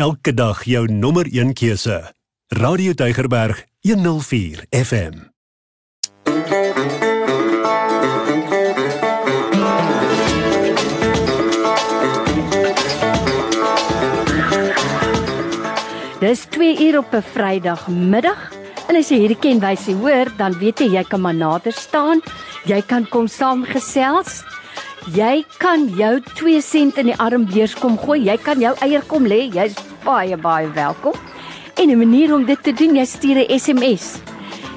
Elke 0.00 0.32
dag 0.34 0.62
jou 0.64 0.86
nommer 0.88 1.26
1 1.28 1.52
keuse. 1.52 2.12
Radio 2.48 2.92
Deugerberg 2.96 3.66
104 3.80 4.64
FM. 4.70 5.28
Dis 16.20 16.46
2 16.48 16.78
uur 16.86 16.98
op 16.98 17.12
'n 17.12 17.22
Vrydagmiddag 17.22 18.52
en 18.88 18.96
as 18.96 19.08
jy 19.08 19.18
hierdie 19.18 19.38
kenwysie 19.38 19.94
hoor, 19.94 20.32
dan 20.36 20.58
weet 20.58 20.78
jy 20.78 20.88
jy 20.96 21.04
kan 21.04 21.20
maar 21.20 21.34
nader 21.34 21.72
staan. 21.72 22.22
Jy 22.64 22.80
kan 22.82 23.08
kom 23.08 23.28
saamgesels. 23.28 24.44
Jy 25.08 25.46
kan 25.56 25.88
jou 25.96 26.20
2 26.36 26.60
sent 26.60 26.98
in 27.00 27.08
die 27.08 27.16
armbeurs 27.16 27.72
kom 27.80 27.96
gooi. 27.98 28.20
Jy 28.26 28.36
kan 28.44 28.60
jou 28.60 28.74
eier 28.84 29.00
kom 29.08 29.24
lê. 29.24 29.48
Jy's 29.48 29.72
baie 30.04 30.36
baie 30.36 30.68
welkom. 30.76 31.16
En 31.80 31.88
'n 31.90 31.98
manier 31.98 32.34
om 32.34 32.44
dit 32.44 32.62
te 32.62 32.72
doen, 32.72 32.96
jy 32.96 33.04
stuur 33.04 33.36
'n 33.38 33.58
SMS. 33.58 34.18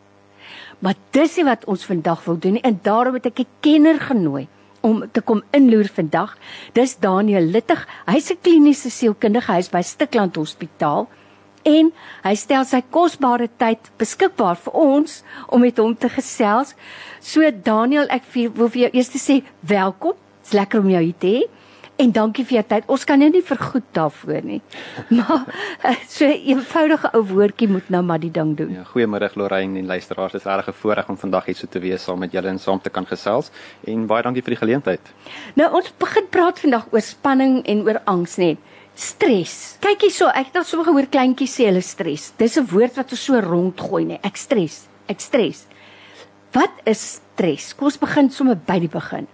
Maar 0.80 0.96
dis 1.12 1.36
nie 1.36 1.44
wat 1.44 1.66
ons 1.68 1.84
vandag 1.84 2.24
wil 2.24 2.38
doen 2.40 2.56
nie 2.56 2.64
en 2.64 2.78
daarom 2.82 3.14
het 3.18 3.26
ek 3.26 3.40
'n 3.40 3.52
kenner 3.60 4.00
genooi 4.00 4.48
om 4.80 5.04
te 5.12 5.20
kom 5.20 5.42
inloer 5.52 5.88
vandag. 5.92 6.36
Dis 6.72 6.96
Daniel 6.96 7.44
Littig. 7.44 7.86
Hy's 8.06 8.30
'n 8.30 8.38
kliniese 8.42 8.90
sielkundige 8.90 9.52
huis 9.52 9.68
by 9.68 9.82
Stikland 9.82 10.36
Hospitaal 10.36 11.08
en 11.62 11.92
hy 12.22 12.34
stel 12.34 12.64
sy 12.64 12.80
kosbare 12.90 13.48
tyd 13.60 13.78
beskikbaar 13.98 14.56
vir 14.56 14.72
ons 14.72 15.22
om 15.48 15.60
met 15.60 15.76
hom 15.76 15.96
te 15.96 16.08
gesels. 16.08 16.74
So 17.20 17.50
Daniel, 17.50 18.06
ek 18.08 18.22
wil 18.32 18.68
vir 18.68 18.80
jou 18.80 18.90
eers 18.92 19.10
sê 19.10 19.42
welkom. 19.60 20.14
Dit's 20.40 20.52
lekker 20.52 20.80
om 20.80 20.90
jou 20.90 21.02
hier 21.02 21.18
te 21.18 21.26
hê. 21.26 21.42
En 22.00 22.12
dankie 22.16 22.46
vir 22.48 22.60
jou 22.60 22.62
tyd. 22.70 22.86
Ons 22.88 23.02
kan 23.04 23.20
jou 23.20 23.28
nie 23.28 23.42
vergoed 23.44 23.84
daarvoor 23.96 24.46
nie. 24.46 24.60
Maar 25.18 25.42
eh, 25.84 25.98
so 26.08 26.24
'n 26.24 26.40
eenvoudige 26.52 27.10
ou 27.12 27.22
woordjie 27.28 27.68
moet 27.68 27.88
nou 27.88 28.02
maar 28.02 28.20
die 28.20 28.30
ding 28.30 28.56
doen. 28.56 28.70
Ja, 28.72 28.84
goeiemôre 28.84 29.28
Lorraine 29.34 29.78
en 29.78 29.86
luisteraars. 29.86 30.32
Dit 30.32 30.40
is 30.40 30.46
regtig 30.46 30.68
'n 30.68 30.78
voorreg 30.80 31.08
om 31.08 31.16
vandag 31.16 31.44
hier 31.44 31.56
so 31.56 31.66
te 31.66 31.78
wees 31.78 32.02
saam 32.02 32.18
met 32.18 32.32
julle 32.32 32.48
en 32.48 32.58
saam 32.58 32.80
te 32.80 32.90
kan 32.90 33.06
gesels. 33.06 33.50
En 33.84 34.06
baie 34.06 34.22
dankie 34.22 34.42
vir 34.42 34.54
die 34.54 34.62
geleentheid. 34.64 35.00
Nou 35.54 35.74
ons 35.74 35.92
begin 35.98 36.28
praat 36.30 36.60
vandag 36.60 36.86
oor 36.90 37.00
spanning 37.00 37.66
en 37.66 37.82
oor 37.82 38.00
angs 38.04 38.36
net. 38.36 38.58
Stres. 38.94 39.76
Kyk 39.80 40.00
hierso, 40.00 40.28
ek 40.28 40.46
het 40.46 40.56
al 40.56 40.64
so 40.64 40.82
gehoor 40.82 41.06
kleintjies 41.06 41.54
sê 41.60 41.64
hulle 41.64 41.82
stres. 41.82 42.32
Dis 42.36 42.56
'n 42.56 42.66
woord 42.66 42.96
wat 42.96 43.10
ons 43.10 43.24
so 43.24 43.40
rondgooi, 43.40 44.04
nê. 44.04 44.18
Ek 44.22 44.36
stres. 44.36 44.88
Ek 45.06 45.20
stres. 45.20 45.66
Wat 46.52 46.72
is 46.84 47.20
stres? 47.20 47.74
Kom 47.74 47.86
ons 47.86 47.98
begin 47.98 48.30
sommer 48.30 48.56
by 48.56 48.78
die 48.78 48.88
begin. 48.88 49.26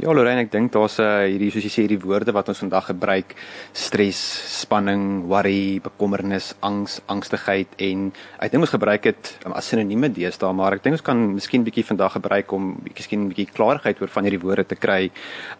Ja, 0.00 0.14
Lorraine, 0.16 0.46
ek 0.46 0.52
dink 0.54 0.70
daar's 0.72 0.96
'n 0.96 1.04
uh, 1.04 1.28
hierdie 1.28 1.50
soos 1.52 1.64
jy 1.66 1.68
sê 1.68 1.82
hierdie 1.84 2.00
woorde 2.00 2.32
wat 2.32 2.48
ons 2.48 2.62
vandag 2.62 2.86
gebruik, 2.88 3.34
stres, 3.76 4.16
spanning, 4.60 5.28
worry, 5.28 5.76
bekommernis, 5.76 6.54
angs, 6.64 7.02
angstigheid 7.04 7.68
en 7.76 8.06
ek 8.40 8.50
dink 8.50 8.64
ons 8.64 8.72
gebruik 8.72 9.02
dit 9.02 9.32
um, 9.44 9.52
as 9.52 9.68
sinonieme 9.68 10.08
deesdae, 10.08 10.54
maar 10.56 10.72
ek 10.72 10.82
dink 10.86 10.96
ons 10.96 11.04
kan 11.04 11.20
miskien 11.34 11.66
bietjie 11.66 11.84
vandag 11.84 12.16
gebruik 12.16 12.48
om 12.56 12.80
bietjie 12.80 13.04
skien 13.04 13.28
bietjie 13.28 13.52
klarigheid 13.52 14.00
oor 14.00 14.08
van 14.08 14.24
hierdie 14.24 14.40
woorde 14.40 14.64
te 14.64 14.80
kry 14.80 15.10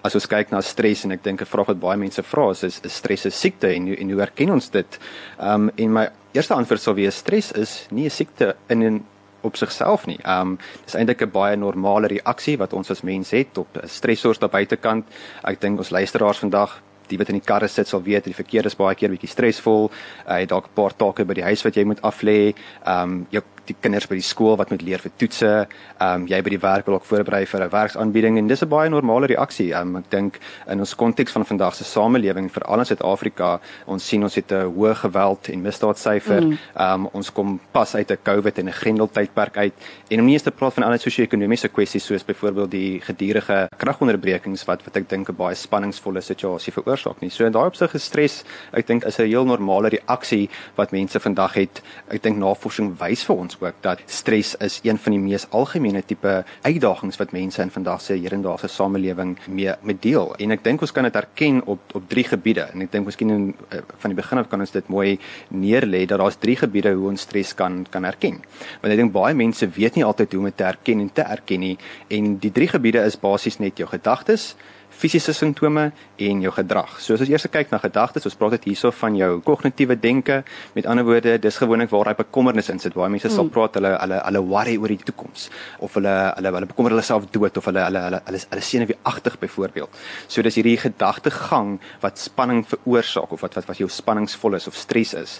as 0.03 0.17
ons 0.17 0.27
kyk 0.27 0.57
na 0.57 0.65
stres 0.65 1.05
en 1.05 1.13
ek 1.13 1.23
dink 1.23 1.43
'n 1.43 1.53
vraag 1.53 1.69
wat 1.75 1.81
baie 1.81 2.01
mense 2.01 2.23
vra 2.23 2.51
is 2.51 2.65
is, 2.65 2.81
is 2.83 2.97
stres 2.97 3.27
'n 3.27 3.31
siekte 3.31 3.69
en 3.69 3.93
en 3.93 4.11
hoe 4.11 4.23
erken 4.23 4.57
ons 4.57 4.71
dit? 4.71 4.99
Ehm 5.37 5.69
um, 5.69 5.71
en 5.77 5.93
my 5.93 6.09
eerste 6.33 6.55
antwoord 6.55 6.81
sal 6.81 6.95
wees 6.95 7.17
stres 7.19 7.53
is 7.53 7.89
nie 7.91 8.07
'n 8.07 8.11
siekte 8.11 8.57
in 8.71 8.83
'n 8.83 9.05
op 9.41 9.57
sigself 9.57 10.07
nie. 10.07 10.19
Um 10.27 10.59
dis 10.85 10.95
eintlik 10.95 11.23
'n 11.23 11.31
baie 11.31 11.57
normale 11.57 12.07
reaksie 12.07 12.59
wat 12.59 12.73
ons 12.73 12.91
as 12.91 13.03
mens 13.03 13.31
het 13.31 13.59
op 13.59 13.81
stressors 13.85 14.39
daar 14.39 14.51
buitekant. 14.51 15.05
Ek 15.45 15.61
dink 15.61 15.79
ons 15.79 15.91
luisteraars 15.91 16.39
vandag 16.39 16.83
die 17.09 17.19
wat 17.19 17.29
in 17.29 17.41
die 17.41 17.47
karre 17.47 17.69
sit 17.69 17.89
sal 17.89 18.03
weet 18.03 18.25
die 18.25 18.35
verkeer 18.35 18.67
is 18.67 18.77
baie 18.79 18.95
keer 18.95 19.11
bietjie 19.11 19.31
stresvol. 19.31 19.91
Jy 20.27 20.33
uh, 20.33 20.39
het 20.41 20.49
dalk 20.49 20.67
'n 20.67 20.75
paar 20.75 20.97
take 20.97 21.25
by 21.25 21.35
die 21.35 21.49
huis 21.49 21.63
wat 21.63 21.75
jy 21.77 21.85
moet 21.85 22.03
aflê. 22.03 22.55
Um 22.87 23.27
jou 23.31 23.43
die 23.67 23.77
kinders 23.81 24.07
by 24.07 24.15
die 24.15 24.25
skool 24.25 24.57
wat 24.57 24.71
moet 24.71 24.83
leer 24.83 24.99
vir 24.99 25.13
toetse, 25.17 25.51
ehm 25.99 26.23
um, 26.23 26.27
jy 26.31 26.41
by 26.43 26.51
die 26.51 26.61
werk 26.63 26.87
wil 26.87 26.95
ook 26.99 27.05
voorberei 27.05 27.47
vir 27.47 27.65
'n 27.65 27.71
werksaanbieding 27.71 28.39
en 28.39 28.47
dis 28.49 28.63
'n 28.63 28.69
baie 28.69 28.89
normale 28.89 29.27
reaksie. 29.27 29.73
Ehm 29.73 29.97
um, 29.97 29.97
ek 29.97 30.11
dink 30.11 30.39
in 30.67 30.79
ons 30.79 30.95
konteks 30.95 31.33
van 31.33 31.45
vandag 31.45 31.75
se 31.75 31.85
samelewing, 31.85 32.51
veral 32.51 32.79
in 32.79 32.87
Suid-Afrika, 32.87 33.61
ons 33.87 34.07
sien 34.07 34.23
ons 34.23 34.35
het 34.35 34.53
'n 34.53 34.73
hoë 34.75 34.95
geweld 34.95 35.49
en 35.49 35.63
misdaadsyfer. 35.63 36.43
Mm. 36.43 36.59
Ehm 36.75 37.01
mm. 37.01 37.07
um, 37.07 37.09
ons 37.13 37.33
kom 37.33 37.61
pas 37.73 37.95
uit 37.95 38.11
'n 38.11 38.19
COVID 38.23 38.59
en 38.59 38.69
'n 38.69 38.73
grendeltydperk 38.73 39.57
uit 39.57 39.75
en 40.09 40.21
om 40.21 40.25
nie 40.25 40.35
eens 40.35 40.43
te 40.43 40.51
praat 40.51 40.75
van 40.75 40.85
ander 40.85 40.99
sosio-ekonomiese 40.99 41.69
kwessies 41.69 42.05
soos 42.05 42.25
byvoorbeeld 42.25 42.71
die 42.71 43.01
gedurende 43.01 43.69
kragonderbrekings 43.77 44.65
wat 44.65 44.85
wat 44.85 44.97
ek 44.97 45.09
dink 45.09 45.29
'n 45.29 45.37
baie 45.37 45.55
spanningsvolle 45.55 46.21
situasie 46.21 46.73
veroorsaak 46.73 47.21
nie. 47.21 47.31
So 47.31 47.45
in 47.45 47.53
daai 47.53 47.67
opsig 47.67 47.91
gestres, 47.91 48.45
ek 48.73 48.87
dink 48.87 49.05
is 49.05 49.19
'n 49.19 49.27
heel 49.27 49.45
normale 49.45 49.89
reaksie 49.89 50.49
wat 50.77 50.93
mense 50.93 51.21
vandag 51.21 51.55
het. 51.55 51.83
Ek 52.09 52.23
dink 52.23 52.37
navorsing 52.37 52.99
wys 52.99 53.25
vir 53.25 53.37
ons 53.37 53.59
ook 53.63 53.79
dat 53.85 54.03
stres 54.07 54.55
is 54.59 54.81
een 54.83 54.99
van 54.99 55.13
die 55.13 55.21
mees 55.21 55.47
algemene 55.51 56.03
tipe 56.07 56.45
uitdagings 56.63 57.19
wat 57.21 57.33
mense 57.33 57.63
in 57.63 57.71
vandag 57.71 58.03
se 58.03 58.17
hedendaagse 58.19 58.69
samelewing 58.69 59.37
mee 59.49 59.75
met 59.83 60.03
deel. 60.03 60.35
En 60.39 60.55
ek 60.57 60.65
dink 60.65 60.81
ons 60.81 60.93
kan 60.93 61.07
dit 61.09 61.17
erken 61.17 61.63
op 61.67 61.95
op 61.95 62.09
drie 62.09 62.25
gebiede. 62.25 62.69
En 62.73 62.85
ek 62.87 62.93
dink 62.93 63.07
miskien 63.07 63.31
in 63.35 63.47
uh, 63.51 63.83
van 64.03 64.15
die 64.15 64.19
begin 64.19 64.39
af 64.39 64.49
kan 64.49 64.61
ons 64.61 64.75
dit 64.75 64.89
mooi 64.89 65.19
neerlê 65.49 66.05
dat 66.07 66.19
daar's 66.23 66.39
drie 66.41 66.57
gebiede 66.57 66.93
hoe 66.95 67.09
ons 67.13 67.27
stres 67.29 67.55
kan 67.55 67.85
kan 67.91 68.05
erken. 68.05 68.41
Want 68.81 68.93
ek 68.93 69.01
dink 69.05 69.15
baie 69.15 69.35
mense 69.35 69.69
weet 69.77 69.99
nie 69.99 70.05
altyd 70.05 70.33
hoe 70.33 70.45
om 70.45 70.51
dit 70.51 70.57
te 70.57 70.69
erken 70.69 71.01
en 71.01 71.13
te 71.13 71.23
erken 71.23 71.61
nie. 71.61 71.77
En 72.09 72.37
die 72.43 72.53
drie 72.53 72.69
gebiede 72.69 73.05
is 73.07 73.19
basies 73.21 73.59
net 73.59 73.79
jou 73.79 73.89
gedagtes, 73.91 74.55
fisiese 74.91 75.33
simptome 75.33 75.91
en 76.21 76.43
jou 76.45 76.53
gedrag. 76.53 76.99
So 77.01 77.15
as 77.15 77.23
ons 77.25 77.31
eers 77.31 77.47
kyk 77.51 77.71
na 77.73 77.79
gedagtes, 77.83 78.27
ons 78.29 78.37
praat 78.37 78.59
dit 78.59 78.71
hierso 78.71 78.91
van 79.01 79.17
jou 79.17 79.31
kognitiewe 79.47 79.97
denke. 80.01 80.43
Met 80.75 80.87
ander 80.91 81.07
woorde, 81.07 81.39
dis 81.41 81.57
gewoonlik 81.57 81.91
waar 81.93 82.11
hy 82.11 82.15
bekommernis 82.19 82.69
in 82.73 82.81
sit. 82.83 82.97
Waar 82.99 83.11
mense 83.13 83.29
mm. 83.29 83.37
sal 83.37 83.49
praat 83.53 83.79
hulle 83.79 83.95
hulle 83.97 84.21
hulle 84.27 84.43
worry 84.51 84.77
oor 84.81 84.93
die 84.93 85.01
toekoms 85.11 85.49
of 85.81 85.97
hulle 85.99 86.15
hulle 86.37 86.53
hulle 86.57 86.71
bekommer 86.71 86.95
hulle 86.95 87.07
self 87.07 87.29
dood 87.33 87.57
of 87.57 87.69
hulle 87.71 87.85
hulle 87.87 88.05
hulle 88.07 88.21
hulle 88.27 88.43
hulle 88.53 88.67
senuweeagtig 88.71 89.39
byvoorbeeld. 89.45 90.01
So 90.29 90.45
dis 90.47 90.61
hierdie 90.61 90.77
gedagtegang 90.81 91.79
wat 92.05 92.21
spanning 92.21 92.65
veroorsaak 92.69 93.33
of 93.33 93.45
wat 93.47 93.57
wat 93.59 93.71
wat 93.71 93.81
jou 93.81 93.89
spanningsvol 93.91 94.59
is 94.61 94.69
of 94.71 94.79
stres 94.79 95.15
is. 95.15 95.39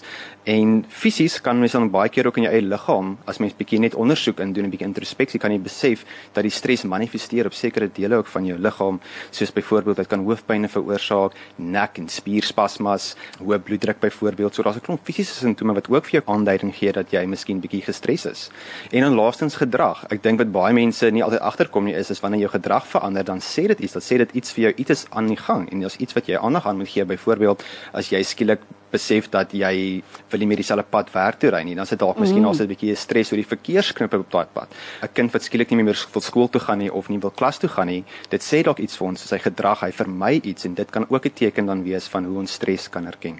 En 0.49 0.81
fisies 0.89 1.39
kan 1.45 1.59
mens 1.59 1.77
dan 1.77 1.91
baie 1.93 2.09
keer 2.09 2.31
ook 2.31 2.41
in 2.41 2.47
jou 2.47 2.53
eie 2.53 2.65
liggaam 2.65 3.15
as 3.29 3.41
mens 3.43 3.55
bietjie 3.57 3.81
net 3.83 3.95
ondersoek 3.95 4.39
en 4.41 4.53
doen 4.53 4.65
'n 4.65 4.73
bietjie 4.73 4.87
introspeksie 4.87 5.39
kan 5.39 5.51
jy 5.51 5.59
besef 5.59 6.05
dat 6.33 6.43
die 6.43 6.51
stres 6.51 6.83
manifesteer 6.83 7.45
op 7.45 7.53
sekere 7.53 7.87
dele 7.87 8.15
ook 8.15 8.27
van 8.27 8.45
jou 8.45 8.57
liggaam 8.57 8.99
soos 9.41 9.53
byvoorbeeld 9.55 10.01
dit 10.01 10.09
kan 10.11 10.23
hoofpynne 10.25 10.69
veroorsaak, 10.71 11.35
nek 11.55 11.97
en 12.01 12.09
spierspasmas, 12.11 13.15
hoë 13.41 13.59
bloeddruk 13.65 13.99
byvoorbeeld. 14.03 14.55
So 14.55 14.63
daar's 14.63 14.77
'n 14.77 14.85
klomp 14.85 15.03
fisiese 15.03 15.33
simptome 15.33 15.73
wat 15.73 15.89
ook 15.89 16.05
vir 16.05 16.21
jou 16.21 16.23
aanduiding 16.25 16.75
gee 16.75 16.91
dat 16.91 17.11
jy 17.11 17.25
miskien 17.25 17.59
bietjie 17.59 17.81
gestres 17.81 18.25
is. 18.25 18.49
En 18.91 19.01
dan 19.01 19.15
laastens 19.15 19.55
gedrag. 19.55 20.05
Ek 20.09 20.23
dink 20.23 20.37
wat 20.37 20.51
baie 20.51 20.73
mense 20.73 21.05
nie 21.11 21.23
altyd 21.23 21.39
agterkom 21.39 21.83
nie 21.83 21.95
is 21.95 22.09
is 22.09 22.19
wanneer 22.19 22.39
jou 22.39 22.51
gedrag 22.51 22.87
verander 22.87 23.23
dan 23.23 23.39
sê 23.39 23.67
dit 23.67 23.79
iets, 23.79 23.93
dan 23.93 24.01
sê 24.01 24.17
dit 24.17 24.31
iets 24.31 24.51
vir 24.51 24.63
jou 24.63 24.73
iets 24.75 24.89
is 24.89 25.05
aan 25.09 25.27
die 25.27 25.37
gang 25.37 25.71
en 25.71 25.83
as 25.85 25.97
iets 25.97 26.13
wat 26.13 26.25
jy 26.27 26.37
aandag 26.37 26.67
aan 26.67 26.77
moet 26.77 26.89
gee 26.89 27.05
byvoorbeeld 27.05 27.63
as 27.93 28.09
jy 28.09 28.23
skielik 28.23 28.59
besef 28.91 29.29
dat 29.29 29.53
jy 29.53 30.01
wil 30.31 30.39
nie 30.39 30.47
meer 30.47 30.61
dieselfde 30.61 30.85
pad 30.89 31.11
werk 31.13 31.39
toe 31.39 31.51
ry 31.51 31.63
nie. 31.63 31.75
Dan 31.75 31.85
sit 31.89 31.99
dalk 31.99 32.19
miskien 32.19 32.43
mm. 32.43 32.51
al 32.51 32.55
'n 32.55 32.67
bietjie 32.67 32.95
stres 32.95 33.31
oor 33.31 33.41
die 33.41 33.47
verkeersknope 33.47 34.19
op 34.19 34.31
daai 34.31 34.47
pad. 34.53 34.69
'n 35.01 35.13
Kind 35.13 35.31
wat 35.33 35.43
skielik 35.43 35.69
nie 35.71 35.83
meer 35.83 36.07
wil 36.13 36.21
skool 36.21 36.49
toe 36.49 36.61
gaan 36.61 36.79
nie 36.79 36.91
of 36.91 37.09
nie 37.09 37.19
wil 37.19 37.31
klas 37.31 37.57
toe 37.57 37.69
gaan 37.69 37.87
nie, 37.87 38.03
dit 38.29 38.41
sê 38.41 38.63
dalk 38.63 38.79
iets 38.79 38.97
vir 38.97 39.07
ons, 39.07 39.21
sy 39.21 39.37
gedrag, 39.37 39.81
hy 39.81 39.91
vermy 39.91 40.39
iets 40.43 40.65
en 40.65 40.73
dit 40.73 40.91
kan 40.91 41.05
ook 41.09 41.25
'n 41.25 41.33
teken 41.33 41.65
dan 41.65 41.83
wees 41.83 42.07
van 42.07 42.25
hoe 42.25 42.37
ons 42.37 42.51
stres 42.51 42.89
kan 42.89 43.07
erken. 43.07 43.39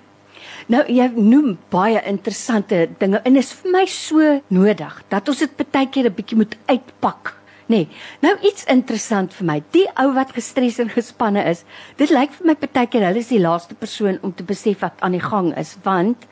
Nou 0.67 0.83
jy 0.87 1.07
noem 1.15 1.57
baie 1.69 2.01
interessante 2.05 2.89
dinge 2.99 3.21
en 3.23 3.35
is 3.35 3.51
vir 3.53 3.71
my 3.71 3.85
so 3.85 4.41
nodig 4.47 5.03
dat 5.09 5.27
ons 5.27 5.39
dit 5.39 5.71
baie 5.71 5.89
keer 5.89 6.05
'n 6.05 6.15
bietjie 6.15 6.37
moet 6.37 6.57
uitpak 6.67 7.40
Nee. 7.71 7.87
Nou 8.19 8.33
iets 8.43 8.65
interessant 8.67 9.35
vir 9.37 9.47
my. 9.47 9.57
Die 9.71 9.85
ou 10.01 10.09
wat 10.17 10.33
gestres 10.35 10.79
en 10.83 10.89
gespanne 10.91 11.43
is, 11.47 11.63
dit 11.99 12.11
lyk 12.11 12.33
vir 12.35 12.49
my 12.49 12.55
partykeer 12.59 13.05
hulle 13.07 13.21
is 13.23 13.31
die 13.31 13.39
laaste 13.39 13.77
persoon 13.79 14.17
om 14.27 14.33
te 14.35 14.43
besef 14.47 14.81
wat 14.83 14.99
aan 15.05 15.15
die 15.15 15.23
gang 15.23 15.53
is, 15.59 15.77
want 15.85 16.25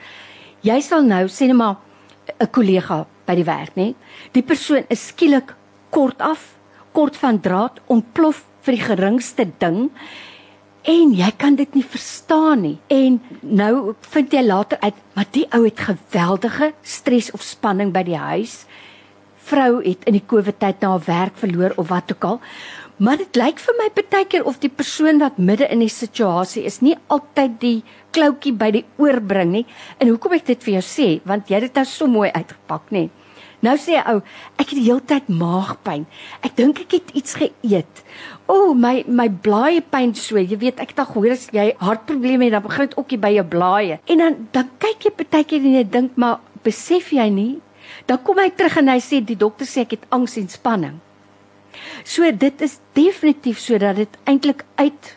jy 0.68 0.80
sal 0.84 1.06
nou 1.08 1.28
sê 1.32 1.48
net 1.48 1.60
maar 1.62 1.78
'n 2.40 2.52
kollega 2.52 3.06
by 3.26 3.36
die 3.36 3.48
werk, 3.48 3.76
nê? 3.76 3.96
Die 4.34 4.44
persoon 4.44 4.84
is 4.90 5.08
skielik 5.08 5.56
kort 5.92 6.20
af, 6.22 6.60
kort 6.92 7.16
van 7.16 7.40
draad, 7.40 7.80
ontplof 7.88 8.44
vir 8.62 8.76
die 8.76 8.84
geringste 8.84 9.46
ding 9.60 9.90
en 10.84 11.14
jy 11.14 11.32
kan 11.38 11.56
dit 11.56 11.74
nie 11.76 11.84
verstaan 11.84 12.62
nie. 12.62 12.78
En 12.88 13.22
nou 13.42 13.96
vind 14.02 14.34
jy 14.34 14.44
later 14.44 14.78
uit, 14.82 14.96
maar 15.16 15.26
die 15.32 15.48
ou 15.52 15.64
het 15.64 15.80
geweldige 15.80 16.74
stres 16.84 17.32
of 17.32 17.42
spanning 17.42 17.94
by 17.94 18.04
die 18.04 18.18
huis 18.18 18.66
vrou 19.50 19.80
het 19.84 20.06
in 20.10 20.18
die 20.18 20.26
COVID 20.26 20.60
tyd 20.62 20.82
na 20.82 20.94
haar 20.96 21.08
werk 21.08 21.40
verloor 21.42 21.76
of 21.78 21.90
wat 21.90 22.14
ook 22.14 22.28
al. 22.30 22.40
Maar 23.00 23.22
dit 23.22 23.38
lyk 23.40 23.62
vir 23.64 23.76
my 23.80 23.88
baie 23.96 24.26
keer 24.28 24.44
of 24.50 24.58
die 24.60 24.72
persoon 24.72 25.22
wat 25.24 25.38
midde 25.40 25.70
in 25.72 25.80
die 25.80 25.92
situasie 25.92 26.66
is 26.68 26.82
nie 26.84 26.98
altyd 27.08 27.54
die 27.62 27.78
kloutjie 28.12 28.52
by 28.52 28.74
die 28.76 28.84
oor 29.00 29.22
bring 29.24 29.54
nie. 29.54 29.66
En 30.04 30.12
hoekom 30.12 30.36
ek 30.36 30.50
dit 30.50 30.68
vir 30.68 30.80
jou 30.80 30.84
sê, 30.84 31.08
want 31.24 31.48
jy 31.48 31.62
het 31.62 31.70
dit 31.70 31.80
nou 31.80 31.86
so 31.88 32.12
mooi 32.12 32.28
uitgepak, 32.36 32.92
nê. 32.92 33.08
Nou 33.64 33.76
sê 33.80 33.96
jy 33.96 34.04
ou, 34.08 34.20
ek 34.60 34.70
het 34.72 34.76
die 34.76 34.86
hele 34.86 35.04
tyd 35.08 35.32
maagpyn. 35.32 36.06
Ek 36.44 36.56
dink 36.60 36.84
ek 36.84 36.98
het 36.98 37.16
iets 37.20 37.38
geëet. 37.40 38.04
O, 38.48 38.58
oh, 38.58 38.76
my 38.76 39.06
my 39.08 39.30
blaaie 39.48 39.82
pyn 39.84 40.12
so. 40.16 40.40
Jy 40.40 40.60
weet, 40.60 40.80
ek 40.84 40.92
het 40.92 41.02
al 41.04 41.10
gehoor 41.14 41.36
as 41.36 41.48
jy 41.56 41.70
hartprobleme 41.80 42.48
het, 42.48 42.56
dan 42.56 42.68
begin 42.68 42.88
dit 42.88 43.00
ookie 43.00 43.20
by 43.20 43.34
jou 43.36 43.48
blaaie. 43.56 44.00
En 44.12 44.24
dan 44.24 44.38
dan 44.56 44.72
kyk 44.84 45.08
jy 45.08 45.16
baie 45.24 45.44
keer 45.48 45.64
en 45.64 45.76
jy 45.80 45.88
dink, 45.96 46.20
maar 46.20 46.40
besef 46.68 47.12
jy 47.16 47.28
nie 47.32 47.52
Dan 48.10 48.24
kom 48.26 48.42
hy 48.42 48.50
terug 48.50 48.80
en 48.82 48.90
hy 48.90 48.98
sê 49.06 49.22
die 49.22 49.38
dokter 49.38 49.70
sê 49.70 49.86
ek 49.86 49.94
het 50.00 50.10
angs 50.16 50.38
en 50.42 50.50
spanning. 50.50 50.98
So 52.04 52.26
dit 52.32 52.62
is 52.66 52.80
definitief 52.98 53.62
sodat 53.62 54.00
dit 54.02 54.16
eintlik 54.26 54.66
uit 54.82 55.12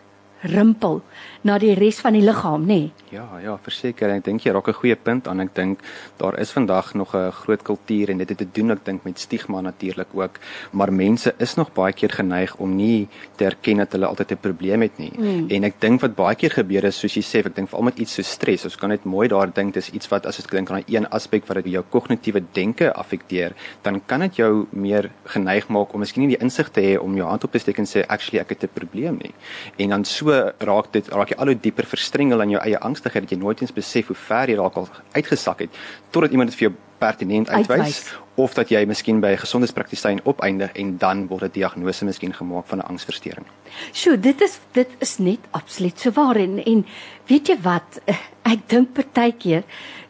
rimpel 0.52 1.00
na 1.42 1.58
die 1.58 1.74
res 1.74 2.00
van 2.00 2.12
die 2.12 2.22
liggaam, 2.22 2.66
nê? 2.66 2.66
Nee. 2.66 2.92
Ja, 3.12 3.26
ja, 3.42 3.58
verseker. 3.60 4.08
Ek 4.14 4.24
dink 4.24 4.40
jy 4.46 4.52
raak 4.52 4.68
'n 4.68 4.72
goeie 4.72 4.96
punt 4.96 5.28
aan. 5.28 5.40
Ek 5.40 5.54
dink 5.54 5.80
daar 6.16 6.38
is 6.40 6.50
vandag 6.50 6.94
nog 6.94 7.14
'n 7.14 7.30
groot 7.30 7.62
kultuur 7.62 8.10
en 8.10 8.18
dit 8.18 8.28
het 8.28 8.38
te 8.38 8.46
doen 8.52 8.70
ek 8.70 8.84
dink 8.84 9.04
met 9.04 9.18
stigma 9.18 9.60
natuurlik 9.60 10.08
ook, 10.14 10.38
maar 10.72 10.92
mense 10.92 11.34
is 11.38 11.54
nog 11.56 11.72
baie 11.72 11.92
keer 11.92 12.10
geneig 12.10 12.56
om 12.56 12.76
nie 12.76 13.08
te 13.36 13.44
erken 13.44 13.76
dat 13.76 13.92
hulle 13.92 14.06
altyd 14.06 14.32
'n 14.32 14.40
probleem 14.40 14.82
het 14.82 14.98
nie. 14.98 15.12
Mm. 15.18 15.50
En 15.50 15.64
ek 15.64 15.80
dink 15.80 16.00
wat 16.00 16.14
baie 16.14 16.34
keer 16.34 16.50
gebeur 16.50 16.84
is 16.84 16.98
soos 16.98 17.14
jy 17.14 17.22
sê, 17.22 17.46
ek 17.46 17.54
dink 17.54 17.68
veral 17.68 17.84
met 17.84 17.98
iets 17.98 18.14
so 18.14 18.22
stres, 18.22 18.64
ons 18.64 18.76
kan 18.76 18.88
net 18.88 19.04
mooi 19.04 19.28
daar 19.28 19.52
dink 19.52 19.74
dis 19.74 19.90
iets 19.90 20.08
wat 20.08 20.26
as 20.26 20.38
ek 20.38 20.50
dink 20.50 20.70
aan 20.70 20.82
een 20.86 21.06
aspek 21.10 21.46
wat 21.46 21.56
dit 21.56 21.72
jou 21.72 21.84
kognitiewe 21.90 22.42
denke 22.52 22.92
affekteer, 22.92 23.52
dan 23.82 24.00
kan 24.06 24.20
dit 24.20 24.36
jou 24.36 24.66
meer 24.70 25.10
geneig 25.24 25.68
maak 25.68 25.92
om 25.92 26.00
miskien 26.00 26.26
nie 26.26 26.36
die 26.36 26.42
insig 26.44 26.70
te 26.70 26.80
hê 26.80 26.98
om 26.98 27.16
jou 27.16 27.28
hand 27.28 27.44
op 27.44 27.52
te 27.52 27.58
steek 27.58 27.78
en 27.78 27.86
sê 27.86 28.06
actually 28.08 28.40
ek 28.40 28.48
het 28.48 28.62
'n 28.64 28.70
probleem 28.74 29.18
nie. 29.22 29.34
En 29.78 29.88
dan 29.88 30.04
so 30.04 30.30
raak 30.58 30.92
dit 30.92 31.08
raak 31.08 31.31
jy 31.32 31.38
al 31.40 31.52
hoe 31.52 31.58
dieper 31.58 31.88
verstrengel 31.88 32.44
in 32.44 32.56
jou 32.56 32.62
eie 32.62 32.78
angs 32.78 32.92
angstigheid 32.92 33.26
dat 33.26 33.34
jy 33.34 33.40
nooit 33.40 33.60
eens 33.60 33.74
besef 33.74 34.10
hoe 34.12 34.18
ver 34.28 34.52
jy 34.52 34.56
dalk 34.60 34.76
al 34.76 34.88
uitgesak 35.16 35.64
het 35.64 35.84
totdat 36.10 36.34
iemand 36.34 36.52
dit 36.52 36.58
vir 36.60 36.68
jou 36.68 36.74
pertinent 37.02 37.48
uitwys, 37.50 37.80
uitwys. 37.80 38.02
of 38.34 38.54
dat 38.54 38.70
jy 38.70 38.84
miskien 38.86 39.20
by 39.20 39.32
'n 39.34 39.42
gesondheidspraktisyn 39.44 40.20
opeindig 40.24 40.72
en 40.72 40.98
dan 40.98 41.26
word 41.26 41.42
'n 41.42 41.52
diagnose 41.52 42.04
miskien 42.04 42.32
gemaak 42.32 42.66
van 42.66 42.78
'n 42.78 42.88
angsversteuring. 42.92 43.46
Sjoe, 43.92 44.20
dit 44.20 44.40
is 44.40 44.60
dit 44.72 44.88
is 44.98 45.18
net 45.18 45.40
absoluut 45.50 45.98
so 45.98 46.10
waar 46.10 46.36
en 46.36 46.64
en 46.64 46.86
weet 47.26 47.48
jy 47.48 47.58
wat 47.62 48.00
ek 48.52 48.68
dink 48.68 48.92
partykeer 48.92 49.64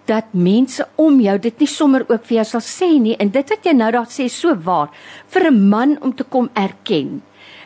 dat 0.05 0.25
mense 0.33 0.89
om 0.97 1.21
jou 1.21 1.39
dit 1.39 1.59
nie 1.59 1.69
sommer 1.69 2.05
ook 2.09 2.25
vir 2.25 2.37
jou 2.37 2.45
sal 2.45 2.61
sê 2.61 3.01
nie 3.01 3.17
en 3.17 3.31
dit 3.31 3.49
wat 3.49 3.65
jy 3.65 3.73
nou 3.73 3.91
daar 3.91 4.11
sê 4.11 4.29
so 4.29 4.55
waar 4.55 4.91
vir 5.29 5.51
'n 5.51 5.69
man 5.69 5.99
om 6.01 6.15
te 6.15 6.25
kom 6.25 6.51
erken 6.55 7.23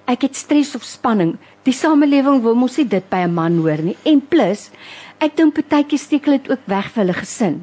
ek 0.06 0.22
het 0.28 0.36
stres 0.36 0.74
of 0.74 0.84
spanning 0.84 1.36
die 1.64 1.74
samelewing 1.74 2.42
wil 2.42 2.54
mos 2.54 2.78
nie 2.78 2.88
dit 2.88 3.10
by 3.10 3.24
'n 3.26 3.34
man 3.34 3.58
hoor 3.58 3.82
nie 3.82 3.96
en 4.04 4.20
plus 4.20 4.70
ek 5.24 5.36
dink 5.38 5.54
partytjie 5.56 5.98
steek 6.00 6.26
hulle 6.28 6.40
dit 6.42 6.50
ook 6.52 6.64
weg 6.68 6.90
vir 6.92 7.02
hulle 7.02 7.16
gesin. 7.16 7.60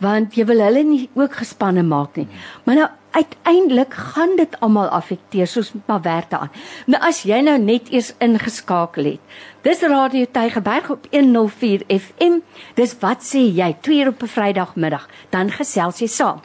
Want 0.00 0.36
jy 0.38 0.46
wil 0.48 0.62
hulle 0.64 0.84
nie 0.86 1.02
ook 1.14 1.34
gespanne 1.42 1.84
maak 1.84 2.16
nie. 2.16 2.28
Maar 2.64 2.80
nou 2.80 2.88
uiteindelik 3.16 3.94
gaan 4.12 4.34
dit 4.36 4.56
almal 4.60 4.88
affekteer 4.92 5.48
soos 5.48 5.72
maar 5.86 6.02
werk 6.04 6.30
daaraan. 6.32 6.52
Nou 6.86 7.00
as 7.04 7.22
jy 7.28 7.40
nou 7.44 7.56
net 7.60 7.88
eers 7.92 8.12
ingeskakel 8.20 9.12
het. 9.12 9.36
Dis 9.66 9.80
Radio 9.82 10.28
Tygerberg 10.30 10.90
op 10.94 11.06
104 11.10 11.80
FM. 11.90 12.36
Dis 12.78 12.92
wat 13.00 13.24
sê 13.26 13.40
jy 13.50 13.66
2 13.82 13.96
uur 13.98 14.08
op 14.12 14.20
'n 14.22 14.30
Vrydagmiddag, 14.30 15.08
dan 15.30 15.50
gesels 15.50 15.98
jy 15.98 16.06
saam. 16.06 16.38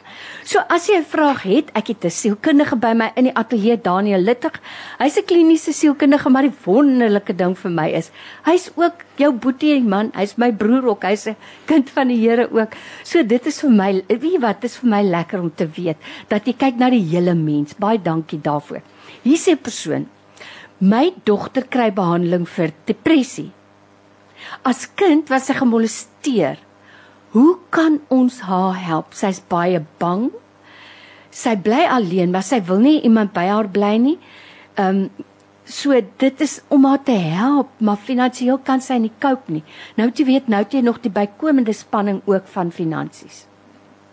So 0.44 0.58
as 0.68 0.88
jy 0.88 0.96
'n 0.98 1.04
vraag 1.04 1.42
het, 1.42 1.70
ek 1.72 1.86
het 1.86 2.04
'n 2.04 2.10
sielkundige 2.10 2.76
by 2.76 2.92
my 2.94 3.12
in 3.14 3.24
die 3.24 3.34
ateljee 3.34 3.80
Daniel 3.80 4.18
Littig. 4.18 4.60
Hy's 4.98 5.18
'n 5.18 5.24
kliniese 5.24 5.72
sielkundige, 5.72 6.30
maar 6.30 6.42
die 6.42 6.58
wonderlike 6.64 7.34
ding 7.34 7.58
vir 7.58 7.70
my 7.70 7.88
is, 7.90 8.10
hy's 8.42 8.70
ook 8.74 8.94
jou 9.16 9.32
boetie 9.32 9.80
man, 9.80 10.10
hy's 10.14 10.36
my 10.36 10.52
broer 10.52 10.84
ook, 10.84 11.02
hy's 11.02 11.26
'n 11.26 11.36
kind 11.66 11.90
van 11.90 12.08
die 12.08 12.28
Here 12.28 12.48
ook. 12.50 12.72
So 13.04 13.22
dit 13.22 13.46
is 13.46 13.60
vir 13.60 13.70
my, 13.70 14.02
weet 14.08 14.22
jy 14.22 14.40
wat, 14.40 14.60
dit 14.60 14.70
is 14.70 14.76
vir 14.76 14.90
my 14.90 15.02
lekker 15.02 15.40
om 15.40 15.52
te 15.54 15.68
weet 15.76 15.96
dat 16.28 16.44
jy 16.44 16.52
kyk 16.52 16.76
na 16.76 16.90
die 16.90 17.06
hele 17.10 17.34
mens. 17.34 17.74
Baie 17.74 18.02
dankie 18.02 18.40
daarvoor. 18.40 18.82
Hier 19.22 19.38
sê 19.38 19.52
'n 19.52 19.58
persoon: 19.62 20.06
My 20.82 21.12
dogter 21.22 21.62
kry 21.70 21.92
behandeling 21.94 22.42
vir 22.50 22.72
depressie. 22.90 23.52
As 24.66 24.88
kind 24.98 25.28
was 25.30 25.46
sy 25.46 25.54
gemolesteer. 25.54 26.58
Hoe 27.32 27.52
kan 27.70 28.00
ons 28.10 28.40
haar 28.48 28.74
help? 28.82 29.14
Sy's 29.14 29.38
baie 29.38 29.78
bang. 30.02 30.26
Sy 31.30 31.54
bly 31.64 31.84
alleen, 31.86 32.32
maar 32.34 32.42
sy 32.44 32.58
wil 32.66 32.82
nie 32.82 32.98
iemand 33.06 33.30
by 33.36 33.46
haar 33.48 33.70
bly 33.70 33.94
nie. 34.02 34.18
Ehm 34.74 35.06
um, 35.06 35.28
so 35.72 35.94
dit 36.18 36.40
is 36.42 36.56
om 36.74 36.84
haar 36.84 36.98
te 37.06 37.14
help, 37.14 37.70
maar 37.78 37.96
finansiëel 37.96 38.58
kan 38.66 38.82
sy 38.82 38.98
nie 38.98 39.12
cope 39.22 39.54
nie. 39.54 39.62
Nou 39.96 40.08
jy 40.10 40.26
weet, 40.26 40.50
nou 40.50 40.64
jy 40.68 40.82
nog 40.82 40.98
die 41.04 41.12
bykomende 41.14 41.72
spanning 41.72 42.18
ook 42.26 42.50
van 42.50 42.74
finansies. 42.74 43.44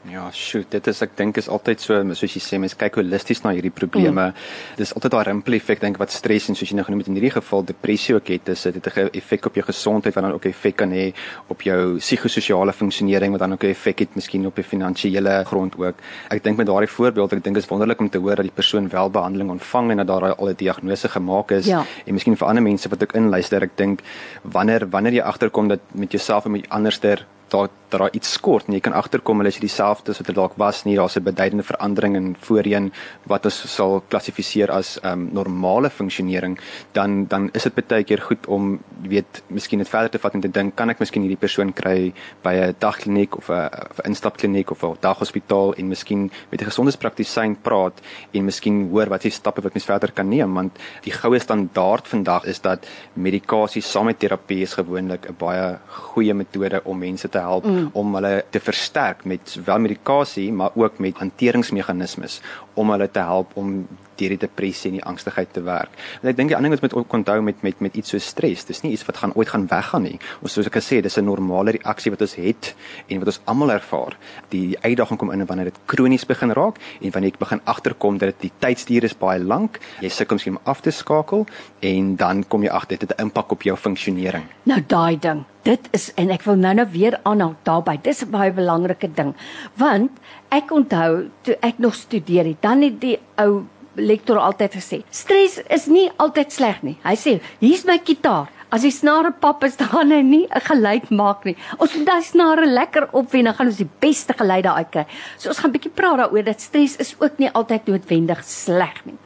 Ja, 0.07 0.29
shoot, 0.31 0.69
dit 0.71 0.85
is 0.87 1.01
ek 1.03 1.17
dink 1.19 1.37
is 1.41 1.49
altyd 1.51 1.81
so, 1.83 1.95
soos 2.15 2.35
jy 2.37 2.39
sê, 2.39 2.57
mens 2.61 2.75
kyk 2.79 3.01
holisties 3.01 3.41
na 3.43 3.51
hierdie 3.51 3.73
probleme. 3.75 4.29
Mm. 4.31 4.77
Dis 4.79 4.93
altyd 4.95 5.11
daai 5.11 5.25
rimpel 5.27 5.57
effek 5.57 5.81
dink 5.83 5.99
wat 5.99 6.13
stres 6.15 6.47
en 6.47 6.55
soos 6.55 6.71
jy 6.71 6.77
nou 6.77 6.85
genoem 6.87 7.01
het 7.03 7.09
in 7.11 7.17
hierdie 7.19 7.33
geval 7.35 7.65
depressie 7.67 8.15
ook 8.15 8.31
het, 8.31 8.47
is 8.53 8.63
dit 8.63 8.87
'n 8.87 9.09
effek 9.11 9.45
op 9.45 9.55
jou 9.59 9.65
gesondheid 9.67 10.15
wat 10.15 10.23
dan 10.23 10.31
ook 10.31 10.45
'n 10.45 10.49
effek 10.49 10.77
kan 10.77 10.91
hê 10.91 11.13
op 11.47 11.61
jou 11.61 11.97
psigososiale 11.97 12.71
funksionering 12.71 13.31
wat 13.31 13.41
dan 13.41 13.53
ook 13.53 13.63
'n 13.63 13.75
effek 13.75 13.99
het 13.99 14.15
miskien 14.15 14.45
op 14.45 14.55
jou 14.55 14.65
finansiële 14.65 15.43
grond 15.45 15.75
ook. 15.77 15.95
Ek 16.29 16.43
dink 16.43 16.57
met 16.57 16.67
daardie 16.67 16.89
voorbeeld, 16.89 17.33
ek 17.33 17.43
dink 17.43 17.57
is 17.57 17.67
wonderlik 17.67 17.99
om 17.99 18.09
te 18.09 18.19
hoor 18.19 18.35
dat 18.35 18.45
die 18.45 18.55
persoon 18.55 18.89
wel 18.89 19.09
behandeling 19.09 19.49
ontvang 19.49 19.91
en 19.91 19.97
dat 19.97 20.07
daar 20.07 20.35
al 20.35 20.49
'n 20.49 20.55
diagnose 20.55 21.09
gemaak 21.09 21.51
is 21.51 21.65
ja. 21.65 21.83
en 22.05 22.13
miskien 22.13 22.37
vir 22.37 22.47
ander 22.47 22.63
mense 22.63 22.89
wat 22.89 23.03
ook 23.03 23.13
inluister, 23.13 23.61
ek 23.61 23.75
dink 23.75 24.01
wanneer 24.43 24.89
wanneer 24.89 25.13
jy 25.13 25.21
agterkom 25.21 25.67
dat 25.67 25.79
met 25.91 26.11
jouself 26.11 26.45
en 26.45 26.51
met 26.51 26.69
anderster 26.69 27.25
daar 27.49 27.67
daar 27.89 28.09
iets 28.11 28.31
skort 28.37 28.67
en 28.67 28.73
jy 28.73 28.81
kan 28.83 28.93
agterkom 28.93 29.41
hulle 29.41 29.51
is 29.51 29.59
dieselfde 29.61 30.13
as 30.13 30.19
wat 30.21 30.29
dit 30.29 30.37
dalk 30.37 30.55
was 30.61 30.83
nie. 30.85 30.95
Daar's 30.95 31.17
'n 31.17 31.23
beduidende 31.23 31.63
verandering 31.63 32.15
in 32.15 32.35
voorheen 32.39 32.91
wat 33.25 33.45
ons 33.45 33.75
sal 33.75 34.03
klassifiseer 34.07 34.71
as 34.71 34.99
ehm 35.01 35.11
um, 35.11 35.29
normale 35.33 35.89
funksionering. 35.89 36.59
Dan 36.91 37.25
dan 37.27 37.49
is 37.53 37.63
dit 37.63 37.87
baie 37.87 38.03
keer 38.03 38.21
goed 38.21 38.47
om 38.47 38.79
weet 39.01 39.43
miskien 39.47 39.79
dit 39.79 39.89
verder 39.89 40.09
te 40.09 40.19
vat 40.19 40.33
en 40.33 40.41
te 40.41 40.51
dink 40.51 40.75
kan 40.75 40.89
ek 40.89 40.99
miskien 40.99 41.21
hierdie 41.21 41.39
persoon 41.39 41.73
kry 41.73 42.13
by 42.43 42.53
'n 42.53 42.75
dagkliniek 42.79 43.37
of 43.37 43.49
'n 43.49 43.69
instapkliniek 44.05 44.71
of 44.71 44.83
'n 44.83 44.97
daghospitaal 44.99 45.73
en 45.73 45.87
miskien 45.87 46.31
met 46.51 46.61
'n 46.61 46.65
gesondheidspraktisyn 46.65 47.57
praat 47.61 48.01
en 48.33 48.45
miskien 48.45 48.89
hoor 48.89 49.09
wat 49.09 49.21
se 49.21 49.29
stappe 49.29 49.61
wat 49.61 49.73
mens 49.73 49.85
verder 49.85 50.11
kan 50.11 50.29
neem. 50.29 50.53
Want 50.53 50.79
die 51.01 51.13
goue 51.13 51.39
standaard 51.39 52.07
vandag 52.07 52.45
is 52.45 52.61
dat 52.61 52.87
medikasie 53.13 53.81
saam 53.81 54.05
met 54.05 54.19
terapie 54.19 54.61
is 54.61 54.73
gewoonlik 54.73 55.29
'n 55.29 55.35
baie 55.37 55.77
goeie 55.87 56.33
metode 56.33 56.81
om 56.83 56.97
mense 56.97 57.29
te 57.29 57.39
help 57.39 57.65
mm 57.65 57.78
mm. 57.79 57.89
om 57.93 58.15
hulle 58.15 58.45
te 58.49 58.59
versterk 58.59 59.25
met 59.25 59.55
sowel 59.55 59.79
medikasie 59.79 60.51
maar 60.53 60.71
ook 60.75 60.99
met 60.99 61.17
hanteringsmeganismes 61.17 62.41
om 62.73 62.91
hulle 62.91 63.11
te 63.11 63.19
help 63.19 63.51
om 63.53 63.87
deur 64.19 64.35
die 64.35 64.41
depressie 64.45 64.91
en 64.91 64.99
die 64.99 65.05
angstigheid 65.11 65.53
te 65.55 65.63
werk. 65.65 65.95
En 66.21 66.29
ek 66.31 66.37
dink 66.37 66.51
die 66.51 66.57
ander 66.57 66.69
ding 66.69 66.79
wat 66.79 66.95
met 66.95 67.13
onthou 67.19 67.41
met 67.41 67.63
met 67.63 67.79
met 67.79 67.95
iets 67.95 68.15
so 68.15 68.19
stres, 68.19 68.65
dis 68.65 68.83
nie 68.83 68.93
iets 68.93 69.05
wat 69.07 69.17
gaan 69.17 69.33
ooit 69.35 69.49
gaan 69.49 69.67
weggaan 69.67 70.03
nie. 70.03 70.19
Ons 70.43 70.53
soos 70.53 70.67
ek 70.67 70.77
gesê, 70.79 71.01
dis 71.01 71.17
'n 71.17 71.25
normale 71.25 71.71
reaksie 71.71 72.11
wat 72.11 72.21
ons 72.21 72.35
het 72.35 72.75
en 73.07 73.19
wat 73.19 73.27
ons 73.27 73.41
almal 73.45 73.71
ervaar. 73.71 74.17
Die, 74.49 74.67
die 74.67 74.79
uitdaging 74.81 75.19
kom 75.19 75.31
in 75.31 75.45
wanneer 75.45 75.71
dit 75.71 75.79
kronies 75.85 76.25
begin 76.25 76.51
raak 76.51 76.77
en 77.01 77.11
wanneer 77.11 77.31
jy 77.31 77.39
begin 77.39 77.61
agterkom 77.65 78.17
dat 78.17 78.29
dit 78.29 78.49
die 78.49 78.51
tydstuur 78.59 79.03
is 79.03 79.17
baie 79.17 79.39
lank, 79.39 79.79
jy 80.01 80.09
sukkel 80.09 80.35
miskien 80.35 80.57
om 80.57 80.61
af 80.63 80.81
te 80.81 80.91
skakel 80.91 81.45
en 81.81 82.15
dan 82.15 82.43
kom 82.43 82.63
jy 82.63 82.69
agter 82.69 82.97
dit 82.97 83.09
het 83.09 83.17
'n 83.19 83.21
impak 83.21 83.51
op 83.51 83.61
jou 83.63 83.77
funksionering. 83.77 84.43
Nou 84.63 84.81
daai 84.87 85.19
ding, 85.19 85.45
dit 85.63 85.87
is 85.91 86.11
en 86.15 86.29
ek 86.29 86.43
wil 86.43 86.55
nou 86.55 86.73
nou 86.73 86.87
weer 86.91 87.19
aanhaal 87.23 87.55
daarbey. 87.63 87.99
Dis 88.01 88.23
'n 88.23 88.31
baie 88.31 88.51
belangrike 88.51 89.09
ding. 89.13 89.35
Want 89.75 90.11
ek 90.49 90.71
onthou 90.71 91.29
toe 91.41 91.57
ek 91.61 91.77
nog 91.77 91.95
studeer 91.95 92.45
het, 92.45 92.61
dan 92.61 92.81
het 92.81 93.01
die 93.01 93.19
ou 93.35 93.65
lektor 93.99 94.39
altyd 94.41 94.77
gesê, 94.79 95.01
stres 95.11 95.59
is 95.69 95.87
nie 95.91 96.07
altyd 96.17 96.51
sleg 96.51 96.81
nie. 96.83 96.97
Hy 97.03 97.15
sê, 97.19 97.39
hier's 97.61 97.85
my 97.85 97.99
kitaar. 97.99 98.49
As 98.69 98.83
die 98.85 98.93
snare 98.93 99.31
pap 99.33 99.63
is, 99.65 99.77
dan 99.81 99.89
gaan 99.89 100.11
hy 100.13 100.21
nie 100.21 100.45
'n 100.45 100.65
geluid 100.67 101.09
maak 101.09 101.45
nie. 101.45 101.55
Ons 101.79 101.95
moet 101.95 102.05
daai 102.05 102.23
snare 102.23 102.65
lekker 102.65 103.09
opwen, 103.13 103.45
dan 103.45 103.55
gaan 103.57 103.71
ons 103.71 103.81
die 103.81 103.89
beste 103.99 104.33
geluide 104.33 104.69
uitkry. 104.69 105.05
So 105.37 105.49
ons 105.49 105.59
gaan 105.59 105.71
'n 105.71 105.77
bietjie 105.77 105.95
praat 105.95 106.17
daaroor 106.17 106.45
dat 106.45 106.61
stres 106.61 106.97
is 106.97 107.15
ook 107.19 107.39
nie 107.39 107.49
altyd 107.49 107.87
noodwendig 107.87 108.43
sleg 108.43 109.05
nie. 109.05 109.17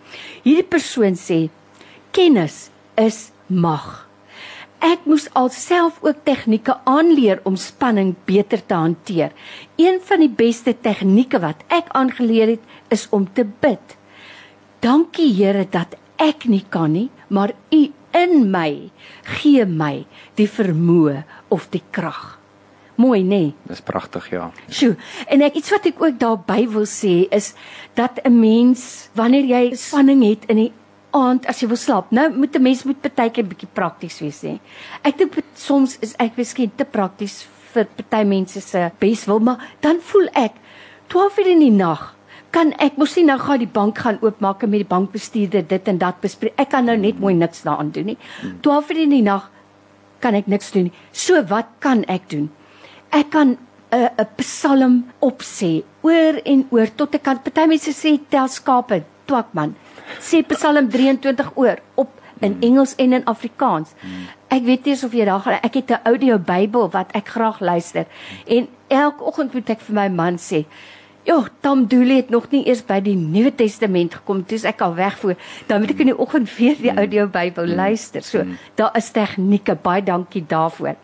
Hierdie 0.43 0.69
persoon 0.69 1.15
sê 1.15 1.49
kennis 2.11 2.69
is 2.95 3.31
mag. 3.47 4.07
Ek 4.83 5.05
moes 5.07 5.29
alself 5.31 6.01
ook 6.03 6.25
tegnieke 6.27 6.75
aanleer 6.83 7.39
om 7.47 7.55
spanning 7.55 8.15
beter 8.27 8.59
te 8.59 8.75
hanteer. 8.75 9.31
Een 9.79 10.01
van 10.03 10.19
die 10.19 10.29
beste 10.29 10.73
tegnieke 10.75 11.39
wat 11.39 11.63
ek 11.71 11.87
aangeleer 11.95 12.47
het, 12.47 12.65
is 12.91 13.07
om 13.15 13.23
te 13.33 13.45
bid. 13.45 13.95
Dankie 14.83 15.29
Here 15.31 15.63
dat 15.71 15.95
ek 16.19 16.43
nie 16.51 16.65
kan 16.67 16.91
nie, 16.91 17.07
maar 17.31 17.53
U 17.71 17.81
in 18.19 18.33
my 18.51 18.91
gee 19.39 19.63
my 19.63 20.03
die 20.35 20.47
vermoë 20.51 21.21
of 21.55 21.69
die 21.71 21.81
krag. 21.95 22.33
Mooi, 22.99 23.23
nê? 23.23 23.29
Nee? 23.29 23.53
Dis 23.71 23.79
pragtig, 23.81 24.27
ja. 24.35 24.49
Sjoe, 24.67 24.97
en 25.31 25.45
ek 25.47 25.55
iets 25.57 25.71
wat 25.71 25.87
ek 25.87 26.01
ook 26.03 26.17
daarby 26.19 26.67
wil 26.75 26.85
sê 26.89 27.23
is 27.31 27.53
dat 27.95 28.19
'n 28.27 28.35
mens 28.35 29.09
wanneer 29.15 29.47
jy 29.47 29.75
spanning 29.75 30.21
het 30.23 30.43
in 30.51 30.57
die 30.57 30.73
aand 31.15 31.47
as 31.47 31.61
jy 31.61 31.67
wil 31.67 31.79
slaap. 31.79 32.11
Nou 32.11 32.29
moet 32.29 32.55
'n 32.55 32.61
mens 32.61 32.83
moet 32.83 33.15
baie 33.15 33.31
keer 33.31 33.47
bietjie 33.47 33.71
prakties 33.73 34.19
wees, 34.19 34.41
hè. 34.41 34.59
Ek 35.03 35.17
dink 35.17 35.33
soms 35.55 35.97
is 36.01 36.13
ek 36.19 36.35
miskien 36.37 36.71
te 36.75 36.85
prakties 36.85 37.47
vir 37.73 37.87
party 37.95 38.23
mense 38.25 38.61
se 38.61 38.91
beswil, 38.99 39.39
maar 39.39 39.57
dan 39.81 39.99
voel 40.01 40.27
ek 40.33 40.51
12 41.07 41.37
uur 41.37 41.47
in 41.47 41.59
die 41.59 41.71
nag 41.71 42.15
kan 42.53 42.73
ek 42.83 42.99
mos 43.01 43.15
nie 43.17 43.25
nou 43.25 43.39
gaan 43.41 43.61
die 43.63 43.69
bank 43.79 43.97
gaan 44.05 44.19
oopmaak 44.21 44.63
en 44.63 44.69
met 44.69 44.83
die 44.83 44.89
bankbestuurder 44.89 45.65
dit 45.67 45.87
en 45.89 45.97
dat 46.01 46.21
bespreek. 46.21 46.53
Ek 46.61 46.69
kan 46.69 46.85
nou 46.85 46.97
net 46.97 47.19
mooi 47.19 47.33
niks 47.33 47.63
daaraan 47.65 47.91
doen 47.95 48.13
nie. 48.13 48.17
12 48.61 48.91
uur 48.93 49.03
in 49.07 49.15
die 49.15 49.25
nag 49.25 49.49
kan 50.23 50.37
ek 50.37 50.47
niks 50.47 50.71
doen 50.71 50.89
nie. 50.89 50.95
So 51.11 51.41
wat 51.49 51.73
kan 51.83 52.05
ek 52.11 52.29
doen? 52.29 52.51
Ek 53.11 53.31
kan 53.33 53.57
'n 53.91 54.09
'n 54.17 54.27
psalm 54.37 55.05
opsê 55.21 55.83
oor 56.01 56.41
en 56.45 56.67
oor 56.71 56.87
tot 56.95 57.15
ek 57.15 57.23
kan 57.23 57.41
party 57.41 57.65
mense 57.67 57.91
sê 57.93 58.19
tel 58.29 58.47
skape, 58.47 59.03
twakman. 59.25 59.75
Sê 60.19 60.43
Psalm 60.43 60.89
23 60.89 61.51
oor 61.55 61.77
op 61.95 62.09
in 62.41 62.57
Engels 62.61 62.95
en 62.95 63.13
in 63.13 63.25
Afrikaans. 63.25 63.93
Ek 64.49 64.63
weet 64.63 64.85
nie 64.85 64.97
of 65.03 65.13
jy 65.13 65.25
daar 65.25 65.39
gaan 65.39 65.59
ek 65.63 65.73
het 65.73 65.91
'n 65.91 66.01
audio 66.03 66.37
Bybel 66.37 66.89
wat 66.89 67.11
ek 67.13 67.27
graag 67.27 67.59
luister 67.59 68.05
en 68.47 68.67
elke 68.87 69.23
oggend 69.23 69.53
moet 69.53 69.69
ek 69.69 69.81
vir 69.81 69.95
my 69.95 70.07
man 70.09 70.37
sê 70.37 70.65
Ja, 71.23 71.37
Tom 71.63 71.87
Dooley 71.87 72.15
het 72.15 72.29
nog 72.29 72.49
nie 72.51 72.65
eers 72.67 72.81
by 72.83 72.97
die 73.03 73.15
Nuwe 73.15 73.53
Testament 73.55 74.17
gekom 74.19 74.41
toe 74.43 74.57
ek 74.67 74.81
al 74.83 74.95
wegvoer. 74.97 75.37
Dan 75.69 75.79
moet 75.79 75.93
ek 75.95 76.01
in 76.03 76.11
die 76.11 76.17
oggend 76.19 76.51
weer 76.57 76.75
die 76.75 76.91
audio 76.91 77.29
Bybel 77.31 77.71
luister. 77.77 78.25
So, 78.27 78.43
daar 78.75 78.91
is 78.99 79.11
tegnieke. 79.15 79.77
Baie 79.79 80.03
dankie 80.03 80.43
daarvoor. 80.47 80.97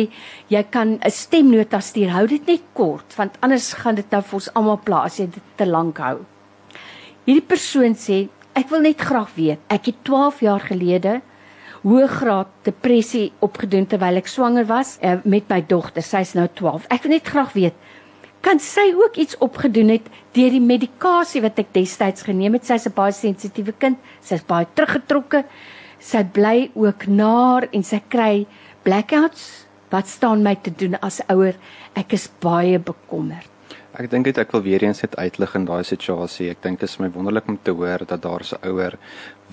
jy 0.48 0.62
kan 0.70 0.98
'n 0.98 1.10
stemnota 1.10 1.80
stuur. 1.80 2.10
Hou 2.10 2.26
dit 2.26 2.46
net 2.46 2.62
kort 2.72 3.16
want 3.16 3.36
anders 3.40 3.72
gaan 3.72 3.94
dit 3.94 4.10
nou 4.10 4.22
vir 4.22 4.34
ons 4.34 4.54
almal 4.54 4.78
pla 4.78 5.04
as 5.04 5.18
jy 5.18 5.26
dit 5.26 5.42
te 5.56 5.66
lank 5.66 5.98
hou. 5.98 6.24
Hierdie 7.26 7.46
persoon 7.46 7.94
sê 7.94 8.28
ek 8.54 8.68
wil 8.70 8.80
net 8.80 9.00
graag 9.00 9.34
weet. 9.34 9.58
Ek 9.68 9.86
het 9.86 10.04
12 10.04 10.40
jaar 10.40 10.60
gelede 10.60 11.20
hoëgraad 11.82 12.46
depressie 12.62 13.32
opgedoen 13.40 13.86
terwyl 13.86 14.16
ek 14.16 14.28
swanger 14.28 14.64
was 14.64 14.98
uh, 15.02 15.18
met 15.24 15.48
my 15.48 15.60
dogter. 15.60 16.02
Sy's 16.02 16.34
nou 16.34 16.48
12. 16.54 16.86
Ek 16.90 17.02
wil 17.02 17.10
net 17.10 17.26
graag 17.26 17.52
weet 17.52 17.74
kan 18.42 18.58
sy 18.58 18.90
ook 18.98 19.16
iets 19.22 19.38
opgedoen 19.38 19.92
het 19.94 20.08
deur 20.34 20.50
die 20.50 20.62
medikasie 20.62 21.42
wat 21.44 21.60
ek 21.62 21.70
destyds 21.76 22.26
geneem 22.26 22.58
het. 22.58 22.66
Sy's 22.66 22.86
'n 22.88 22.94
baie 22.94 23.12
sensitiewe 23.12 23.72
kind. 23.78 23.98
Sy's 24.20 24.42
baie 24.42 24.66
teruggetrokke. 24.74 25.44
Sy 26.02 26.25
bly 26.35 26.71
ook 26.75 27.06
naar 27.06 27.68
en 27.71 27.85
sy 27.87 28.00
kry 28.11 28.47
blackouts. 28.82 29.66
Wat 29.92 30.09
staan 30.09 30.42
my 30.42 30.56
te 30.59 30.73
doen 30.75 30.97
as 31.04 31.21
ouer? 31.30 31.54
Ek 31.94 32.16
is 32.16 32.26
baie 32.42 32.80
bekommerd. 32.82 33.49
Ek 33.92 34.09
dink 34.11 34.25
dit 34.25 34.38
ek 34.40 34.54
wil 34.56 34.64
weer 34.64 34.82
eens 34.82 35.02
net 35.04 35.14
uitlig 35.21 35.54
in 35.59 35.66
daai 35.68 35.85
situasie. 35.85 36.49
Ek 36.50 36.62
dink 36.64 36.80
dit 36.80 36.88
is 36.88 36.99
my 36.99 37.11
wonderlik 37.12 37.49
om 37.52 37.59
te 37.61 37.75
hoor 37.76 38.06
dat 38.09 38.23
daar 38.25 38.42
'n 38.42 38.68
ouer 38.71 38.99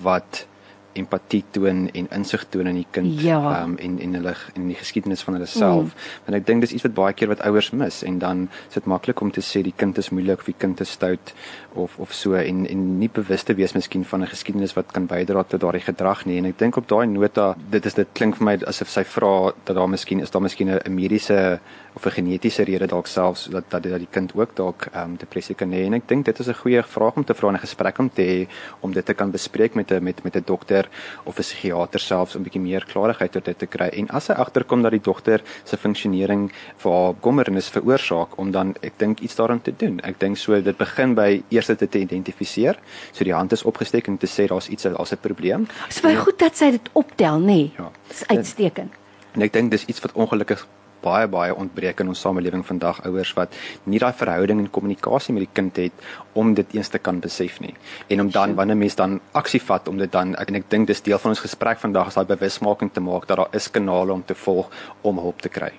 wat 0.00 0.46
empatie 0.92 1.44
toon 1.50 1.88
en 1.94 2.08
insig 2.10 2.44
toon 2.50 2.66
in 2.66 2.80
die 2.80 2.86
kind 2.90 3.20
ja. 3.22 3.62
um, 3.62 3.76
en 3.78 3.98
en 4.00 4.14
hulle 4.18 4.34
in 4.54 4.68
die 4.68 4.78
geskiedenis 4.78 5.22
van 5.22 5.34
hulle 5.38 5.46
self. 5.46 5.92
Mm. 5.92 6.08
Want 6.26 6.38
ek 6.40 6.46
dink 6.46 6.64
dis 6.66 6.74
iets 6.76 6.86
wat 6.88 6.94
baie 6.94 7.14
keer 7.14 7.30
wat 7.30 7.42
ouers 7.46 7.70
mis 7.70 8.02
en 8.06 8.18
dan 8.18 8.48
is 8.68 8.78
dit 8.78 8.88
maklik 8.90 9.20
om 9.20 9.30
te 9.30 9.44
sê 9.44 9.62
die 9.62 9.74
kind 9.76 9.98
is 9.98 10.10
moeilik 10.10 10.42
of 10.42 10.50
die 10.50 10.58
kind 10.58 10.80
is 10.80 10.90
stout 10.98 11.34
of 11.78 11.98
of 11.98 12.14
so 12.14 12.34
en 12.34 12.66
en 12.66 12.86
nie 12.98 13.10
bewus 13.20 13.46
te 13.46 13.54
wees 13.54 13.74
miskien 13.74 14.04
van 14.04 14.22
'n 14.22 14.32
geskiedenis 14.32 14.74
wat 14.74 14.92
kan 14.92 15.06
bydra 15.06 15.44
tot 15.44 15.60
daardie 15.60 15.86
gedrag 15.86 16.24
nie. 16.26 16.38
En 16.38 16.46
ek 16.46 16.58
dink 16.58 16.76
op 16.76 16.88
daai 16.88 17.06
nota 17.06 17.54
dit 17.70 17.86
is 17.86 17.94
dit 17.94 18.08
klink 18.12 18.36
vir 18.36 18.44
my 18.44 18.58
asof 18.66 18.88
sy 18.88 19.04
vra 19.04 19.52
dat 19.64 19.76
daar 19.76 19.88
miskien 19.88 20.20
is 20.20 20.30
daar 20.30 20.42
miskien 20.42 20.68
'n 20.70 20.94
mediese 20.94 21.60
of 21.94 22.06
'n 22.06 22.10
genetiese 22.10 22.62
rede 22.64 22.86
dalk 22.86 23.06
selfs 23.06 23.48
dat 23.50 23.64
dat 23.68 23.82
dat 23.82 23.98
die 23.98 24.10
kind 24.10 24.32
ook 24.34 24.56
dalk 24.56 24.86
ehm 24.92 25.10
um, 25.10 25.16
depressie 25.16 25.54
kan 25.54 25.72
hê 25.72 25.84
en 25.86 25.94
ek 25.94 26.08
dink 26.08 26.24
dit 26.24 26.38
is 26.38 26.48
'n 26.48 26.60
goeie 26.62 26.82
vraag 26.82 27.16
om 27.16 27.24
te 27.24 27.34
vra 27.34 27.48
in 27.48 27.54
'n 27.54 27.66
gesprek 27.66 27.98
om 27.98 28.10
te 28.10 28.22
hê 28.22 28.48
om 28.80 28.92
dit 28.92 29.04
te 29.04 29.14
kan 29.14 29.30
bespreek 29.30 29.74
met 29.74 29.90
'n 29.90 30.02
met 30.02 30.24
met 30.24 30.36
'n 30.36 30.42
dokter 30.44 30.79
of 31.24 31.38
'n 31.38 31.42
psigiater 31.42 32.00
selfs 32.00 32.34
om 32.34 32.40
'n 32.40 32.44
bietjie 32.44 32.60
meer 32.60 32.84
klarigheid 32.84 33.36
oor 33.36 33.42
dit 33.42 33.58
te 33.58 33.66
kry 33.66 33.88
en 33.92 34.08
as 34.10 34.28
hy 34.28 34.34
agterkom 34.34 34.82
dat 34.82 34.92
die 34.92 35.00
dogter 35.00 35.42
se 35.64 35.76
funksionering 35.76 36.50
vir 36.76 36.92
haar 36.92 37.14
kommernis 37.20 37.68
veroorsaak 37.68 38.38
om 38.38 38.50
dan 38.50 38.74
ek 38.82 38.98
dink 38.98 39.20
iets 39.20 39.36
daaraan 39.36 39.62
te 39.62 39.72
doen. 39.76 40.00
Ek 40.00 40.20
dink 40.20 40.36
so 40.36 40.60
dit 40.60 40.76
begin 40.76 41.14
by 41.14 41.42
eers 41.50 41.66
dit 41.66 41.90
te 41.90 41.98
identifiseer. 41.98 42.78
So 43.12 43.24
die 43.24 43.34
hand 43.34 43.52
is 43.52 43.62
opgesteek 43.62 44.08
en 44.08 44.18
te 44.18 44.26
sê 44.26 44.46
daar's 44.46 44.68
iets 44.68 44.82
daar's 44.82 45.12
'n 45.12 45.18
probleem. 45.20 45.64
Dit 45.64 45.96
is 45.96 46.00
baie 46.00 46.16
goed 46.16 46.38
dat 46.38 46.56
sy 46.56 46.70
dit 46.70 46.88
optel, 46.92 47.38
nê? 47.38 47.44
Nee. 47.44 47.72
Ja. 47.78 47.90
Dis 48.08 48.26
uitstekend. 48.26 48.92
En 49.34 49.42
ek 49.42 49.52
dink 49.52 49.70
dis 49.70 49.84
iets 49.84 50.00
wat 50.00 50.12
ongelukkig 50.12 50.66
baie 51.04 51.28
baie 51.28 51.54
ontbreek 51.54 52.00
in 52.00 52.12
ons 52.12 52.20
samelewing 52.20 52.64
vandag 52.66 53.02
ouers 53.08 53.32
wat 53.38 53.56
nie 53.84 54.00
daai 54.02 54.12
verhouding 54.12 54.62
en 54.62 54.70
kommunikasie 54.70 55.34
met 55.34 55.46
die 55.46 55.54
kind 55.60 55.76
het 55.76 56.08
om 56.32 56.54
dit 56.54 56.78
eens 56.78 56.88
te 56.88 56.98
kan 56.98 57.20
besef 57.20 57.60
nie. 57.60 57.74
En 58.08 58.20
om 58.26 58.30
dan 58.30 58.54
wanneer 58.54 58.76
mens 58.76 58.96
dan 58.96 59.20
aksie 59.32 59.62
vat 59.62 59.88
om 59.88 59.98
dit 59.98 60.12
dan 60.12 60.34
ek 60.36 60.48
en 60.48 60.62
ek 60.62 60.70
dink 60.70 60.90
dis 60.90 61.02
deel 61.02 61.18
van 61.18 61.34
ons 61.34 61.46
gesprek 61.46 61.82
vandag 61.82 62.12
is 62.12 62.18
daai 62.18 62.26
bewusmaking 62.34 62.92
te 62.92 63.04
maak 63.04 63.26
dat 63.26 63.42
daar 63.42 63.54
is 63.56 63.70
kanale 63.70 64.12
om 64.12 64.24
te 64.24 64.34
volg 64.34 64.70
om 65.02 65.18
hulp 65.18 65.40
te 65.40 65.48
kry. 65.48 65.72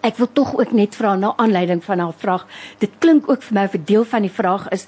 Ek 0.00 0.16
wil 0.16 0.28
tog 0.32 0.52
ook 0.54 0.72
net 0.72 0.94
vra 0.94 1.16
na 1.18 1.32
aanleiding 1.36 1.80
van 1.84 1.98
haar 1.98 2.14
vraag. 2.16 2.46
Dit 2.78 2.90
klink 3.02 3.28
ook 3.30 3.42
vir 3.42 3.54
my 3.54 3.68
'n 3.72 3.84
deel 3.84 4.04
van 4.04 4.22
die 4.22 4.30
vraag 4.30 4.68
is 4.68 4.86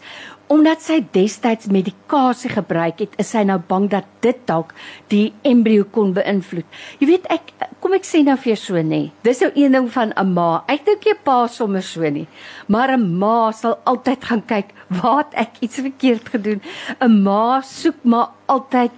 omdat 0.50 0.82
sy 0.82 0.98
destyds 1.14 1.66
medikasie 1.70 2.50
gebruik 2.50 2.98
het, 2.98 3.12
is 3.22 3.30
sy 3.30 3.44
nou 3.46 3.58
bang 3.68 3.86
dat 3.90 4.04
dit 4.20 4.36
dalk 4.50 4.74
die 5.12 5.32
embrio 5.46 5.84
kon 5.84 6.10
beïnvloed. 6.12 6.66
Jy 6.98 7.06
weet 7.06 7.26
ek 7.30 7.52
kom 7.80 7.94
ek 7.94 8.04
sê 8.04 8.24
nou 8.26 8.36
vir 8.36 8.50
jou 8.54 8.56
so 8.56 8.82
nê. 8.82 9.10
Dis 9.22 9.40
nou 9.40 9.50
een 9.54 9.72
ding 9.72 9.86
van 9.94 10.12
'n 10.16 10.34
ma. 10.34 10.64
Ek 10.66 10.84
dink 10.84 11.06
jy 11.06 11.14
pa 11.24 11.46
sommer 11.46 11.82
so 11.82 12.02
nie. 12.10 12.26
Maar 12.66 12.96
'n 12.96 13.18
ma 13.18 13.52
sal 13.52 13.78
altyd 13.84 14.24
gaan 14.24 14.42
kyk, 14.46 14.74
waar 14.88 15.24
het 15.24 15.34
ek 15.34 15.50
iets 15.60 15.76
verkeerd 15.76 16.28
gedoen? 16.28 16.60
'n 17.00 17.22
Ma 17.22 17.60
soek 17.60 18.04
maar 18.04 18.28
altyd 18.46 18.92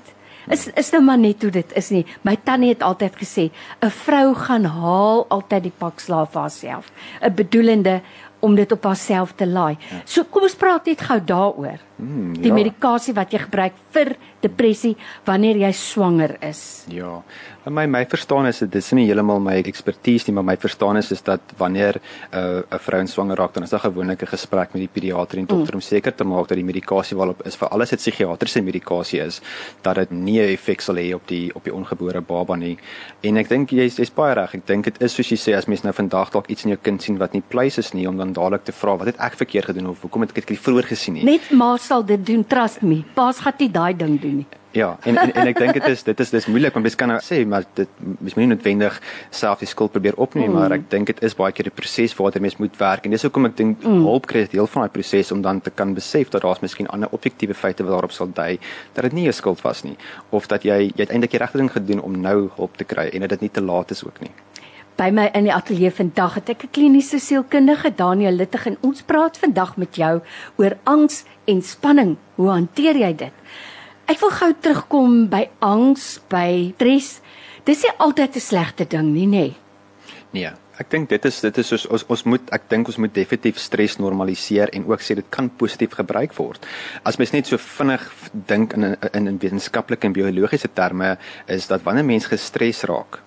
is 0.48 0.66
is 0.66 0.90
nou 0.90 1.02
maar 1.02 1.18
net 1.18 1.42
hoe 1.42 1.50
dit 1.50 1.72
is 1.76 1.90
nie. 1.90 2.06
My 2.22 2.36
tannie 2.36 2.72
het 2.72 2.82
altyd 2.82 3.16
gesê, 3.16 3.50
'n 3.80 3.90
vrou 3.90 4.34
gaan 4.34 4.64
haal 4.64 5.26
altyd 5.28 5.62
die 5.62 5.76
pak 5.78 6.00
slaaf 6.00 6.32
vir 6.32 6.40
haarself. 6.40 6.92
'n 7.20 7.34
bedoelende 7.34 8.00
om 8.40 8.54
dit 8.54 8.72
op 8.72 8.84
haarself 8.84 9.32
te 9.38 9.46
laai. 9.46 9.76
Ja. 9.90 10.02
So 10.04 10.24
kom 10.24 10.42
ons 10.42 10.54
praat 10.58 10.86
net 10.86 11.00
gou 11.00 11.20
daaroor. 11.24 11.78
Mm, 12.02 12.34
ja. 12.34 12.42
Die 12.42 12.52
medikasie 12.52 13.14
wat 13.14 13.32
jy 13.32 13.38
gebruik 13.44 13.78
vir 13.94 14.16
depressie 14.42 14.96
wanneer 15.26 15.60
jy 15.62 15.70
swanger 15.76 16.36
is. 16.42 16.84
Ja. 16.90 17.20
My 17.70 17.84
my 17.86 18.02
verstaan 18.10 18.48
is 18.48 18.58
dit 18.58 18.74
is 18.74 18.88
nie 18.98 19.04
heeltemal 19.06 19.38
my 19.38 19.54
ekspertise 19.60 20.26
nie, 20.26 20.34
maar 20.34 20.46
my 20.48 20.56
verstaan 20.58 20.98
is 20.98 21.12
is 21.14 21.22
dat 21.22 21.54
wanneer 21.58 22.00
'n 22.00 22.36
uh, 22.38 22.62
'n 22.74 22.78
vrou 22.78 23.06
swanger 23.06 23.36
raak, 23.36 23.54
dan 23.54 23.62
is 23.62 23.70
daar 23.70 23.86
gewoonlik 23.86 24.22
'n 24.22 24.26
gesprek 24.26 24.74
met 24.74 24.82
die 24.82 24.88
pediater 24.88 25.38
en 25.38 25.46
dokter 25.46 25.74
mm. 25.74 25.78
om 25.78 25.80
seker 25.80 26.14
te 26.14 26.24
maak 26.24 26.48
dat 26.48 26.56
die 26.56 26.64
medikasie 26.64 27.16
waarop 27.16 27.46
is 27.46 27.56
vir 27.56 27.68
alles 27.68 27.90
dit 27.90 27.98
psigiatriese 27.98 28.62
medikasie 28.62 29.20
is, 29.20 29.40
dat 29.82 29.94
dit 29.94 30.10
nie 30.10 30.40
'n 30.40 30.52
effek 30.52 30.80
sal 30.80 30.96
hê 30.96 31.14
op 31.14 31.28
die 31.28 31.54
op 31.54 31.64
die 31.64 31.74
ongebore 31.74 32.20
baba 32.20 32.56
nie. 32.56 32.78
En 33.22 33.36
ek 33.36 33.48
dink 33.48 33.70
jy's 33.70 33.96
jy's 33.96 34.10
baie 34.10 34.34
reg. 34.34 34.54
Ek 34.54 34.66
dink 34.66 34.84
dit 34.84 35.02
is 35.02 35.14
soos 35.14 35.28
jy 35.28 35.36
sê 35.36 35.56
as 35.56 35.66
mens 35.66 35.82
nou 35.82 35.92
vandag 35.92 36.30
dalk 36.30 36.48
iets 36.48 36.64
in 36.64 36.70
jou 36.70 36.78
kind 36.82 37.02
sien 37.02 37.18
wat 37.18 37.32
nie 37.32 37.42
pleis 37.48 37.78
is 37.78 37.92
nie 37.92 38.08
om 38.08 38.16
dan 38.16 38.32
dadelik 38.32 38.64
te 38.64 38.72
vra 38.72 38.96
wat 38.96 39.06
het 39.06 39.20
ek 39.20 39.34
verkeerd 39.36 39.64
gedoen 39.64 39.86
of 39.86 40.00
hoekom 40.02 40.20
het 40.22 40.36
ek 40.36 40.46
dit 40.46 40.58
vroeër 40.58 40.84
gesien 40.84 41.14
nie. 41.14 41.24
Net 41.24 41.50
ma 41.50 41.76
sal 41.92 42.04
dit 42.08 42.26
doen, 42.26 42.42
trust 42.48 42.82
me. 42.86 43.02
Pa's 43.16 43.44
gaan 43.44 43.58
nie 43.60 43.70
daai 43.72 43.92
ding 43.96 44.18
doen 44.20 44.42
nie. 44.42 44.50
Ja, 44.72 44.94
en 45.04 45.18
en, 45.20 45.32
en 45.36 45.48
ek 45.50 45.58
dink 45.60 45.76
dit 45.76 45.86
is 45.90 46.02
dit 46.06 46.20
is 46.24 46.30
dis 46.32 46.46
moeilik 46.48 46.72
want 46.72 46.86
mens 46.86 46.94
kan 46.96 47.10
nou 47.12 47.18
sê 47.20 47.42
maar 47.44 47.66
dit 47.76 47.90
mens 48.00 48.32
moet 48.32 48.40
nie 48.40 48.52
noodwendig 48.54 48.94
self 49.28 49.60
die 49.60 49.68
skuld 49.68 49.92
probeer 49.92 50.16
opneem 50.16 50.48
mm. 50.48 50.56
maar 50.56 50.72
ek 50.78 50.86
dink 50.94 51.10
dit 51.10 51.18
is 51.28 51.36
baie 51.36 51.52
keer 51.52 51.68
die 51.68 51.74
proses 51.76 52.14
waartoe 52.16 52.40
mens 52.40 52.56
moet 52.56 52.78
werk 52.80 53.04
en 53.04 53.12
dis 53.12 53.26
hoekom 53.26 53.50
ek 53.50 53.58
dink 53.58 53.84
mm. 53.84 54.06
hulp 54.08 54.30
kry 54.30 54.46
deel 54.54 54.70
van 54.72 54.86
daai 54.86 54.94
proses 54.94 55.34
om 55.36 55.42
dan 55.44 55.60
te 55.60 55.74
kan 55.76 55.92
besef 55.98 56.32
dat 56.32 56.46
daar's 56.46 56.64
miskien 56.64 56.88
ander 56.96 57.12
objektiewe 57.12 57.52
feite 57.64 57.84
wat 57.84 57.92
daarop 57.98 58.16
sal 58.16 58.32
dui 58.32 58.54
dat 58.96 59.10
dit 59.10 59.18
nie 59.18 59.26
jou 59.28 59.36
skuld 59.42 59.60
was 59.66 59.84
nie 59.84 59.98
of 60.30 60.48
dat 60.48 60.64
jy 60.64 60.78
jy 60.86 61.04
uiteindelik 61.04 61.36
die 61.36 61.42
regte 61.44 61.60
ding 61.60 61.68
gedoen 61.76 62.00
om 62.08 62.16
nou 62.24 62.38
hulp 62.56 62.80
te 62.80 62.88
kry 62.88 63.10
en 63.12 63.26
dat 63.26 63.36
dit 63.36 63.44
nie 63.44 63.52
te 63.52 63.66
laat 63.68 63.92
is 63.92 64.00
ook 64.08 64.24
nie. 64.24 64.32
By 64.96 65.08
my 65.08 65.30
in 65.32 65.46
die 65.48 65.54
ateljee 65.54 65.90
vandag 65.90 66.34
het 66.34 66.50
ek 66.52 66.64
'n 66.64 66.70
kliniese 66.70 67.18
sielkundige 67.18 67.94
Daniel 67.96 68.36
Littig 68.36 68.66
en 68.66 68.76
ons 68.80 69.02
praat 69.02 69.38
vandag 69.38 69.76
met 69.76 69.96
jou 69.96 70.20
oor 70.56 70.76
angs 70.84 71.24
en 71.44 71.62
spanning. 71.62 72.16
Hoe 72.36 72.48
hanteer 72.48 72.96
jy 72.96 73.14
dit? 73.16 73.32
Ek 74.06 74.20
wil 74.20 74.30
gou 74.30 74.52
terugkom 74.60 75.28
by 75.28 75.48
angs, 75.58 76.20
by 76.28 76.74
stres. 76.74 77.20
Dis 77.64 77.82
nie 77.82 77.92
altyd 77.98 78.36
'n 78.36 78.40
slegte 78.40 78.84
ding 78.84 79.12
nie, 79.12 79.26
nê? 79.26 79.54
Nee. 80.32 80.52
Ek 80.80 80.88
dink 80.90 81.08
dit 81.08 81.24
is 81.24 81.40
dit 81.40 81.58
is 81.58 81.68
soos 81.68 81.84
ons 81.86 82.04
ons 82.08 82.22
moet 82.24 82.52
ek 82.56 82.64
dink 82.70 82.88
ons 82.88 82.96
moet 82.96 83.12
definitief 83.14 83.58
stres 83.58 83.98
normaliseer 84.00 84.72
en 84.72 84.86
ook 84.88 85.00
sê 85.00 85.14
dit 85.14 85.28
kan 85.30 85.50
positief 85.60 85.92
gebruik 85.92 86.32
word. 86.38 86.66
As 87.04 87.18
mens 87.20 87.32
net 87.32 87.46
so 87.46 87.56
vinnig 87.56 88.06
dink 88.32 88.72
in 88.72 88.96
in 89.12 89.28
in 89.28 89.38
wetenskaplike 89.38 90.08
en 90.08 90.12
biologiese 90.12 90.72
terme 90.72 91.18
is 91.46 91.66
dat 91.66 91.82
wanneer 91.82 92.04
mens 92.04 92.26
gestres 92.26 92.82
raak, 92.82 93.20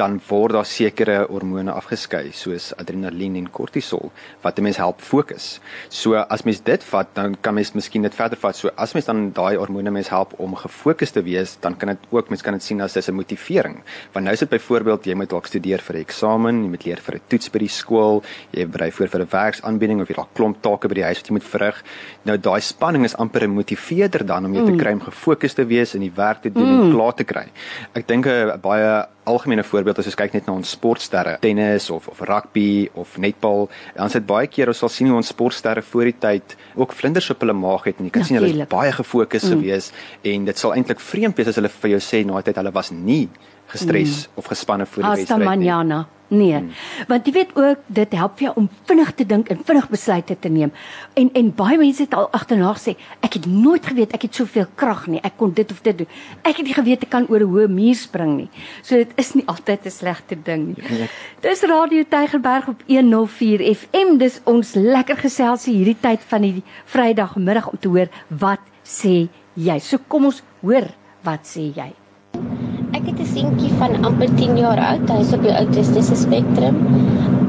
dan 0.00 0.16
word 0.28 0.56
daar 0.56 0.68
sekere 0.68 1.16
hormone 1.28 1.72
afgeskei 1.76 2.30
soos 2.32 2.70
adrenalien 2.80 3.36
en 3.36 3.48
kortisol 3.52 4.10
wat 4.44 4.58
'n 4.58 4.62
mens 4.62 4.76
help 4.76 5.00
fokus. 5.00 5.60
So 5.88 6.14
as 6.14 6.42
mens 6.44 6.60
dit 6.60 6.84
vat, 6.84 7.08
dan 7.14 7.36
kan 7.40 7.54
mens 7.54 7.72
miskien 7.74 8.02
dit 8.02 8.14
verder 8.14 8.38
vat. 8.38 8.56
So 8.56 8.70
as 8.76 8.94
mens 8.94 9.06
dan 9.06 9.32
daai 9.32 9.56
hormone 9.56 9.90
mens 9.90 10.08
help 10.08 10.32
om 10.38 10.54
gefokus 10.54 11.10
te 11.10 11.22
wees, 11.22 11.56
dan 11.60 11.76
kan 11.76 11.88
dit 11.88 11.98
ook 12.10 12.28
mens 12.28 12.42
kan 12.42 12.52
dit 12.52 12.62
sien 12.62 12.80
as 12.80 12.96
'n 12.96 13.14
motivering. 13.14 13.82
Want 14.12 14.24
nou 14.24 14.32
is 14.32 14.38
dit 14.40 14.48
byvoorbeeld 14.48 15.04
jy 15.04 15.14
moet 15.14 15.30
dalk 15.30 15.46
studeer 15.46 15.80
vir 15.80 15.96
'n 15.96 16.00
eksamen, 16.00 16.62
jy 16.62 16.68
moet 16.68 16.84
leer 16.84 17.00
vir 17.00 17.14
'n 17.14 17.20
toets 17.28 17.50
by 17.50 17.58
die 17.58 17.68
skool, 17.68 18.22
jy 18.50 18.66
berei 18.66 18.90
voor 18.90 19.08
vir 19.08 19.20
'n 19.20 19.28
werksaanbieding 19.30 20.00
of 20.00 20.08
jy 20.08 20.14
dalk 20.14 20.34
klomp 20.34 20.62
take 20.62 20.88
by 20.88 20.94
die 20.94 21.04
huis 21.04 21.18
wat 21.18 21.28
jy 21.28 21.32
moet 21.32 21.44
verrig. 21.44 21.82
Nou 22.24 22.36
daai 22.38 22.60
spanning 22.60 23.04
is 23.04 23.16
amper 23.16 23.42
'n 23.42 23.50
motiveerder 23.50 24.26
dan 24.26 24.44
om 24.44 24.54
jou 24.54 24.64
mm. 24.64 24.76
te 24.76 24.82
kry 24.82 24.92
om 24.92 25.00
gefokus 25.00 25.54
te 25.54 25.66
wees 25.66 25.94
en 25.94 26.00
die 26.00 26.12
werk 26.14 26.42
te 26.42 26.52
doen 26.52 26.66
mm. 26.66 26.80
en 26.80 26.92
klaar 26.92 27.14
te 27.14 27.24
kry. 27.24 27.46
Ek 27.94 28.06
dink 28.06 28.26
'n 28.26 28.60
baie 28.60 29.06
algemene 29.24 29.64
voorbeeld 29.64 29.89
as 29.98 30.06
ons 30.06 30.18
kyk 30.18 30.34
net 30.34 30.46
na 30.46 30.52
ons 30.52 30.70
sportsterre, 30.70 31.38
tennis 31.40 31.90
of 31.90 32.08
of 32.08 32.20
rugby 32.28 32.88
of 32.94 33.16
netbal, 33.18 33.68
dan 33.96 34.12
sit 34.12 34.26
baie 34.26 34.46
keer 34.46 34.68
ons 34.68 34.78
sal 34.78 34.92
sien 34.92 35.10
hoe 35.10 35.16
ons 35.16 35.32
sportsterre 35.34 35.82
voor 35.82 36.04
die 36.04 36.16
tyd 36.20 36.56
ook 36.76 36.92
vlinders 36.92 37.30
op 37.30 37.40
hulle 37.40 37.56
maag 37.56 37.88
het 37.90 37.98
en 37.98 38.08
jy 38.08 38.10
kan 38.10 38.22
Natuurlijk. 38.22 38.46
sien 38.46 38.58
hulle 38.58 38.68
is 38.68 38.72
baie 38.76 38.92
gefokus 38.92 39.44
mm. 39.44 39.50
gewees 39.56 39.90
en 40.22 40.44
dit 40.44 40.58
sal 40.58 40.74
eintlik 40.76 41.00
vreemd 41.00 41.36
wees 41.36 41.50
as 41.50 41.60
hulle 41.60 41.72
vir 41.80 41.96
jou 41.96 42.00
sê 42.04 42.24
na 42.26 42.42
tyd 42.42 42.60
hulle 42.62 42.72
was 42.72 42.92
nie 42.94 43.26
gestres 43.70 44.26
mm. 44.26 44.38
of 44.38 44.50
gespanne 44.50 44.86
voor 44.86 45.02
die 45.02 45.10
wedstryd 45.10 45.38
nie. 45.38 45.46
Hasta 45.46 45.60
mañana. 45.60 46.19
Nee. 46.30 46.54
Hmm. 46.54 46.70
Want 47.08 47.26
jy 47.26 47.32
weet 47.34 47.56
ook 47.58 47.78
dit 47.90 48.12
help 48.14 48.38
jou 48.38 48.52
om 48.56 48.68
vinnig 48.86 49.08
te 49.18 49.24
dink 49.26 49.48
en 49.50 49.58
vinnig 49.66 49.88
besluite 49.90 50.36
te 50.38 50.48
neem. 50.48 50.70
En 51.18 51.30
en 51.34 51.48
baie 51.58 51.78
mense 51.78 52.04
het 52.04 52.14
al 52.14 52.28
agterna 52.30 52.70
gesê, 52.76 52.94
ek 53.26 53.40
het 53.40 53.48
nooit 53.50 53.86
geweet 53.86 54.14
ek 54.14 54.28
het 54.28 54.38
soveel 54.38 54.68
krag 54.78 55.08
nie. 55.10 55.18
Ek 55.26 55.34
kon 55.40 55.50
dit 55.54 55.74
of 55.74 55.80
dit 55.82 55.98
doen. 55.98 56.10
Ek 56.46 56.60
het 56.62 56.66
nie 56.66 56.76
geweet 56.76 57.02
ek 57.02 57.10
kan 57.10 57.26
oor 57.26 57.42
'n 57.42 57.50
hoë 57.50 57.66
muur 57.68 57.98
spring 57.98 58.36
nie. 58.36 58.48
So 58.82 58.94
dit 58.94 59.10
is 59.16 59.34
nie 59.34 59.44
altyd 59.52 59.86
'n 59.86 59.90
slegte 59.90 60.36
ding 60.42 60.66
nie. 60.66 60.98
Ja, 61.00 61.06
Dis 61.40 61.62
Radio 61.62 62.04
Tygerberg 62.08 62.68
op 62.68 62.82
104 62.86 63.74
FM. 63.74 64.18
Dis 64.18 64.40
ons 64.44 64.74
lekker 64.74 65.16
geselsie 65.16 65.74
hierdie 65.74 65.98
tyd 66.00 66.20
van 66.28 66.42
die 66.42 66.62
Vrydagmiddag 66.84 67.68
om 67.72 67.78
te 67.78 67.88
hoor 67.88 68.08
wat 68.28 68.60
sê 68.84 69.28
jy. 69.54 69.78
So 69.78 69.98
kom 70.06 70.24
ons 70.24 70.42
hoor 70.62 70.86
wat 71.22 71.42
sê 71.42 71.72
jy. 71.74 72.69
Ek 73.00 73.06
het 73.08 73.20
'n 73.24 73.28
seentjie 73.32 73.68
van 73.80 73.94
amper 74.04 74.28
10 74.38 74.58
jaar 74.60 74.80
oud. 74.86 75.10
Hy's 75.10 75.30
op 75.32 75.44
die 75.46 75.52
autistiese 75.58 76.16
spektrum 76.22 76.74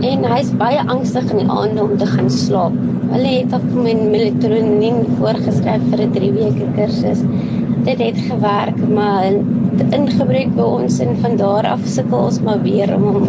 en 0.09 0.21
hy's 0.33 0.51
baie 0.61 0.83
angstig 0.93 1.25
in 1.33 1.41
die 1.41 1.47
aande 1.55 1.83
om 1.83 1.97
te 1.99 2.07
gaan 2.11 2.29
slaap. 2.35 2.77
Hulle 3.09 3.33
het 3.33 3.55
op 3.57 3.65
my 3.87 3.95
melatonin 4.13 5.01
voorgeskryf 5.17 5.83
vir 5.89 6.05
'n 6.05 6.15
3 6.15 6.31
weke 6.37 6.69
kursus. 6.77 7.25
Dit 7.89 7.99
het 8.05 8.23
gewerk, 8.29 8.79
maar 8.99 9.27
ingebreek 9.99 10.55
by 10.55 10.69
ons 10.79 11.01
en 11.07 11.19
van 11.25 11.37
daar 11.43 11.67
af 11.73 11.83
sukkel 11.97 12.25
ons 12.29 12.39
maar 12.47 12.63
weer 12.63 12.95
om 12.95 13.03
hom 13.03 13.27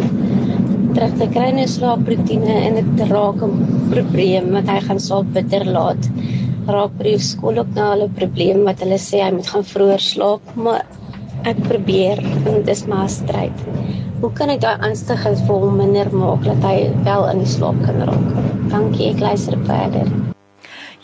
terug 0.93 1.19
te 1.19 1.27
kry 1.35 1.51
in 1.51 1.59
'n 1.59 1.75
slaaproetine 1.75 2.57
en 2.69 2.81
dit 2.81 3.07
raak 3.11 3.43
'n 3.43 3.53
probleem 3.91 4.51
wat 4.51 4.67
hy 4.69 4.79
gaan 4.87 4.99
slaap 5.09 5.33
bitter 5.33 5.65
laat. 5.65 6.11
Raak 6.67 6.97
by 6.97 7.17
skool 7.17 7.57
ook 7.57 7.75
nou 7.75 8.01
'n 8.01 8.13
probleem 8.15 8.63
wat 8.63 8.79
hulle 8.79 8.99
sê 9.11 9.25
hy 9.27 9.31
moet 9.31 9.47
gaan 9.47 9.71
vroeër 9.75 9.99
slaap, 9.99 10.55
maar 10.55 10.85
ek 11.49 11.59
probeer 11.67 12.19
en 12.47 12.63
dis 12.63 12.85
maar 12.87 13.05
'n 13.05 13.09
stryd. 13.09 13.57
Hoe 14.21 14.31
kan 14.33 14.49
ek 14.49 14.61
daai 14.61 14.79
angstigheid 14.79 15.39
vir 15.47 15.55
hom 15.63 15.77
minder 15.77 16.07
maak 16.15 16.43
dat 16.43 16.61
hy 16.63 16.91
wel 17.03 17.29
in 17.29 17.39
die 17.43 17.51
slaap 17.55 17.75
kan 17.85 17.99
raak? 18.07 18.27
Dankie, 18.69 19.09
ek 19.11 19.19
luister 19.19 19.57
verder. 19.65 20.07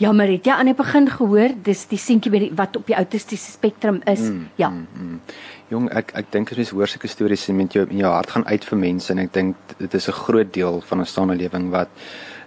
Ja, 0.00 0.12
maar 0.12 0.30
het 0.32 0.46
jy 0.46 0.52
aan 0.52 0.70
die 0.70 0.74
begin 0.74 1.10
gehoor 1.12 1.52
dis 1.62 1.84
die 1.90 1.98
seentjie 1.98 2.52
wat 2.56 2.76
op 2.76 2.86
die 2.86 2.96
autistiese 2.96 3.52
spektrum 3.52 4.00
is? 4.08 4.20
Mm, 4.20 4.48
ja. 4.56 4.70
Mm, 4.70 4.86
mm. 4.94 5.20
Jong, 5.68 5.90
ek 5.92 6.14
ek 6.14 6.32
dink 6.32 6.50
as 6.50 6.56
mens 6.56 6.70
hoor 6.70 6.88
sulke 6.88 7.08
stories 7.08 7.48
en 7.48 7.56
met 7.56 7.72
jou 7.72 7.84
in 7.90 8.00
jou 8.00 8.12
hart 8.12 8.30
gaan 8.30 8.46
uit 8.46 8.64
vir 8.64 8.78
mense 8.78 9.12
en 9.12 9.18
ek 9.18 9.32
dink 9.32 9.56
dit 9.78 9.94
is 9.94 10.08
'n 10.08 10.12
groot 10.12 10.52
deel 10.52 10.80
van 10.80 10.98
ons 10.98 11.12
samelewing 11.12 11.70
wat 11.70 11.88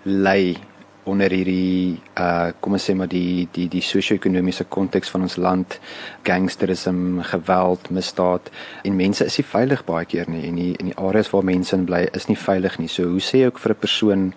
ly 0.04 0.58
onder 1.04 1.32
hierdie 1.32 2.00
uh 2.20 2.52
kom 2.60 2.76
ons 2.78 2.86
sê 2.89 2.96
maar 2.96 3.12
die 3.12 3.48
die 3.56 3.68
die 3.72 3.84
sosio-ekonomiese 3.84 4.66
konteks 4.76 5.12
van 5.13 5.26
ons 5.28 5.36
land 5.38 5.80
gangsterisme 6.28 7.24
geweld 7.32 7.89
misdaad 7.89 8.52
en 8.84 8.96
mense 8.96 9.26
is 9.26 9.38
nie 9.39 9.48
veilig 9.52 9.86
baie 9.86 10.06
keer 10.06 10.30
nie 10.32 10.46
en 10.48 10.60
die 10.62 10.72
in 10.80 10.92
die 10.92 10.98
areas 10.98 11.32
waar 11.34 11.48
mense 11.48 11.76
in 11.76 11.88
bly 11.89 12.06
is 12.13 12.30
nie 12.30 12.39
veilig 12.39 12.80
nie. 12.80 12.88
So 12.88 13.10
hoe 13.16 13.24
sê 13.24 13.44
jy 13.44 13.52
ook 13.52 13.60
vir 13.60 13.74
'n 13.74 13.84
persoon 13.86 14.34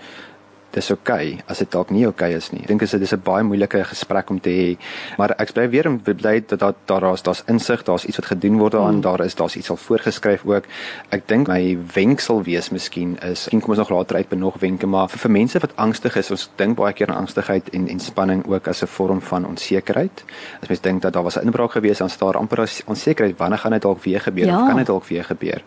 dis 0.72 0.90
oukei 0.90 1.33
okay, 1.33 1.44
as 1.46 1.59
dit 1.59 1.70
dalk 1.70 1.90
nie 1.90 2.05
oukei 2.07 2.31
okay 2.31 2.37
is 2.37 2.50
nie. 2.52 2.62
Ek 2.62 2.68
dink 2.68 2.81
dit 2.81 3.02
is 3.02 3.12
'n 3.12 3.22
baie 3.24 3.42
moeilike 3.42 3.85
gesprek 3.85 4.31
om 4.31 4.40
te 4.40 4.50
hê. 4.50 4.76
Maar 5.18 5.35
ek 5.38 5.52
bly 5.52 5.68
weer 5.70 5.88
bly 5.98 6.44
dat 6.46 6.61
daar 6.61 7.00
daar's 7.00 7.22
daar's 7.22 7.42
insig, 7.46 7.83
daar's 7.83 8.05
iets 8.05 8.16
wat 8.16 8.26
gedoen 8.26 8.59
word 8.59 8.72
daaraan, 8.72 8.96
mm. 8.96 9.00
daar 9.00 9.24
is 9.24 9.35
daar's 9.35 9.57
iets 9.57 9.70
al 9.70 9.76
voorgeskryf 9.76 10.44
ook. 10.44 10.64
Ek 11.11 11.29
dink 11.29 11.48
my 11.48 11.79
wenk 11.94 12.20
sal 12.20 12.42
wees 12.42 12.70
miskien 12.70 13.18
is, 13.22 13.46
ek 13.46 13.61
kom 13.61 13.70
ons 13.70 13.79
nog 13.79 13.90
later 13.90 14.16
uit 14.16 14.29
by 14.29 14.37
nog 14.37 14.59
wenke, 14.61 14.87
maar 14.87 15.09
vir, 15.09 15.18
vir 15.18 15.31
mense 15.31 15.59
wat 15.59 15.76
angstig 15.76 16.16
is, 16.16 16.31
ons 16.31 16.50
dink 16.57 16.76
baie 16.76 16.92
keer 16.92 17.09
aan 17.09 17.24
angstigheid 17.24 17.68
en 17.72 17.88
en 17.88 18.00
spanning 18.00 18.44
ook 18.46 18.68
as 18.68 18.83
'n 18.83 18.87
vorm 18.87 19.20
van 19.20 19.46
onsekerheid. 19.46 20.24
As 20.62 20.68
mens 20.68 20.81
dink 20.81 21.02
dat 21.02 21.12
daar 21.12 21.22
was 21.22 21.37
'n 21.37 21.46
inbraak 21.46 21.72
gewees, 21.72 21.98
dan 21.98 22.11
staan 22.11 22.33
daar 22.33 22.40
amper 22.40 22.68
onsekerheid 22.87 23.38
wanneer 23.38 23.59
gaan 23.59 23.72
dit 23.72 23.83
dalk 23.83 24.02
weer 24.05 24.20
gebeur 24.20 24.46
ja. 24.46 24.61
of 24.61 24.66
kan 24.66 24.76
dit 24.76 24.87
dalk 24.87 25.05
weer 25.05 25.24
gebeur. 25.24 25.62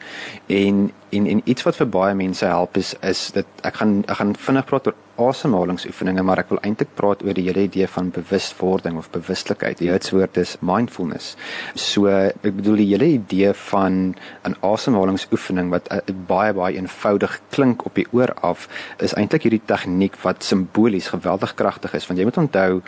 En 0.45 0.91
en 1.09 1.27
en 1.27 1.41
iets 1.43 1.63
wat 1.63 1.75
vir 1.75 1.89
baie 1.89 2.15
mense 2.15 2.45
help 2.45 2.77
is 2.77 2.93
is 3.01 3.31
dit 3.31 3.45
ek 3.65 3.79
gaan 3.81 4.03
ek 4.05 4.19
gaan 4.21 4.35
vinnig 4.35 4.65
praat 4.65 4.87
oor 4.87 4.95
asemhalingsoefeninge, 5.19 6.23
maar 6.23 6.39
ek 6.43 6.51
wil 6.53 6.61
eintlik 6.63 6.93
praat 6.97 7.23
oor 7.25 7.35
die 7.35 7.45
hele 7.49 7.65
idee 7.67 7.87
van 7.91 8.11
bewustwording 8.15 8.97
of 8.99 9.09
bewustelikheid. 9.11 9.81
Die 9.81 9.89
Joodse 9.89 10.15
woord 10.15 10.37
is 10.39 10.55
mindfulness. 10.65 11.33
So 11.75 12.07
ek 12.09 12.55
bedoel 12.61 12.79
die 12.83 12.87
hele 12.93 13.09
idee 13.17 13.53
van 13.71 14.15
'n 14.47 14.55
asemhalingsoefening 14.61 15.69
wat 15.75 15.91
uh, 15.91 15.99
baie 16.27 16.53
baie 16.53 16.75
eenvoudig 16.75 17.39
klink 17.49 17.85
op 17.85 17.95
die 17.95 18.07
oor 18.11 18.33
af, 18.41 18.67
is 18.99 19.13
eintlik 19.13 19.43
hierdie 19.43 19.65
tegniek 19.65 20.15
wat 20.23 20.43
simbolies 20.43 21.11
geweldig 21.11 21.55
kragtig 21.55 21.93
is. 21.93 22.07
Want 22.07 22.19
jy 22.19 22.25
moet 22.25 22.37
onthou 22.37 22.81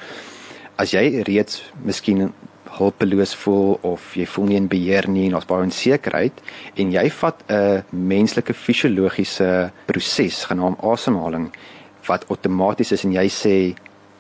as 0.78 0.92
jy 0.92 1.24
reeds 1.28 1.72
miskien 1.84 2.32
hulpeloos 2.78 3.36
voel 3.36 3.80
of 3.84 4.16
jy 4.16 4.26
voel 4.26 4.46
nie 4.46 4.58
in 4.62 4.70
beheer 4.72 5.08
nie 5.12 5.26
en 5.28 5.36
daar's 5.36 5.50
baie 5.50 5.66
onsekerheid 5.66 6.40
en 6.80 6.92
jy 6.92 7.10
vat 7.10 7.44
'n 7.50 7.84
menslike 7.92 8.54
fisiologiese 8.54 9.72
proses 9.86 10.46
genaamd 10.46 10.80
asemhaling 10.80 11.52
wat 12.12 12.28
outomaties 12.30 12.92
is 12.98 13.08
en 13.08 13.16
jy 13.16 13.28
sê 13.32 13.56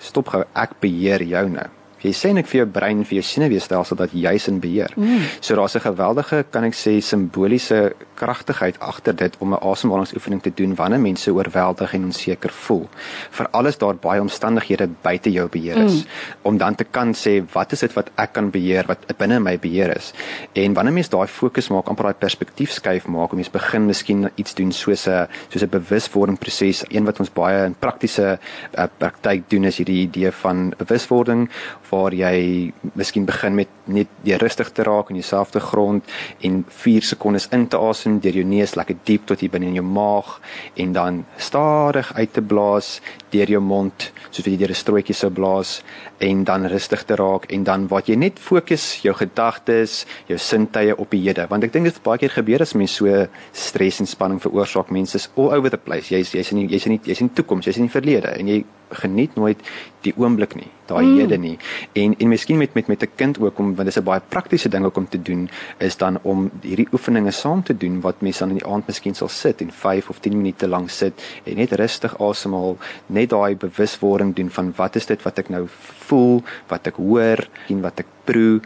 stop 0.02 0.32
gou 0.34 0.44
ek 0.64 0.80
beheer 0.84 1.24
jou 1.36 1.46
nou 1.52 1.70
Jy 2.02 2.14
sê 2.18 2.34
net 2.34 2.48
vir 2.50 2.64
jou 2.64 2.68
brein 2.68 3.04
vir 3.06 3.20
jou 3.20 3.26
senuweestelsel 3.26 4.00
dat 4.00 4.14
jy's 4.14 4.48
in 4.48 4.60
beheer. 4.60 4.92
Mm. 4.96 5.28
So 5.40 5.56
daar's 5.56 5.76
'n 5.76 5.86
geweldige 5.86 6.46
kan 6.50 6.64
ek 6.64 6.74
sê 6.74 7.00
simboliese 7.02 7.94
kragtigheid 8.16 8.80
agter 8.80 9.16
dit 9.16 9.34
om 9.40 9.54
'n 9.54 9.62
asemhalingsoefening 9.62 10.42
te 10.42 10.52
doen 10.56 10.76
wanneer 10.76 11.00
mense 11.00 11.34
oorweldig 11.34 11.94
en 11.94 12.04
onseker 12.04 12.50
voel. 12.50 12.90
Veral 13.30 13.68
as 13.68 13.78
daar 13.78 13.96
baie 13.96 14.22
omstandighede 14.22 14.90
buite 15.02 15.32
jou 15.32 15.48
beheer 15.50 15.78
is 15.78 16.04
mm. 16.04 16.10
om 16.42 16.58
dan 16.58 16.76
te 16.76 16.84
kan 16.84 17.14
sê 17.14 17.44
wat 17.54 17.72
is 17.72 17.80
dit 17.80 17.94
wat 17.94 18.10
ek 18.16 18.34
kan 18.34 18.50
beheer 18.50 18.86
wat 18.88 19.06
binne 19.18 19.40
my 19.40 19.58
beheer 19.60 19.96
is. 19.96 20.14
En 20.54 20.74
wanneer 20.74 20.94
mens 20.94 21.10
daai 21.10 21.28
fokus 21.28 21.70
maak, 21.70 21.88
amper 21.88 22.04
daai 22.04 22.20
perspektief 22.20 22.72
skuif 22.72 23.08
maak, 23.08 23.32
om 23.32 23.36
mens 23.36 23.52
begin 23.52 23.86
miskien 23.86 24.30
iets 24.36 24.54
doen 24.54 24.72
soos 24.72 25.08
'n 25.08 25.28
soos 25.50 25.64
'n 25.64 25.70
bewuswordingproses, 25.70 26.84
een 26.90 27.06
wat 27.06 27.20
ons 27.20 27.34
baie 27.34 27.66
in 27.66 27.76
praktiese 27.80 28.40
uh, 28.78 28.86
praktyk 28.98 29.50
doen 29.50 29.64
is 29.64 29.78
hierdie 29.78 30.02
idee 30.08 30.32
van 30.32 30.74
bewuswording 30.78 31.50
waar 31.92 32.16
jy 32.16 32.72
miskien 32.98 33.26
begin 33.28 33.56
met 33.56 33.72
net 33.86 34.10
jy 34.28 34.40
rustig 34.42 34.72
te 34.72 34.86
raak 34.88 35.12
en 35.12 35.20
jouself 35.20 35.52
te 35.52 35.60
grond 35.60 36.16
en 36.48 36.62
4 36.68 37.08
sekondes 37.12 37.50
in 37.52 37.68
te 37.68 37.80
asem 37.80 38.20
deur 38.24 38.40
jou 38.42 38.46
neus 38.48 38.76
lekker 38.80 38.98
diep 39.08 39.28
tot 39.30 39.44
hier 39.44 39.52
binne 39.52 39.70
in 39.72 39.80
jou 39.80 39.86
maag 39.86 40.38
en 40.76 40.94
dan 40.96 41.24
stadig 41.38 42.14
uit 42.16 42.34
te 42.34 42.42
blaas 42.42 43.00
deur 43.32 43.50
jou 43.50 43.62
mond 43.62 44.12
soos 44.30 44.46
jy 44.46 44.58
deur 44.58 44.72
'n 44.72 44.82
strootjie 44.84 45.16
sou 45.16 45.32
blaas 45.32 45.82
en 46.20 46.44
dan 46.44 46.68
rustig 46.68 47.04
te 47.04 47.16
raak 47.16 47.46
en 47.52 47.64
dan 47.64 47.88
wat 47.88 48.08
jy 48.08 48.16
net 48.16 48.40
fokus 48.40 49.02
jou 49.02 49.14
gedagtes, 49.14 50.06
jou 50.28 50.38
sintuie 50.38 50.96
op 50.98 51.10
die 51.12 51.22
hede. 51.22 51.48
Want 51.50 51.64
ek 51.64 51.74
dink 51.74 51.86
dit 51.86 52.04
baie 52.04 52.18
keer 52.18 52.30
gebeur 52.30 52.62
as 52.62 52.74
mense 52.74 52.96
so 52.96 53.28
stres 53.52 54.00
en 54.00 54.08
spanning 54.08 54.42
veroorsaak. 54.42 54.92
Mense 54.92 55.16
is 55.16 55.30
all 55.36 55.52
over 55.52 55.70
the 55.70 55.78
place. 55.78 56.10
Jy's 56.10 56.32
jy's 56.32 56.52
in 56.52 56.68
jy's 56.68 56.86
in 56.86 57.00
jy's 57.04 57.22
in 57.22 57.28
die 57.28 57.36
toekoms 57.36 57.66
jy's 57.66 57.78
in 57.78 57.88
die 57.88 58.00
verlede 58.00 58.28
en 58.38 58.48
jy 58.48 58.64
geniet 58.92 59.36
nooit 59.36 59.60
die 60.04 60.14
oomblik 60.18 60.56
nie 60.56 60.70
daai 60.92 61.06
mm. 61.06 61.18
hede 61.20 61.38
nie. 61.38 61.58
En 61.94 62.16
en 62.18 62.28
miskien 62.32 62.58
met 62.58 62.74
met 62.74 62.88
met 62.88 63.04
'n 63.04 63.12
kind 63.16 63.40
ook 63.40 63.60
om 63.60 63.66
want 63.76 63.88
dit 63.88 63.96
is 63.96 64.02
'n 64.02 64.04
baie 64.04 64.22
praktiese 64.28 64.70
ding 64.70 64.86
ook 64.86 64.98
om 64.98 65.08
te 65.10 65.22
doen 65.22 65.50
is 65.78 65.98
dan 65.98 66.20
om 66.22 66.52
hierdie 66.62 66.88
oefeninge 66.92 67.32
saam 67.32 67.64
te 67.64 67.78
doen 67.78 68.02
wat 68.02 68.22
mense 68.22 68.40
dan 68.40 68.50
in 68.50 68.58
die 68.58 68.66
aand 68.66 68.88
miskien 68.88 69.16
sal 69.16 69.28
sit 69.28 69.62
en 69.62 69.72
5 69.72 70.10
of 70.10 70.20
10 70.20 70.38
minute 70.38 70.68
lank 70.68 70.90
sit 70.90 71.14
en 71.44 71.56
net 71.56 71.72
rustig 71.72 72.20
asemhaal 72.20 72.78
net 73.06 73.21
daai 73.28 73.56
bewuswording 73.56 74.36
doen 74.36 74.50
van 74.50 74.74
wat 74.76 74.96
is 74.96 75.06
dit 75.06 75.22
wat 75.24 75.40
ek 75.40 75.50
nou 75.50 75.68
voel 76.08 76.42
wat 76.68 76.88
ek 76.88 76.96
hoor 76.96 77.48
en 77.70 77.82
wat 77.82 78.00
ek 78.00 78.10
proe 78.26 78.62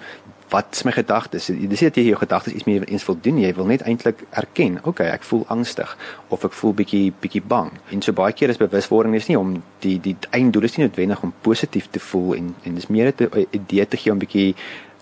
wat 0.50 0.76
is 0.78 0.84
my 0.86 0.92
gedagtes? 0.94 1.48
Dis 1.50 1.82
nie 1.82 1.90
dat 1.90 1.98
jy 1.98 2.04
jou 2.12 2.18
gedagtes 2.22 2.54
iets 2.54 2.68
meer 2.70 2.84
eens 2.88 3.06
wil 3.08 3.18
doen. 3.22 3.40
Jy 3.42 3.52
wil 3.58 3.70
net 3.70 3.82
eintlik 3.90 4.22
erken, 4.38 4.78
okay, 4.86 5.08
ek 5.14 5.26
voel 5.26 5.44
angstig 5.54 5.96
of 6.34 6.46
ek 6.46 6.54
voel 6.54 6.76
bietjie 6.78 7.10
bietjie 7.22 7.42
bang. 7.42 7.72
En 7.94 8.04
so 8.06 8.16
baie 8.16 8.36
keer 8.38 8.54
is 8.54 8.62
bewuswording 8.62 9.16
is 9.18 9.30
nie 9.32 9.40
om 9.40 9.56
die 9.86 9.98
die 10.02 10.16
einddoel 10.38 10.70
is 10.70 10.78
nie 10.78 10.86
noodwendig 10.86 11.24
om 11.26 11.34
positief 11.46 11.90
te 11.92 12.04
voel 12.12 12.36
en 12.38 12.54
en 12.64 12.78
dis 12.78 12.90
meer 12.94 13.12
'n 13.12 13.48
idee 13.52 13.88
te 13.88 13.98
gee 13.98 14.12
om 14.12 14.22
bietjie 14.22 14.56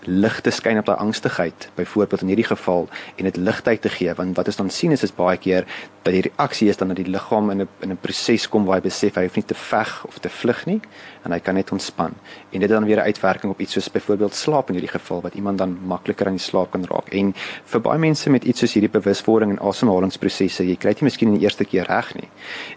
lig 0.06 0.40
te 0.40 0.50
skyn 0.50 0.78
op 0.78 0.86
daai 0.86 0.98
angstigheid 0.98 1.68
byvoorbeeld 1.74 2.20
in 2.20 2.32
hierdie 2.32 2.48
geval 2.48 2.88
en 3.16 3.24
dit 3.24 3.36
ligtheid 3.36 3.82
te 3.82 3.88
gee 3.88 4.14
want 4.14 4.36
wat 4.36 4.46
ons 4.46 4.56
dan 4.56 4.70
sien 4.70 4.92
is 4.92 5.02
is 5.02 5.14
baie 5.14 5.38
keer 5.38 5.66
dat 6.04 6.12
die 6.12 6.24
reaksie 6.28 6.68
is 6.68 6.76
dan 6.76 6.92
dat 6.92 7.00
die 7.00 7.08
liggaam 7.08 7.50
in 7.50 7.62
'n 7.62 7.68
in 7.80 7.90
'n 7.92 7.96
proses 8.00 8.48
kom 8.48 8.64
waar 8.64 8.76
hy 8.76 8.88
besef 8.88 9.14
hy 9.14 9.22
hoef 9.22 9.36
nie 9.36 9.44
te 9.44 9.54
veg 9.54 10.04
of 10.06 10.18
te 10.18 10.28
vlug 10.28 10.66
nie 10.66 10.80
en 11.24 11.32
hy 11.32 11.40
kan 11.40 11.54
net 11.54 11.72
ontspan. 11.72 12.12
En 12.52 12.60
dit 12.60 12.68
dan 12.68 12.84
weer 12.84 12.96
'n 12.96 13.08
uitwerking 13.10 13.52
op 13.52 13.60
iets 13.60 13.72
soos 13.72 13.90
byvoorbeeld 13.90 14.34
slaap 14.34 14.68
in 14.68 14.74
hierdie 14.74 14.90
geval 14.98 15.20
wat 15.20 15.34
iemand 15.34 15.58
dan 15.58 15.78
makliker 15.86 16.26
aan 16.26 16.36
die 16.36 16.40
slaap 16.40 16.70
kan 16.70 16.84
raak. 16.84 17.08
En 17.08 17.34
vir 17.64 17.80
baie 17.80 17.98
mense 17.98 18.30
met 18.30 18.44
iets 18.44 18.58
soos 18.58 18.72
hierdie 18.72 18.90
bewuswording 18.90 19.50
en 19.50 19.58
asemhalingsprosesse 19.58 20.66
jy 20.66 20.76
kry 20.76 20.92
dit 20.92 21.00
miskien 21.00 21.28
in 21.28 21.34
die 21.34 21.44
eerste 21.44 21.64
keer 21.64 21.84
reg 21.86 22.14
nie. 22.14 22.28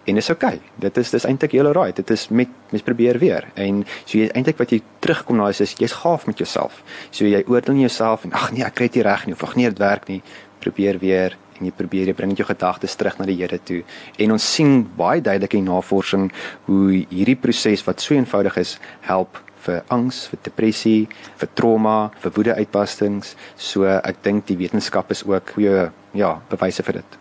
En 0.06 0.16
dis 0.16 0.30
oukei 0.30 0.56
okay. 0.56 0.62
dit 0.76 0.98
is 0.98 1.10
dis 1.10 1.26
eintlik 1.26 1.52
heel 1.52 1.66
alright. 1.66 1.96
Dit 1.96 2.10
is 2.10 2.30
met 2.30 2.48
mens 2.70 2.84
probeer 2.84 3.20
weer. 3.20 3.48
En 3.54 3.86
so 4.06 4.18
jy 4.18 4.30
eintlik 4.34 4.58
wat 4.58 4.70
jy 4.70 4.82
terugkom 5.00 5.38
na 5.38 5.50
is, 5.50 5.62
is 5.62 5.74
jy's 5.78 5.92
gaaf 5.92 6.26
met 6.26 6.38
jouself. 6.38 6.84
So 7.10 7.17
jy 7.26 7.44
oordeel 7.48 7.74
nie 7.74 7.88
jouself 7.88 8.26
en 8.26 8.34
ag 8.38 8.52
nee, 8.52 8.64
ek 8.66 8.76
kry 8.76 8.88
dit 8.92 9.04
reg 9.04 9.26
nie 9.26 9.34
of 9.34 9.44
ag 9.44 9.56
nee, 9.56 9.70
dit 9.70 9.80
werk 9.80 10.08
nie. 10.08 10.22
Probeer 10.62 11.00
weer 11.02 11.38
en 11.58 11.66
jy 11.66 11.74
probeer 11.74 12.12
jy 12.12 12.14
bring 12.14 12.36
jou 12.38 12.46
gedagtes 12.46 12.96
terug 12.96 13.18
na 13.18 13.26
die 13.26 13.38
Here 13.40 13.58
toe. 13.58 13.82
En 14.22 14.36
ons 14.36 14.54
sien 14.54 14.84
baie 14.98 15.22
duidelik 15.22 15.58
in 15.58 15.66
navorsing 15.66 16.30
hoe 16.68 17.06
hierdie 17.10 17.38
proses 17.40 17.84
wat 17.88 18.04
so 18.04 18.14
eenvoudig 18.14 18.60
is, 18.62 18.78
help 19.02 19.42
vir 19.66 19.84
angs, 19.94 20.26
vir 20.32 20.44
depressie, 20.46 21.08
vir 21.40 21.50
trauma, 21.58 21.98
vir 22.22 22.36
woedeuitbarstings. 22.38 23.36
So 23.58 23.88
ek 23.90 24.22
dink 24.24 24.48
die 24.48 24.60
wetenskap 24.60 25.12
is 25.12 25.26
ook 25.28 25.56
goeie 25.58 25.90
ja, 26.18 26.36
bewyse 26.52 26.86
vir 26.88 27.02
dit. 27.02 27.18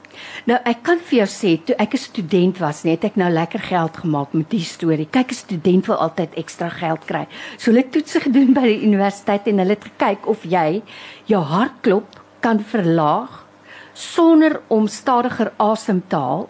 Nou 0.46 0.58
ek 0.64 0.82
kan 0.82 0.98
vir 0.98 1.18
jou 1.18 1.28
sê 1.30 1.56
toe 1.64 1.76
ek 1.78 1.94
'n 1.94 1.98
student 1.98 2.58
was, 2.58 2.84
net 2.84 3.04
ek 3.04 3.16
nou 3.16 3.30
lekker 3.30 3.60
geld 3.60 3.96
gemaak 3.96 4.32
met 4.32 4.50
die 4.50 4.64
storie. 4.64 5.08
Kyk, 5.10 5.30
'n 5.30 5.34
student 5.34 5.86
wil 5.86 5.96
altyd 5.96 6.34
ekstra 6.34 6.68
geld 6.68 7.04
kry. 7.06 7.26
So 7.58 7.70
hulle 7.70 7.82
het 7.82 7.92
toetse 7.92 8.20
gedoen 8.20 8.52
by 8.52 8.62
die 8.62 8.82
universiteit 8.82 9.46
en 9.46 9.58
hulle 9.58 9.76
het 9.76 9.84
gekyk 9.84 10.26
of 10.26 10.44
jy 10.44 10.82
jou 11.26 11.42
hartklop 11.42 12.20
kan 12.40 12.60
verlaag 12.60 13.46
sonder 13.94 14.60
om 14.68 14.86
stadiger 14.88 15.52
asem 15.56 16.02
te 16.08 16.16
haal, 16.16 16.48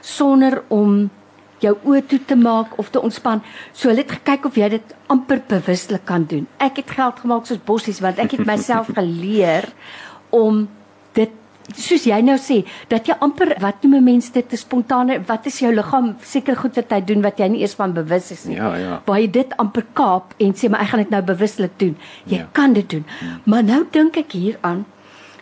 sonder 0.00 0.62
om 0.68 1.10
jou 1.62 1.72
oë 1.88 2.02
toe 2.08 2.20
te 2.28 2.36
maak 2.36 2.76
of 2.80 2.90
te 2.92 3.00
ontspan. 3.00 3.42
So 3.72 3.88
hulle 3.90 4.04
het 4.04 4.16
gekyk 4.18 4.48
of 4.48 4.58
jy 4.60 4.68
dit 4.76 4.94
amper 5.12 5.42
bewuslik 5.48 6.04
kan 6.08 6.26
doen. 6.28 6.46
Ek 6.62 6.80
het 6.82 6.92
geld 6.96 7.20
gemaak 7.22 7.48
soos 7.48 7.62
bossies 7.64 8.02
want 8.04 8.20
ek 8.22 8.36
het 8.36 8.46
myself 8.48 8.92
geleer 8.98 9.68
om 10.34 10.66
dit 11.16 11.32
soos 11.74 12.04
jy 12.06 12.18
nou 12.22 12.36
sê 12.38 12.60
dat 12.90 13.08
jy 13.08 13.16
amper 13.24 13.54
wat 13.62 13.82
noem 13.84 14.04
mense 14.06 14.30
dit 14.34 14.46
te 14.48 14.58
spontane 14.60 15.18
wat 15.26 15.46
is 15.50 15.58
jou 15.62 15.72
liggaam 15.74 16.12
seker 16.22 16.58
goed 16.58 16.78
wat 16.78 16.92
hy 16.94 17.00
doen 17.08 17.24
wat 17.24 17.40
jy 17.42 17.48
nie 17.50 17.62
eers 17.64 17.74
van 17.78 17.94
bewus 17.96 18.30
is 18.34 18.44
nie. 18.46 18.58
Ja 18.58 18.74
ja. 18.78 19.00
Waar 19.06 19.20
jy 19.20 19.30
dit 19.34 19.56
amper 19.62 19.86
kaap 19.98 20.36
en 20.38 20.54
sê 20.54 20.70
maar 20.70 20.84
ek 20.84 20.92
gaan 20.92 21.02
dit 21.02 21.16
nou 21.16 21.22
bewuslik 21.26 21.74
doen. 21.82 21.96
Jy 22.30 22.44
ja. 22.44 22.48
kan 22.52 22.76
dit 22.76 22.88
doen. 22.90 23.04
Ja. 23.20 23.38
Maar 23.44 23.66
nou 23.66 23.80
dink 23.92 24.18
ek 24.22 24.38
hieraan. 24.38 24.84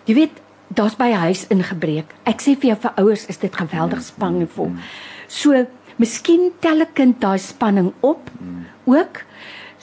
Jy 0.09 0.17
weet 0.21 0.41
daar's 0.75 0.97
by 0.97 1.11
huis 1.27 1.45
ingebreek. 1.53 2.15
Ek 2.25 2.41
sê 2.43 2.57
vir 2.57 2.73
jou 2.73 2.79
vir 2.87 3.03
ouers 3.05 3.29
is 3.29 3.41
dit 3.43 3.61
geweldig 3.61 4.01
ja. 4.01 4.09
spanningvol. 4.09 4.73
So 5.29 5.67
miskien 6.01 6.53
tel 6.61 6.81
'n 6.81 6.93
kind 6.95 7.21
daai 7.21 7.39
spanning 7.39 7.93
op 8.01 8.31
mm. 8.41 8.65
ook. 8.85 9.25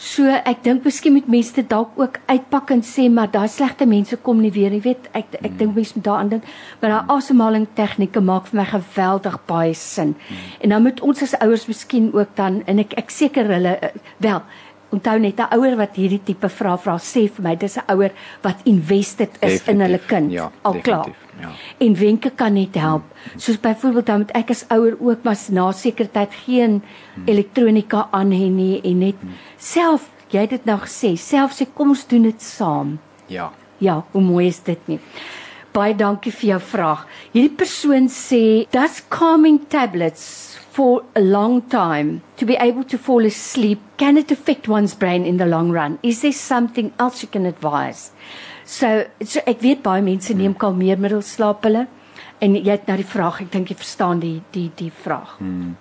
So 0.01 0.25
ek 0.25 0.63
dink 0.65 0.85
miskien 0.87 1.13
moet 1.13 1.27
mense 1.29 1.53
dit 1.53 1.67
dalk 1.69 1.93
ook 1.99 2.15
uitpak 2.25 2.71
en 2.73 2.79
sê 2.81 3.03
maar 3.13 3.29
daai 3.29 3.49
slegte 3.53 3.85
mense 3.85 4.17
kom 4.25 4.39
nie 4.41 4.49
weer 4.55 4.73
nie. 4.73 4.81
Weet 4.81 5.11
ek 5.13 5.35
ek 5.37 5.51
mm. 5.51 5.59
dink 5.59 5.77
mense 5.77 5.93
moet 5.97 6.07
daaraan 6.07 6.31
dink. 6.31 6.47
Maar 6.81 6.95
daai 6.95 7.13
asemhaling 7.17 7.67
tegnieke 7.77 8.23
maak 8.25 8.49
vir 8.49 8.63
my 8.63 8.65
geweldig 8.71 9.37
baie 9.51 9.77
sin. 9.77 10.15
Mm. 10.17 10.49
En 10.65 10.75
dan 10.75 10.85
moet 10.87 11.05
ons 11.05 11.21
as 11.27 11.37
ouers 11.45 11.67
miskien 11.69 12.09
ook 12.17 12.33
dan 12.39 12.63
en 12.65 12.81
ek 12.81 12.97
ek 12.97 13.13
seker 13.13 13.53
hulle 13.53 13.77
eh, 13.77 13.93
wel 14.25 14.41
onthou 14.91 15.17
net 15.19 15.39
'n 15.39 15.53
ouer 15.55 15.77
wat 15.77 15.95
hierdie 15.95 16.23
tipe 16.23 16.49
vra 16.49 16.77
vra 16.77 16.97
sê 16.97 17.29
vir 17.29 17.43
my 17.45 17.55
dis 17.55 17.77
'n 17.77 17.85
ouer 17.93 18.11
wat 18.41 18.57
invested 18.65 19.29
is 19.29 19.61
definitief, 19.61 19.67
in 19.67 19.81
hulle 19.85 19.99
kind 20.07 20.31
ja, 20.31 20.51
al 20.63 20.81
klaar. 20.81 21.13
Ja. 21.39 21.51
En 21.77 21.95
wenke 21.95 22.31
kan 22.35 22.53
net 22.53 22.75
help. 22.75 23.03
Soos 23.35 23.59
byvoorbeeld 23.59 24.05
dan 24.05 24.17
moet 24.17 24.33
ek 24.37 24.49
as 24.49 24.65
ouer 24.67 24.97
ook 24.99 25.23
mas 25.23 25.47
na 25.49 25.71
sekere 25.71 26.11
tyd 26.11 26.33
geen 26.45 26.81
hmm. 26.81 27.27
elektronika 27.27 28.07
aan 28.11 28.33
hê 28.35 28.49
nie 28.51 28.81
en 28.83 28.97
net 28.97 29.15
hmm. 29.19 29.37
self 29.57 30.09
jy 30.31 30.45
het 30.45 30.55
dit 30.55 30.65
nou 30.65 30.77
gesê, 30.79 31.15
self 31.19 31.55
sê 31.57 31.67
kom 31.73 31.91
ons 31.91 32.07
doen 32.07 32.29
dit 32.29 32.41
saam. 32.43 32.97
Ja. 33.27 33.51
Ja, 33.81 34.03
hoe 34.11 34.21
mooi 34.21 34.47
is 34.47 34.61
dit 34.63 34.87
nie? 34.87 34.99
Baie 35.73 35.95
dankie 35.95 36.31
vir 36.35 36.53
jou 36.53 36.59
vraag. 36.71 37.05
Hierdie 37.33 37.55
persoon 37.57 38.07
sê, 38.11 38.67
"Does 38.71 39.01
calming 39.09 39.59
tablets 39.67 40.51
for 40.71 41.03
a 41.15 41.19
long 41.19 41.61
time 41.63 42.21
to 42.37 42.45
be 42.45 42.55
able 42.55 42.83
to 42.83 42.97
fall 42.97 43.25
asleep 43.25 43.79
can 43.97 44.17
it 44.17 44.31
affect 44.31 44.69
one's 44.69 44.95
brain 44.95 45.25
in 45.25 45.37
the 45.37 45.45
long 45.45 45.69
run 45.69 45.99
is 46.01 46.21
there 46.21 46.31
something 46.31 46.93
else 46.97 47.21
you 47.21 47.27
can 47.27 47.45
advise 47.45 48.11
so, 48.65 48.87
so 49.23 49.43
ek 49.45 49.61
weet 49.61 49.83
baie 49.85 50.03
mense 50.05 50.33
neem 50.37 50.55
kalmeermiddels 50.57 51.35
slaap 51.37 51.65
hulle 51.67 51.87
en 52.41 52.55
jy 52.57 52.71
het 52.71 52.87
nou 52.89 52.97
die 52.97 53.07
vraag 53.07 53.41
ek 53.45 53.51
dink 53.53 53.71
jy 53.71 53.77
verstaan 53.77 54.21
die 54.23 54.37
die 54.53 54.69
die 54.77 54.91
vraag 55.03 55.37
hmm. 55.39 55.75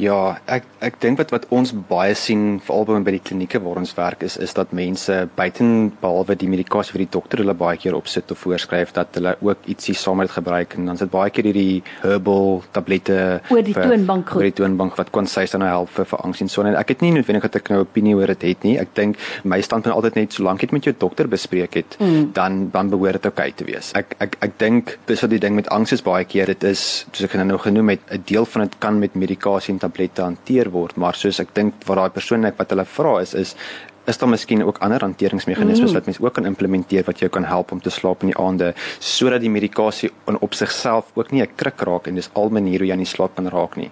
Ja, 0.00 0.40
ek 0.50 0.64
ek 0.82 0.96
dink 1.00 1.20
wat 1.20 1.30
wat 1.30 1.44
ons 1.54 1.70
baie 1.88 2.16
sien 2.18 2.58
veral 2.66 3.04
by 3.06 3.12
die 3.14 3.22
klinieke 3.22 3.60
waar 3.62 3.78
ons 3.78 3.94
werk 3.94 4.24
is 4.26 4.34
is 4.42 4.52
dat 4.56 4.72
mense 4.74 5.14
buiten 5.36 5.92
behalwe 6.00 6.34
die 6.36 6.48
medikasie 6.50 6.96
vir 6.96 7.04
die 7.04 7.12
dokter 7.14 7.40
hulle 7.40 7.54
baie 7.54 7.78
keer 7.78 7.94
opsit 7.94 8.32
of 8.34 8.42
voorskryf 8.42 8.90
dat 8.96 9.14
hulle 9.14 9.36
ook 9.40 9.68
ietsie 9.70 9.94
saam 9.94 10.18
met 10.18 10.32
gebruik 10.34 10.74
en 10.74 10.90
dan 10.90 10.98
sit 10.98 11.12
baie 11.12 11.30
keer 11.30 11.46
hierdie 11.46 11.82
herbal 12.02 12.64
tablette 12.74 13.18
oor 13.54 13.62
die 13.62 13.76
vir, 13.76 13.86
toonbank 13.86 14.32
goed. 14.32 14.40
Oor 14.40 14.48
die 14.48 14.56
toonbank 14.60 14.98
wat 14.98 15.12
kon 15.14 15.30
sy 15.30 15.46
dan 15.52 15.62
nou 15.62 15.70
help 15.70 15.94
vir 15.94 16.10
vir 16.10 16.24
angs 16.26 16.42
en 16.42 16.50
so 16.50 16.66
en 16.66 16.74
ek 16.80 16.90
het 16.96 17.06
nie 17.06 17.12
noodwendig 17.14 17.46
dat 17.46 17.60
ek 17.62 17.70
nou 17.70 17.80
opinie 17.84 18.16
oor 18.18 18.34
dit 18.34 18.48
het 18.50 18.66
nie. 18.66 18.74
Ek 18.82 18.90
dink 18.98 19.22
my 19.44 19.60
standpunt 19.62 19.94
altyd 19.94 20.18
net 20.18 20.34
solank 20.34 20.66
jy 20.66 20.72
met 20.74 20.90
jou 20.90 20.96
dokter 21.06 21.30
bespreek 21.30 21.78
het, 21.78 21.96
mm. 22.02 22.32
dan 22.34 22.64
dan 22.74 22.90
behoort 22.90 23.22
dit 23.22 23.30
oukei 23.30 23.52
okay 23.52 23.58
te 23.62 23.68
wees. 23.70 23.92
Ek 23.94 24.18
ek 24.18 24.36
ek 24.42 24.58
dink 24.58 24.96
dis 25.06 25.22
wat 25.22 25.30
die 25.30 25.40
ding 25.40 25.54
met 25.54 25.70
angs 25.70 25.94
is 25.94 26.02
baie 26.02 26.26
keer 26.26 26.50
dit 26.50 26.66
is 26.66 27.06
soos 27.12 27.28
ek 27.28 27.38
nou 27.38 27.62
genoem 27.62 27.94
het 27.94 28.02
'n 28.10 28.22
deel 28.26 28.44
van 28.44 28.66
dit 28.66 28.78
kan 28.82 28.98
met 28.98 29.14
medikasie 29.14 29.70
tablette 29.84 30.24
hanteer 30.24 30.72
word, 30.74 30.96
maar 30.96 31.18
soos 31.18 31.40
ek 31.44 31.54
dink 31.56 31.82
wat 31.88 32.00
daai 32.00 32.14
persoon 32.20 32.46
net 32.48 32.58
wat 32.60 32.72
hulle 32.74 32.88
vra 32.98 33.18
is 33.24 33.34
is 33.34 33.56
is 34.04 34.18
daar 34.18 34.28
miskien 34.28 34.64
ook 34.64 34.78
ander 34.84 35.00
hanteringsmeganismes 35.00 35.90
mm. 35.90 35.94
wat 35.96 36.04
mens 36.04 36.20
ook 36.20 36.32
kan 36.36 36.46
implementeer 36.46 37.04
wat 37.04 37.18
jou 37.18 37.30
kan 37.30 37.44
help 37.44 37.72
om 37.72 37.80
te 37.80 37.90
slaap 37.90 38.22
in 38.22 38.32
die 38.32 38.38
aande 38.40 38.72
sodat 38.98 39.40
die 39.40 39.50
medikasie 39.50 40.10
in 40.28 40.38
op 40.44 40.54
sigself 40.54 41.10
ook 41.14 41.30
nie 41.32 41.42
'n 41.42 41.54
krik 41.56 41.80
raak 41.88 42.06
en 42.06 42.14
dis 42.14 42.30
al 42.32 42.48
maniere 42.48 42.78
hoe 42.78 42.86
jy 42.86 42.92
aan 42.92 43.04
die 43.04 43.14
slaap 43.14 43.34
kan 43.34 43.48
raak 43.48 43.76
nie. 43.76 43.90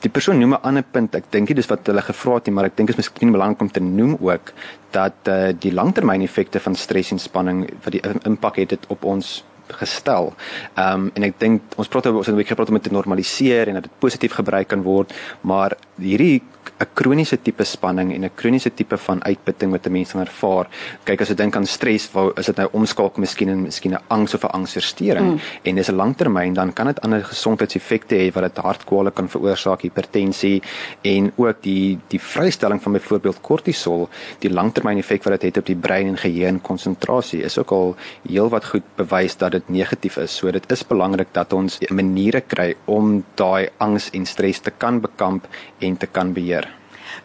Die 0.00 0.10
persoon 0.10 0.38
noem 0.38 0.54
'n 0.54 0.62
ander 0.62 0.82
punt. 0.82 1.14
Ek 1.14 1.24
dink 1.30 1.48
dit 1.48 1.58
is 1.58 1.66
wat 1.66 1.86
hulle 1.86 2.02
gevra 2.02 2.34
het 2.34 2.46
nie, 2.46 2.54
maar 2.54 2.64
ek 2.64 2.76
dink 2.76 2.88
dit 2.88 2.98
is 2.98 3.04
miskien 3.04 3.32
belangrik 3.32 3.60
om 3.60 3.70
te 3.70 3.80
noem 3.80 4.16
ook 4.20 4.52
dat 4.90 5.28
uh, 5.28 5.52
die 5.58 5.72
langtermyneffekte 5.72 6.60
van 6.60 6.74
stres 6.74 7.10
en 7.10 7.18
spanning 7.18 7.70
wat 7.84 7.92
die 7.92 8.02
impak 8.24 8.56
het 8.56 8.68
dit 8.68 8.86
op 8.88 9.04
ons 9.04 9.44
gestel. 9.72 10.32
Ehm 10.74 10.94
um, 10.94 11.10
en 11.14 11.22
ek 11.22 11.38
dink 11.38 11.76
ons 11.76 11.88
praat 11.88 12.06
oor 12.06 12.20
ons 12.22 12.26
het 12.26 12.34
'n 12.34 12.38
bietjie 12.38 12.54
gepraat 12.56 12.68
om 12.68 12.78
dit 12.78 12.88
te 12.88 12.92
normaliseer 12.92 13.68
en 13.68 13.74
dat 13.74 13.82
dit 13.82 13.98
positief 13.98 14.32
gebruik 14.32 14.68
kan 14.68 14.82
word, 14.82 15.12
maar 15.40 15.76
hierdie 15.98 16.42
'n 16.78 16.86
kroniese 16.94 17.42
tipe 17.42 17.64
spanning 17.64 18.14
en 18.14 18.24
'n 18.24 18.30
kroniese 18.34 18.74
tipe 18.74 18.96
van 18.96 19.24
uitputting 19.24 19.70
wat 19.70 19.86
'n 19.86 19.92
mens 19.92 20.12
kan 20.12 20.20
ervaar. 20.20 20.68
Kyk 21.04 21.20
as 21.20 21.28
jy 21.28 21.34
dink 21.34 21.56
aan 21.56 21.66
stres, 21.66 22.10
wou 22.12 22.32
is 22.36 22.46
dit 22.46 22.56
nou 22.56 22.68
omskakel 22.72 23.20
miskien 23.20 23.48
in 23.48 23.62
miskien 23.62 23.92
'n 23.92 24.02
angs 24.08 24.34
of 24.34 24.44
'n 24.44 24.52
angsversteuring 24.58 25.26
mm. 25.32 25.40
en 25.62 25.74
dis 25.74 25.88
'n 25.88 25.96
langtermyn 25.96 26.54
dan 26.54 26.72
kan 26.72 26.86
dit 26.86 27.00
ander 27.00 27.24
gesondheidseffekte 27.24 28.14
hê 28.14 28.32
wat 28.32 28.42
dit 28.42 28.64
hartkwale 28.64 29.10
kan 29.10 29.28
veroorsaak, 29.28 29.82
hipertensie 29.82 30.62
en 31.02 31.32
ook 31.36 31.62
die 31.62 31.98
die 32.08 32.20
vrystelling 32.20 32.82
van 32.82 32.92
byvoorbeeld 32.92 33.40
kortisol, 33.40 34.08
die 34.38 34.50
langtermyn 34.50 34.98
effek 34.98 35.24
wat 35.24 35.40
dit 35.40 35.42
het 35.42 35.58
op 35.58 35.66
die 35.66 35.76
brein 35.76 36.06
en 36.06 36.16
geheue 36.16 36.46
en 36.46 36.60
konsentrasie 36.60 37.42
is 37.42 37.58
ook 37.58 37.70
al 37.70 37.96
heelwat 38.28 38.64
goed 38.64 38.86
bewys 38.96 39.36
dat 39.36 39.52
dit 39.52 39.68
negatief 39.68 40.16
is. 40.16 40.36
So 40.36 40.50
dit 40.50 40.72
is 40.72 40.86
belangrik 40.86 41.32
dat 41.32 41.52
ons 41.52 41.78
maniere 41.90 42.40
kry 42.40 42.74
om 42.84 43.24
daai 43.40 43.68
angs 43.78 44.10
en 44.16 44.26
stres 44.26 44.60
te 44.60 44.70
kan 44.70 45.00
bekamp 45.00 45.46
en 45.78 45.96
te 45.96 46.06
kan 46.06 46.32
beheer. 46.36 46.59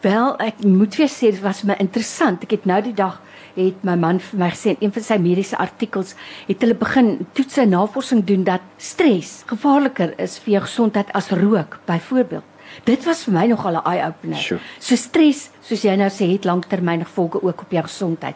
Wel, 0.01 0.35
ek 0.39 0.63
moet 0.63 0.95
weer 0.95 1.11
sê 1.11 1.31
dit 1.31 1.41
was 1.43 1.63
my 1.63 1.75
interessant. 1.79 2.43
Ek 2.43 2.51
het 2.51 2.65
nou 2.65 2.81
die 2.81 2.95
dag 2.95 3.21
het 3.55 3.83
my 3.87 3.95
man 3.95 4.19
vir 4.19 4.39
my 4.39 4.49
gesê 4.51 4.73
in 4.73 4.87
een 4.87 4.93
van 4.95 5.05
sy 5.05 5.17
mediese 5.21 5.57
artikels 5.57 6.15
het 6.47 6.63
hulle 6.63 6.75
begin 6.75 7.25
toets 7.37 7.61
en 7.63 7.71
navorsing 7.71 8.25
doen 8.27 8.43
dat 8.43 8.65
stres 8.77 9.43
gevaarliker 9.47 10.13
is 10.19 10.37
vir 10.43 10.57
jou 10.57 10.65
gesondheid 10.67 11.13
as 11.15 11.31
rook 11.31 11.79
byvoorbeeld. 11.87 12.43
Dit 12.83 13.05
was 13.07 13.23
vir 13.23 13.33
my 13.33 13.45
nogal 13.47 13.77
'n 13.77 13.85
eye-opener. 13.85 14.37
Sure. 14.37 14.61
So 14.79 14.95
stres, 14.95 15.49
soos 15.61 15.83
jy 15.83 15.95
nou 15.95 16.09
sê, 16.09 16.31
het 16.31 16.45
langtermyngevolge 16.45 17.41
ook 17.41 17.61
op 17.61 17.71
jou 17.71 17.83
gesondheid. 17.83 18.35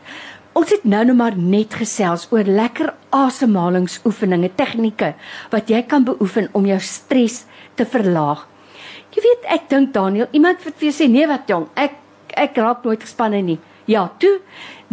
Ons 0.53 0.69
het 0.69 0.83
nou 0.83 1.05
net 1.05 1.15
maar 1.15 1.35
net 1.37 1.73
gesels 1.73 2.27
oor 2.31 2.43
lekker 2.43 2.93
asemhalingsoefeninge, 3.09 4.49
tegnieke 4.55 5.13
wat 5.49 5.69
jy 5.69 5.83
kan 5.83 6.03
beoefen 6.03 6.49
om 6.51 6.65
jou 6.65 6.79
stres 6.79 7.45
te 7.75 7.85
verlaag. 7.85 8.47
Jy 9.15 9.21
weet, 9.25 9.45
ek 9.55 9.69
dink 9.69 9.93
Daniel, 9.93 10.27
iemand 10.31 10.63
wat 10.65 10.77
vir 10.77 10.91
jou 10.91 10.95
sê 10.99 11.09
nee 11.09 11.27
wat 11.27 11.49
jong, 11.49 11.67
ek 11.75 11.97
ek 12.39 12.57
raak 12.61 12.83
nooit 12.85 13.01
gespanne 13.01 13.41
nie. 13.41 13.57
Ja, 13.89 14.03
toe. 14.21 14.37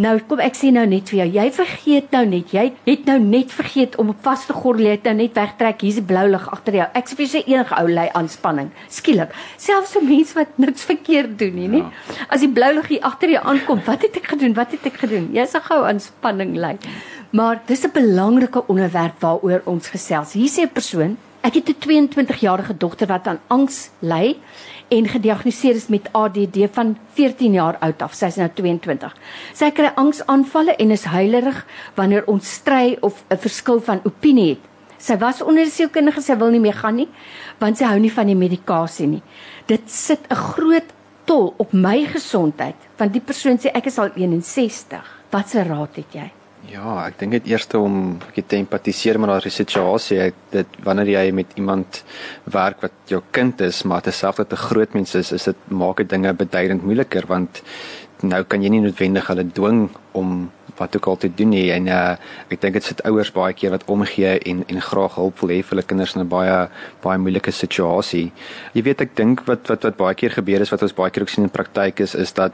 Nou 0.00 0.14
kom 0.28 0.40
ek 0.44 0.56
sê 0.56 0.70
nou 0.72 0.84
net 0.88 1.08
vir 1.12 1.18
jou, 1.22 1.26
jy 1.38 1.44
vergeet 1.56 2.12
nou 2.12 2.22
net, 2.28 2.50
jy 2.52 2.64
het 2.84 3.06
nou 3.08 3.16
net 3.20 3.52
vergeet 3.52 3.96
om 4.00 4.10
op 4.12 4.22
vaste 4.24 4.52
gordel 4.56 4.90
net 4.90 5.04
nou 5.08 5.14
net 5.18 5.36
wegtrek. 5.36 5.84
Hier's 5.84 5.98
die 6.00 6.04
blou 6.04 6.24
lig 6.32 6.46
agter 6.52 6.78
jou. 6.78 6.86
Ek 7.00 7.08
sê 7.08 7.16
vir 7.18 7.28
jou 7.28 7.42
enige 7.54 7.76
ou 7.76 7.92
lei 7.92 8.06
aanspanning. 8.20 8.70
Skielik, 8.92 9.36
selfs 9.60 9.94
so 9.96 10.04
mense 10.04 10.36
wat 10.36 10.56
niks 10.60 10.84
verkeerd 10.88 11.36
doen 11.40 11.56
nie, 11.56 11.68
nie. 11.76 11.84
Ja. 11.84 12.26
As 12.32 12.44
die 12.44 12.50
blou 12.52 12.72
lig 12.76 12.90
hier 12.94 13.04
agter 13.08 13.32
jou 13.36 13.44
aankom, 13.52 13.84
wat 13.88 14.04
het 14.08 14.16
ek 14.20 14.32
gedoen? 14.32 14.56
Wat 14.56 14.72
het 14.76 14.88
ek 14.88 15.00
gedoen? 15.04 15.30
Jy's 15.36 15.56
'n 15.56 15.64
gou 15.68 15.80
aanspanning 15.84 16.56
lei. 16.56 16.76
Maar 17.32 17.60
dis 17.66 17.84
'n 17.84 17.92
belangrike 17.92 18.64
onderwerp 18.68 19.20
waaroor 19.20 19.62
ons 19.64 19.88
gesels. 19.88 20.32
Hier 20.32 20.48
sê 20.48 20.62
'n 20.64 20.72
persoon 20.72 21.16
Ek 21.46 21.54
het 21.54 21.68
'n 21.68 21.78
22-jarige 21.78 22.76
dogter 22.76 23.06
wat 23.06 23.26
aan 23.26 23.38
angs 23.46 23.90
ly 23.98 24.36
en 24.88 25.08
gediagnoseer 25.08 25.74
is 25.74 25.86
met 25.86 26.08
ADD 26.12 26.66
van 26.72 26.98
14 27.12 27.52
jaar 27.52 27.76
oud 27.78 28.02
af. 28.02 28.14
Sy 28.14 28.26
is 28.26 28.36
nou 28.36 28.48
22. 28.54 29.16
Sy 29.52 29.70
kry 29.70 29.92
angsaanvalle 29.94 30.76
en 30.76 30.90
is 30.90 31.04
huilerig 31.04 31.66
wanneer 31.94 32.26
ons 32.26 32.52
stry 32.52 32.96
of 33.00 33.24
'n 33.30 33.38
verskil 33.38 33.80
van 33.80 34.00
opinie 34.04 34.48
het. 34.48 34.58
Sy 34.98 35.18
was 35.18 35.42
onder 35.42 35.66
sielkundige, 35.66 36.20
sy 36.20 36.36
wil 36.36 36.50
nie 36.50 36.60
meer 36.60 36.74
gaan 36.74 36.94
nie 36.94 37.08
want 37.58 37.76
sy 37.76 37.84
hou 37.84 37.98
nie 37.98 38.12
van 38.12 38.26
die 38.26 38.34
medikasie 38.34 39.06
nie. 39.06 39.22
Dit 39.66 39.90
sit 39.90 40.20
'n 40.30 40.34
groot 40.34 40.90
tol 41.24 41.54
op 41.56 41.72
my 41.72 42.04
gesondheid 42.04 42.76
want 42.96 43.12
die 43.12 43.22
persoon 43.22 43.58
sê 43.58 43.70
ek 43.74 43.86
is 43.86 43.98
al 43.98 44.10
61. 44.16 45.22
Wat 45.30 45.48
se 45.48 45.62
raad 45.62 45.96
het 45.96 46.12
jy? 46.12 46.30
Ja, 46.66 47.04
ek 47.06 47.20
dink 47.20 47.36
dit 47.36 47.52
eerste 47.52 47.78
om 47.78 48.16
te 48.34 48.56
empatiseer 48.58 49.20
met 49.22 49.30
daardie 49.30 49.52
situasie. 49.54 50.18
Ek 50.24 50.40
dit 50.50 50.78
wanneer 50.82 51.12
jy 51.12 51.24
met 51.38 51.52
iemand 51.60 52.00
werk 52.50 52.82
wat 52.82 52.96
jou 53.12 53.20
kind 53.30 53.60
is, 53.62 53.84
maar 53.86 54.02
terselfdertyd 54.02 54.58
'n 54.58 54.66
groot 54.70 54.94
mens 54.94 55.14
is, 55.14 55.32
is 55.32 55.44
dit 55.44 55.70
maak 55.70 55.96
dit 56.02 56.08
dinge 56.08 56.32
beduidend 56.32 56.82
moeiliker 56.82 57.26
want 57.26 57.62
nou 58.22 58.42
kan 58.44 58.62
jy 58.62 58.70
nie 58.72 58.80
noodwendig 58.80 59.26
hulle 59.28 59.44
dwing 59.44 59.90
om 60.16 60.50
wat 60.76 60.96
ook 60.96 61.06
al 61.06 61.16
te 61.16 61.28
doen 61.28 61.50
nie 61.52 61.70
en 61.72 61.88
uh, 61.88 62.16
ek 62.52 62.60
dink 62.60 62.76
dit 62.76 62.84
sit 62.84 63.02
ouers 63.08 63.30
baie 63.32 63.54
keer 63.56 63.72
wat 63.72 63.84
omgee 63.92 64.38
en 64.50 64.64
en 64.68 64.80
graag 64.80 65.16
hulp 65.16 65.40
wil 65.40 65.52
hê 65.54 65.60
vir 65.62 65.76
hulle 65.76 65.86
kinders 65.88 66.16
in 66.16 66.22
'n 66.22 66.28
baie 66.28 66.68
baie 67.02 67.18
moeilike 67.18 67.52
situasie. 67.52 68.32
Jy 68.74 68.82
weet 68.82 69.00
ek 69.00 69.16
dink 69.16 69.46
wat 69.46 69.68
wat 69.68 69.82
wat 69.84 69.96
baie 69.96 70.14
keer 70.14 70.30
gebeur 70.30 70.60
is 70.60 70.72
wat 70.72 70.82
ons 70.82 70.96
baie 70.96 71.10
keer 71.10 71.22
ook 71.22 71.32
sien 71.32 71.44
in 71.44 71.50
praktyk 71.50 72.00
is 72.00 72.14
is 72.14 72.32
dat 72.32 72.52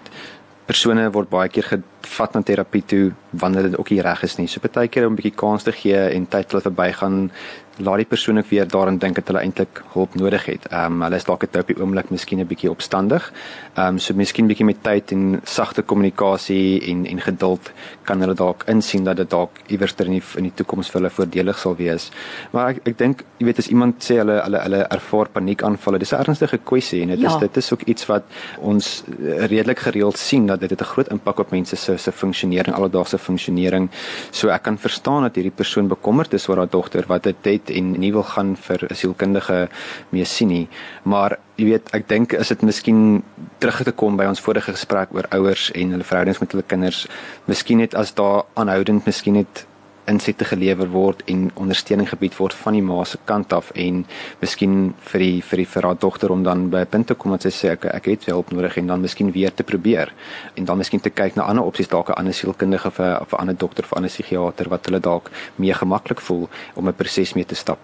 persone 0.67 1.09
word 1.15 1.31
baie 1.31 1.49
keer 1.53 1.67
gevat 1.71 2.35
na 2.35 2.43
terapie 2.43 2.85
toe 2.87 3.13
wanneer 3.31 3.71
dit 3.71 3.79
ook 3.79 3.91
nie 3.91 4.03
reg 4.05 4.23
is 4.23 4.37
nie. 4.39 4.49
So 4.49 4.61
baie 4.63 4.89
keer 4.89 5.07
om 5.07 5.13
'n 5.13 5.17
bietjie 5.17 5.37
kans 5.37 5.63
te 5.63 5.73
gee 5.73 5.99
en 6.17 6.27
tyd 6.27 6.51
hulle 6.51 6.63
verbygaan 6.63 7.31
laat 7.77 7.97
die 7.97 8.07
persoon 8.07 8.39
ook 8.39 8.47
weer 8.47 8.69
daarin 8.69 8.99
dink 8.99 9.17
dat 9.17 9.27
hulle 9.27 9.41
eintlik 9.41 9.83
hulp 9.93 10.15
nodig 10.15 10.45
het. 10.47 10.67
Ehm 10.71 10.93
um, 10.93 11.03
hulle 11.03 11.17
is 11.17 11.25
dalk 11.25 11.43
op 11.43 11.67
die 11.67 11.81
oomblik 11.81 12.11
miskien 12.11 12.41
'n 12.41 12.47
bietjie 12.47 12.71
opstandig. 12.71 13.33
Ehm 13.75 13.87
um, 13.87 13.99
so 13.99 14.15
miskien 14.15 14.47
bietjie 14.47 14.65
met 14.65 14.83
tyd 14.83 15.13
en 15.13 15.41
sagte 15.45 15.83
kommunikasie 15.83 16.83
en 16.91 17.07
en 17.07 17.21
geduld 17.21 17.73
kan 18.03 18.21
hulle 18.21 18.35
dalk 18.35 18.65
insien 18.67 19.05
dat 19.05 19.17
dit 19.17 19.31
dalk 19.31 19.51
iewers 19.67 19.95
in 19.99 20.11
die 20.11 20.23
in 20.37 20.43
die 20.43 20.55
toekoms 20.55 20.91
vir 20.91 21.01
hulle 21.01 21.11
voordelig 21.11 21.59
sal 21.59 21.77
wees. 21.77 22.11
Maar 22.51 22.69
ek 22.69 22.81
ek 22.85 22.99
dink 22.99 23.25
jy 23.39 23.47
weet 23.47 23.59
as 23.59 23.69
iemand 23.69 24.05
sê 24.05 24.19
hulle 24.19 24.43
hulle 24.43 24.61
hulle 24.63 24.83
ervaar 24.91 25.29
paniekaanvalle, 25.29 25.99
dis 25.99 26.13
'n 26.13 26.21
ernstige 26.25 26.59
kwessie 26.59 27.03
en 27.03 27.09
dit 27.09 27.21
ja. 27.21 27.29
is 27.29 27.37
dit 27.41 27.57
is 27.57 27.73
ook 27.73 27.83
iets 27.83 28.07
wat 28.07 28.23
ons 28.59 29.05
redelik 29.53 29.79
gereeld 29.79 30.19
sien 30.19 30.47
dat 30.47 30.61
dit 30.61 30.81
'n 30.81 30.85
groot 30.85 31.09
impak 31.09 31.39
op 31.39 31.51
mense 31.51 31.77
se 31.77 31.97
se 31.97 32.13
funksionering, 32.13 32.75
alledaagse 32.75 33.19
funksionering. 33.19 33.91
So 34.31 34.49
ek 34.49 34.63
kan 34.63 34.79
verstaan 34.79 35.23
dat 35.23 35.35
hierdie 35.35 35.57
persoon 35.57 35.89
bekommerd 35.89 36.33
is 36.33 36.49
oor 36.49 36.57
haar 36.57 36.71
dogter 36.71 37.05
wat 37.07 37.23
dit 37.23 37.37
het 37.45 37.71
en 37.73 37.93
nie 38.01 38.13
wil 38.13 38.23
gaan 38.23 38.57
vir 38.57 38.87
'n 38.91 38.95
sielkundige 38.95 39.69
mee 40.11 40.25
sien 40.25 40.49
nie. 40.49 40.69
Maar 41.03 41.39
jy 41.57 41.65
weet, 41.65 41.91
ek 41.95 42.09
dink 42.09 42.33
is 42.33 42.49
dit 42.49 42.63
miskien 42.63 43.23
terug 43.59 43.83
te 43.83 43.93
kom 43.93 44.17
by 44.17 44.25
ons 44.25 44.41
vorige 44.41 44.73
gesprek 44.73 45.09
oor 45.15 45.27
ouers 45.31 45.71
en 45.71 45.91
hulle 45.91 46.05
verhoudings 46.05 46.41
met 46.41 46.53
hulle 46.53 46.67
kinders. 46.67 47.07
Miskien 47.47 47.79
net 47.79 47.95
as 47.95 48.15
daar 48.15 48.45
aanhoudend 48.55 49.07
miskien 49.07 49.35
net 49.35 49.67
insette 50.11 50.45
gelewer 50.45 50.89
word 50.91 51.23
en 51.31 51.51
ondersteuning 51.55 52.09
gebied 52.09 52.35
word 52.39 52.55
van 52.55 52.75
die 52.77 52.83
ma 52.83 53.05
se 53.05 53.19
kant 53.25 53.53
af 53.53 53.71
en 53.79 54.03
miskien 54.41 54.95
vir 55.11 55.25
die 55.25 55.41
vir 55.43 55.63
die 55.63 55.69
vir 55.75 55.89
haar 55.89 55.99
dogter 56.05 56.33
om 56.35 56.43
dan 56.43 56.69
by 56.71 56.83
'n 56.83 56.91
punt 56.91 57.07
te 57.07 57.15
kom 57.15 57.31
wat 57.31 57.43
sy 57.43 57.51
sê 57.51 57.71
ek 57.73 57.85
ek 57.85 58.07
het 58.07 58.25
hulp 58.27 58.51
nodig 58.51 58.77
en 58.79 58.87
dan 58.87 59.01
miskien 59.01 59.33
weer 59.33 59.55
te 59.55 59.63
probeer 59.63 60.13
en 60.57 60.65
dan 60.65 60.79
miskien 60.79 61.01
te 61.01 61.11
kyk 61.11 61.37
na 61.37 61.43
ander 61.43 61.65
opsies 61.65 61.89
dalk 61.89 62.09
'n 62.09 62.19
ander 62.19 62.35
sielkundige 62.35 62.87
of 62.89 62.99
'n 62.99 63.17
of 63.21 63.33
'n 63.33 63.41
ander 63.41 63.57
dokter 63.57 63.85
of 63.85 63.93
'n 63.93 63.97
ander 63.97 64.11
psigiater 64.11 64.69
wat 64.69 64.87
hulle 64.87 65.01
dalk 65.01 65.31
meer 65.57 65.75
gemaklik 65.75 66.21
voel 66.21 66.49
om 66.75 66.89
'n 66.89 66.95
proses 66.95 67.35
mee 67.35 67.45
te 67.45 67.55
stap. 67.55 67.79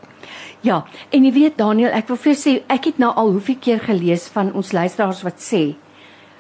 Ja, 0.61 0.85
en 1.11 1.25
jy 1.25 1.33
weet 1.33 1.57
Daniel, 1.57 1.91
ek 1.91 2.09
wil 2.09 2.17
vir 2.17 2.35
sê 2.35 2.63
ek 2.67 2.85
het 2.85 2.99
nou 2.99 3.15
al 3.15 3.31
hoeveel 3.31 3.57
keer 3.61 3.81
gelees 3.81 4.29
van 4.29 4.53
ons 4.53 4.73
luisteraars 4.73 5.23
wat 5.23 5.39
sê 5.39 5.75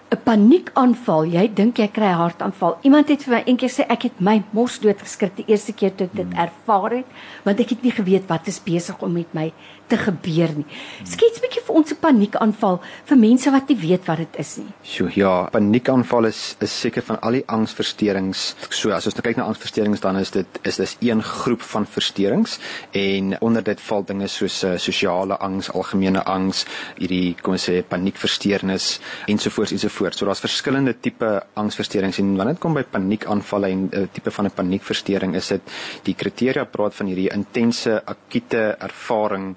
'n 0.08 0.20
paniekaanval. 0.24 1.26
Jy 1.28 1.44
dink 1.54 1.78
jy 1.78 1.88
kry 1.92 2.08
'n 2.08 2.20
hartaanval. 2.22 2.78
Iemand 2.82 3.08
het 3.08 3.22
vir 3.24 3.34
my 3.34 3.42
eendag 3.44 3.70
sê 3.70 3.84
ek 3.88 4.02
het 4.02 4.20
my 4.20 4.42
mos 4.52 4.78
dood 4.80 5.00
geskrik 5.00 5.36
die 5.36 5.44
eerste 5.48 5.72
keer 5.72 5.94
toe 5.94 6.06
ek 6.06 6.16
dit 6.16 6.26
hmm. 6.32 6.38
ervaar 6.46 6.90
het, 6.90 7.08
want 7.44 7.60
ek 7.60 7.68
het 7.70 7.82
nie 7.82 7.92
geweet 7.92 8.28
wat 8.28 8.46
is 8.48 8.60
besig 8.60 9.02
om 9.02 9.12
met 9.12 9.34
my 9.34 9.52
te 9.88 9.96
gebeur 9.96 10.52
nie. 10.56 10.66
Skets 11.04 11.38
'n 11.38 11.42
bietjie 11.44 11.62
vir 11.66 11.74
ons 11.74 11.92
'n 11.92 12.00
paniekaanval 12.00 12.80
vir 13.08 13.16
mense 13.16 13.50
wat 13.50 13.68
nie 13.68 13.76
weet 13.76 14.04
wat 14.06 14.18
dit 14.18 14.38
is 14.38 14.56
nie. 14.56 14.72
So 14.82 15.08
ja, 15.14 15.48
paniekaanval 15.52 16.26
is 16.26 16.56
is 16.60 16.80
seker 16.80 17.02
van 17.02 17.20
al 17.20 17.32
die 17.32 17.44
angsversteurings. 17.46 18.54
So 18.70 18.90
as 18.90 19.06
ons 19.06 19.14
nou 19.14 19.22
kyk 19.22 19.36
na 19.36 19.44
angsversteurings 19.44 20.00
dan 20.00 20.16
is 20.16 20.30
dit 20.30 20.46
is 20.62 20.76
dis 20.76 20.96
een 21.00 21.22
groep 21.22 21.62
van 21.62 21.86
versteurings 21.86 22.58
en 22.92 23.40
onder 23.40 23.62
dit 23.62 23.80
val 23.80 24.04
dinge 24.04 24.28
soos 24.28 24.64
uh, 24.64 24.76
sosiale 24.78 25.38
angs, 25.38 25.70
algemene 25.70 26.22
angs, 26.24 26.64
hierdie 26.98 27.36
kom 27.42 27.52
ons 27.52 27.68
sê 27.68 27.82
paniekversteurnis 27.82 29.00
ensovoorts 29.26 29.72
ensovoorts. 29.72 30.18
So 30.18 30.26
daar's 30.26 30.40
verskillende 30.40 30.94
tipe 31.00 31.42
angsversteurings 31.54 32.18
en 32.18 32.36
wanneer 32.36 32.54
dit 32.54 32.62
kom 32.62 32.74
by 32.74 32.82
paniekaanvalle 32.82 33.68
en 33.68 33.78
'n 33.78 33.90
uh, 33.92 34.02
eh, 34.02 34.08
tipe 34.12 34.30
van 34.30 34.46
'n 34.46 34.50
paniekversteuring 34.50 35.34
is 35.34 35.48
dit 35.48 35.62
die 36.02 36.14
kriteria 36.14 36.64
praat 36.64 36.94
van 36.94 37.06
hierdie 37.06 37.30
intense 37.32 38.02
akute 38.04 38.76
ervaring 38.78 39.56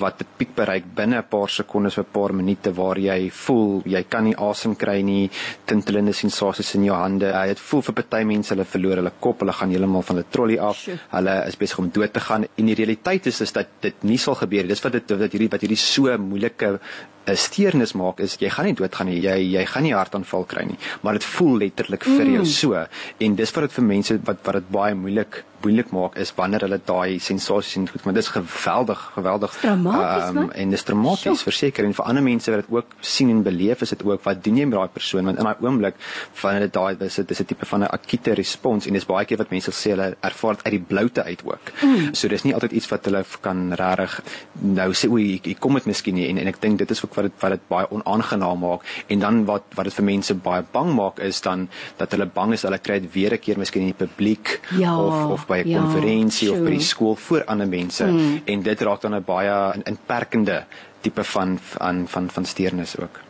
wat 0.00 0.22
'n 0.22 0.26
piek 0.38 0.54
bereik 0.56 0.84
binne 0.94 1.18
'n 1.18 1.28
paar 1.28 1.48
sekondes 1.48 1.98
of 1.98 2.06
'n 2.06 2.12
paar 2.12 2.32
minute 2.34 2.72
waar 2.74 2.98
jy 2.98 3.30
voel 3.30 3.82
jy 3.84 4.02
kan 4.08 4.24
nie 4.24 4.36
asem 4.36 4.76
kry 4.76 5.02
nie, 5.02 5.30
tintelende 5.64 6.12
sensasies 6.12 6.74
in 6.74 6.84
jou 6.84 6.96
hande. 6.96 7.26
Jy 7.26 7.48
het 7.48 7.60
voel 7.60 7.82
vir 7.82 7.94
party 7.94 8.24
mense 8.24 8.54
hulle 8.54 8.64
verloor 8.64 8.96
hulle 8.96 9.12
kop, 9.20 9.40
hulle 9.40 9.52
gaan 9.52 9.70
heeltemal 9.70 10.02
van 10.02 10.18
'n 10.18 10.24
trolley 10.30 10.58
af. 10.58 10.88
Hulle 11.10 11.44
is 11.46 11.56
besig 11.56 11.78
om 11.78 11.90
dood 11.90 12.12
te 12.12 12.20
gaan. 12.20 12.46
En 12.56 12.66
die 12.66 12.74
realiteit 12.74 13.26
is 13.26 13.40
is 13.40 13.52
dat 13.52 13.66
dit 13.80 13.94
nie 14.02 14.18
sal 14.18 14.34
gebeur 14.34 14.62
nie. 14.62 14.68
Dis 14.68 14.82
wat 14.82 14.92
dit 14.92 15.08
dat 15.08 15.32
hierdie 15.32 15.50
wat 15.50 15.60
hierdie 15.60 15.76
so 15.76 16.18
moeilike 16.18 16.80
'n 17.28 17.36
steurnis 17.36 17.92
maak 17.92 18.20
is 18.20 18.36
jy 18.40 18.48
gaan 18.48 18.64
nie 18.64 18.74
doodgaan 18.74 19.06
nie. 19.06 19.20
Jy 19.20 19.36
jy 19.52 19.64
gaan 19.66 19.82
nie 19.82 19.94
hartaanval 19.94 20.44
kry 20.48 20.64
nie, 20.64 20.78
maar 21.02 21.18
dit 21.18 21.24
voel 21.36 21.58
letterlik 21.58 22.04
vir 22.04 22.26
jou 22.26 22.42
mm. 22.42 22.44
so 22.44 22.86
en 23.18 23.36
dis 23.36 23.54
wat 23.54 23.68
dit 23.68 23.72
vir 23.78 23.84
mense 23.84 24.18
wat 24.24 24.38
wat 24.44 24.54
dit 24.54 24.70
baie 24.70 24.94
moeilik 24.94 25.44
moeilik 25.60 25.90
maak 25.92 26.16
is 26.16 26.32
wanneer 26.36 26.64
hulle 26.64 26.78
daai 26.84 27.18
sensasies 27.20 27.74
sien 27.74 27.88
goed, 27.88 28.04
maar 28.04 28.14
dis 28.16 28.30
geweldig, 28.32 29.00
geweldig 29.16 29.56
dramaties 29.60 29.89
um, 29.90 30.50
en 30.50 30.70
dis 30.70 30.82
dramaties 30.82 31.42
verseker 31.42 31.84
en 31.84 31.94
vir 31.94 32.04
ander 32.04 32.22
mense 32.22 32.50
wat 32.50 32.64
dit 32.64 32.74
ook 32.76 32.96
sien 33.00 33.30
en 33.30 33.42
beleef 33.42 33.82
is 33.82 33.94
dit 33.94 34.04
ook 34.04 34.24
wat 34.24 34.42
doen 34.44 34.56
jy 34.60 34.66
met 34.70 34.78
daai 34.78 34.94
persoon 34.94 35.24
want 35.30 35.38
in 35.38 35.48
daai 35.48 35.66
oomblik 35.66 35.94
wanneer 36.42 36.66
dit 36.66 36.74
daai 36.74 37.06
is 37.06 37.16
dit 37.16 37.30
is 37.30 37.40
'n 37.40 37.48
tipe 37.52 37.66
van 37.66 37.82
'n 37.82 37.92
akute 37.98 38.34
respons 38.34 38.86
en 38.86 38.92
dis 38.92 39.06
baie 39.06 39.24
keer 39.24 39.38
wat 39.38 39.50
mense 39.50 39.70
sê 39.70 39.90
hulle 39.94 40.16
ervaar 40.20 40.56
dit 40.56 40.64
uit 40.64 40.74
die 40.78 40.86
bloute 40.92 41.22
uit 41.22 41.42
ook. 41.44 41.72
Mm. 41.82 42.14
So 42.14 42.28
dis 42.28 42.44
nie 42.44 42.54
altyd 42.54 42.72
iets 42.72 42.88
wat 42.88 43.04
hulle 43.04 43.24
kan 43.40 43.72
regtig 43.72 44.20
nou 44.60 44.90
sê 44.92 45.08
o, 45.08 45.18
ek 45.18 45.60
kom 45.60 45.74
dit 45.74 45.86
miskien 45.86 46.14
nie 46.14 46.28
en 46.28 46.38
en 46.38 46.46
ek 46.46 46.60
dink 46.60 46.78
dit 46.78 46.90
is 46.90 47.04
ook 47.04 47.14
wat 47.14 47.24
dit 47.28 47.36
wat 47.42 47.50
dit 47.50 47.68
baie 47.68 47.86
onaangenaam 47.90 48.60
maak 48.60 48.86
en 49.08 49.18
dan 49.18 49.44
wat 49.44 49.64
wat 49.76 49.84
dit 49.84 49.94
vir 49.94 50.04
mense 50.04 50.34
baie 50.34 50.64
bang 50.72 50.94
maak 50.94 51.18
is 51.18 51.40
dan 51.40 51.68
dat 51.96 52.12
hulle 52.12 52.26
bang 52.26 52.52
is 52.52 52.62
hulle 52.62 52.78
kry 52.78 53.00
dit 53.00 53.12
weer 53.14 53.32
'n 53.34 53.38
keer 53.38 53.58
miskien 53.58 53.82
in 53.82 53.94
die 53.94 54.06
publiek 54.06 54.60
ja. 54.78 54.96
of 54.98 55.30
of 55.36 55.46
by 55.46 55.62
'n 55.62 55.68
ja, 55.68 55.80
konferensie 55.80 56.52
of 56.52 56.58
by 56.58 56.70
die 56.70 56.80
skool 56.92 57.16
voor 57.16 57.44
ander 57.44 57.68
mense 57.68 58.04
mm. 58.04 58.42
en 58.46 58.62
dit 58.62 58.80
raak 58.80 59.00
dan 59.00 59.14
'n 59.14 59.24
baie 59.24 59.79
inperkende 59.84 60.64
tipe 61.00 61.24
van 61.24 61.58
van 61.58 62.08
van 62.08 62.30
van 62.30 62.44
steurnis 62.44 62.98
ook. 62.98 63.20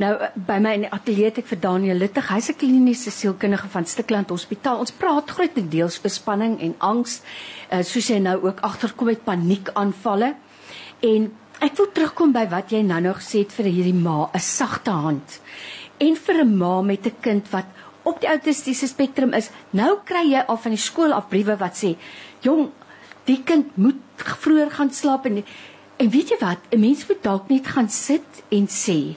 Nou 0.00 0.12
by 0.34 0.58
my 0.62 0.72
in 0.78 0.84
die 0.86 0.92
ateljee 0.92 1.30
het 1.30 1.40
ek 1.42 1.48
vir 1.50 1.60
Daniel 1.62 1.98
Luttig, 2.00 2.28
hy's 2.30 2.50
'n 2.50 2.58
kliniese 2.60 3.10
sielkundige 3.10 3.68
van 3.68 3.86
Stikland 3.86 4.30
Hospitaal. 4.30 4.78
Ons 4.78 4.92
praat 4.92 5.30
grootendeels 5.30 6.00
oor 6.04 6.10
spanning 6.10 6.60
en 6.60 6.74
angs, 6.78 7.20
uh, 7.72 7.82
soos 7.82 8.08
jy 8.08 8.18
nou 8.18 8.38
ook 8.46 8.60
agterkom 8.60 9.06
met 9.06 9.24
paniekaanvalle. 9.24 10.34
En 11.00 11.32
ek 11.60 11.76
wil 11.76 11.92
terugkom 11.92 12.32
by 12.32 12.46
wat 12.48 12.70
jy 12.70 12.82
nou 12.82 13.00
nog 13.00 13.20
gesê 13.20 13.44
het 13.44 13.52
vir 13.52 13.64
hierdie 13.64 13.94
ma, 13.94 14.30
'n 14.34 14.38
sagte 14.38 14.90
hand. 14.90 15.40
En 15.98 16.16
vir 16.16 16.44
'n 16.44 16.56
ma 16.56 16.82
met 16.82 17.06
'n 17.06 17.20
kind 17.20 17.50
wat 17.50 17.66
op 18.02 18.20
die 18.20 18.28
autistiese 18.28 18.86
spektrum 18.86 19.32
is. 19.32 19.50
Nou 19.70 19.98
kry 20.04 20.30
jy 20.32 20.44
al 20.46 20.56
van 20.56 20.70
die 20.70 20.80
skool 20.80 21.12
af 21.12 21.28
briewe 21.28 21.56
wat 21.56 21.74
sê, 21.76 21.96
"Jong, 22.40 22.70
die 23.24 23.42
kind 23.42 23.76
moet 23.76 24.00
vroeër 24.16 24.70
gaan 24.70 24.90
slaap 24.90 25.26
en 25.26 25.44
en 26.00 26.08
weet 26.10 26.32
jy 26.32 26.38
wat? 26.40 26.60
'n 26.72 26.80
Mens 26.80 27.06
moet 27.08 27.22
dalk 27.22 27.48
net 27.48 27.66
gaan 27.66 27.88
sit 27.88 28.44
en 28.48 28.66
sê, 28.66 29.16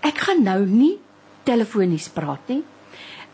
ek 0.00 0.18
gaan 0.24 0.42
nou 0.44 0.66
nie 0.66 0.98
telefonies 1.44 2.08
praat 2.08 2.48
nie. 2.48 2.62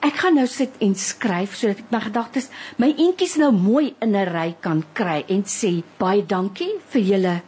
Ek 0.00 0.14
gaan 0.20 0.34
nou 0.34 0.46
sit 0.46 0.70
en 0.84 0.94
skryf 0.94 1.56
sodat 1.56 1.78
ek 1.78 1.90
my 1.90 2.00
gedagtes, 2.00 2.50
my 2.78 2.92
eentjies 2.92 3.36
nou 3.36 3.50
mooi 3.52 3.94
in 4.00 4.16
'n 4.16 4.28
ry 4.28 4.56
kan 4.60 4.84
kry 4.94 5.24
en 5.28 5.42
sê, 5.44 5.82
"Baie 5.98 6.22
dankie 6.22 6.80
vir 6.90 7.02
julle 7.02 7.42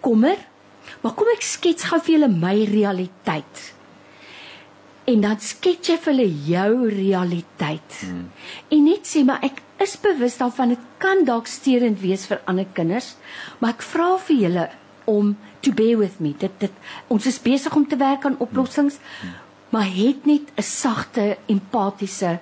kommer." 0.00 0.36
Maar 1.02 1.14
kom 1.14 1.28
ek 1.34 1.42
skets 1.42 1.84
gou 1.84 1.98
vir 1.98 2.18
julle 2.18 2.28
my 2.28 2.64
realiteit 2.64 3.74
en 5.10 5.20
dan 5.20 5.40
skets 5.40 5.90
jy 5.90 5.96
vir 6.00 6.12
hulle 6.12 6.28
jou 6.48 6.88
realiteit. 6.92 7.98
Hmm. 8.00 8.30
En 8.72 8.86
net 8.86 9.08
sê 9.08 9.24
maar 9.26 9.42
ek 9.44 9.60
is 9.84 9.96
bewus 10.00 10.38
daarvan 10.40 10.74
dit 10.74 10.86
kan 11.02 11.24
dalk 11.28 11.50
steurend 11.50 12.00
wees 12.00 12.24
vir 12.30 12.40
ander 12.48 12.68
kinders, 12.76 13.14
maar 13.60 13.74
ek 13.74 13.84
vra 13.84 14.14
vir 14.28 14.40
julle 14.44 14.64
om 15.04 15.36
to 15.60 15.72
bear 15.72 15.98
with 15.98 16.20
me. 16.20 16.34
Dit 16.38 16.52
dit 16.58 16.72
ons 17.06 17.26
is 17.26 17.40
besig 17.42 17.74
om 17.74 17.88
te 17.88 17.96
werk 17.96 18.24
aan 18.24 18.38
oplossings, 18.38 18.98
maar 19.68 19.86
het 19.86 20.26
net 20.26 20.52
'n 20.56 20.62
sagte, 20.62 21.36
empatiese 21.46 22.38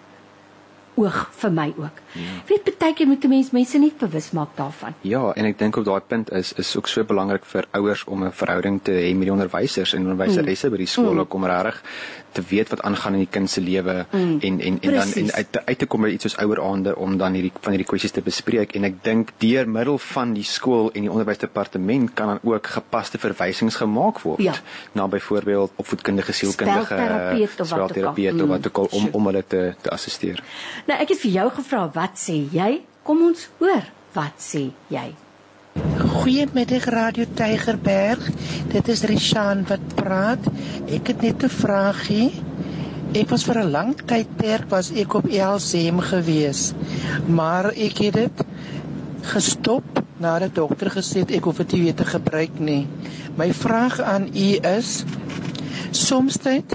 oog 0.95 1.29
vir 1.41 1.53
my 1.53 1.69
ook. 1.77 2.01
Ja. 2.13 2.21
Weet 2.47 2.79
baie 2.79 2.95
keer 2.95 3.07
moet 3.07 3.25
'n 3.25 3.29
mens 3.29 3.51
mense 3.51 3.79
net 3.79 3.99
bewus 3.99 4.31
maak 4.31 4.57
daarvan. 4.57 4.95
Ja, 5.01 5.33
en 5.35 5.45
ek 5.45 5.59
dink 5.59 5.77
op 5.77 5.85
daai 5.85 6.01
punt 6.01 6.33
is 6.33 6.53
is 6.53 6.77
ook 6.77 6.89
so 6.89 7.05
belangrik 7.05 7.45
vir 7.45 7.65
ouers 7.71 8.05
om 8.05 8.25
'n 8.25 8.33
verhouding 8.33 8.83
te 8.83 8.93
hê 8.93 9.15
met 9.15 9.23
die 9.23 9.33
onderwysers 9.33 9.95
en 9.95 10.03
onderwyseresse 10.03 10.67
mm. 10.67 10.73
by 10.73 10.79
die 10.79 10.87
skole 10.87 11.25
mm. 11.25 11.27
om 11.29 11.45
regtig 11.45 11.83
te 12.33 12.43
weet 12.49 12.69
wat 12.69 12.83
aangaan 12.83 13.13
in 13.13 13.19
die 13.19 13.31
kind 13.31 13.51
se 13.51 13.61
lewe 13.61 14.07
mm. 14.11 14.39
en 14.41 14.61
en 14.61 14.61
en 14.61 14.79
Precies. 14.79 15.15
dan 15.15 15.25
en 15.25 15.33
uit 15.33 15.59
uit 15.65 15.79
te 15.79 15.87
kom 15.87 16.01
by 16.03 16.09
iets 16.09 16.23
soos 16.23 16.37
oueraande 16.37 16.97
om 16.97 17.17
dan 17.17 17.33
hierdie 17.33 17.53
van 17.61 17.73
hierdie 17.73 17.89
kwessies 17.89 18.15
te 18.17 18.23
bespreek 18.25 18.75
en 18.79 18.85
ek 18.89 19.03
dink 19.05 19.33
deur 19.39 19.69
middel 19.69 19.99
van 19.99 20.33
die 20.35 20.45
skool 20.45 20.91
en 20.93 21.07
die 21.07 21.11
onderwysdepartement 21.11 22.15
kan 22.15 22.27
dan 22.27 22.41
ook 22.43 22.67
gepaste 22.67 23.19
verwysings 23.19 23.77
gemaak 23.77 24.23
word 24.25 24.43
ja. 24.43 24.55
na 24.93 25.09
byvoorbeeld 25.09 25.73
opvoedkundige 25.77 26.33
sielkundige 26.33 26.99
spelterapeut 27.63 28.43
of 28.43 28.49
wat 28.49 28.67
ook 28.67 28.79
al 28.79 28.89
om 28.91 29.09
om 29.13 29.27
hulle 29.27 29.45
te 29.47 29.75
te 29.81 29.91
assisteer. 29.91 30.43
Nou 30.83 30.97
ek 30.99 31.13
het 31.13 31.21
vir 31.23 31.35
jou 31.37 31.51
gevra 31.61 31.83
wat 31.95 32.17
sê 32.19 32.41
jy? 32.51 32.71
Kom 33.07 33.21
ons 33.23 33.45
hoor, 33.61 33.85
wat 34.17 34.41
sê 34.43 34.65
jy? 34.91 35.13
Goeiemiddag 36.03 36.89
Radio 36.91 37.27
Tygerberg. 37.39 38.25
Dit 38.73 38.91
is 38.91 39.05
Rishan 39.07 39.63
wat 39.69 39.85
praat. 39.95 40.49
Ek 40.91 41.13
het 41.13 41.23
net 41.23 41.45
'n 41.45 41.55
vraagie. 41.55 42.33
Ek 43.15 43.31
was 43.31 43.45
vir 43.45 43.63
'n 43.63 43.71
lang 43.71 43.95
tydperk 43.95 44.67
was 44.71 44.91
ek 44.91 45.15
op 45.15 45.27
LCM 45.31 46.01
gewees. 46.01 46.75
Maar 47.29 47.71
ek 47.71 47.99
het 47.99 48.15
dit 48.15 48.45
gestop 49.23 50.03
nadat 50.19 50.55
die 50.55 50.61
dokter 50.61 50.91
gesê 50.91 51.23
het 51.23 51.31
ek 51.31 51.45
hoef 51.45 51.57
dit 51.63 51.73
nie 51.73 51.83
weer 51.83 51.95
te 51.95 52.05
gebruik 52.05 52.59
nie. 52.59 52.89
My 53.37 53.53
vraag 53.53 54.01
aan 54.01 54.29
u 54.35 54.59
is 54.79 55.05
soms 55.93 56.37
dit 56.43 56.75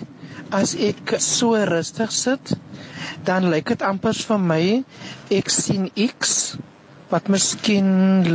as 0.49 0.75
ek 0.75 1.19
so 1.19 1.55
rustig 1.55 2.11
sit 2.11 2.55
dan 3.27 3.49
lyk 3.51 3.73
dit 3.75 3.85
amper 3.91 4.15
vir 4.29 4.41
my 4.51 4.63
ek 5.39 5.51
sien 5.53 5.89
X 6.07 6.55
wat 7.11 7.29
miskien 7.31 7.91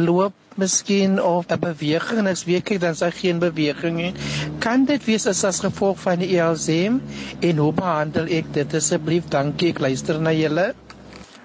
loop 0.06 0.36
miskien 0.60 1.16
of 1.22 1.46
'n 1.48 1.60
beweging 1.60 2.18
en 2.22 2.26
ek 2.32 2.42
weet 2.48 2.70
ek 2.74 2.80
dan 2.80 2.94
sy 2.94 3.10
geen 3.10 3.38
beweging 3.40 3.96
nie. 3.96 4.12
Kan 4.60 4.84
dit 4.84 5.04
wees 5.04 5.26
as 5.26 5.44
as 5.44 5.60
gevolg 5.64 5.98
van 6.00 6.18
die 6.20 6.36
ELSM 6.36 7.00
en 7.40 7.56
hoe 7.56 7.72
behandel 7.72 8.26
ek 8.28 8.52
dit? 8.52 8.74
Asseblief 8.74 9.28
dankie 9.32 9.70
ek 9.72 9.80
luister 9.80 10.20
na 10.20 10.32
julle 10.32 10.74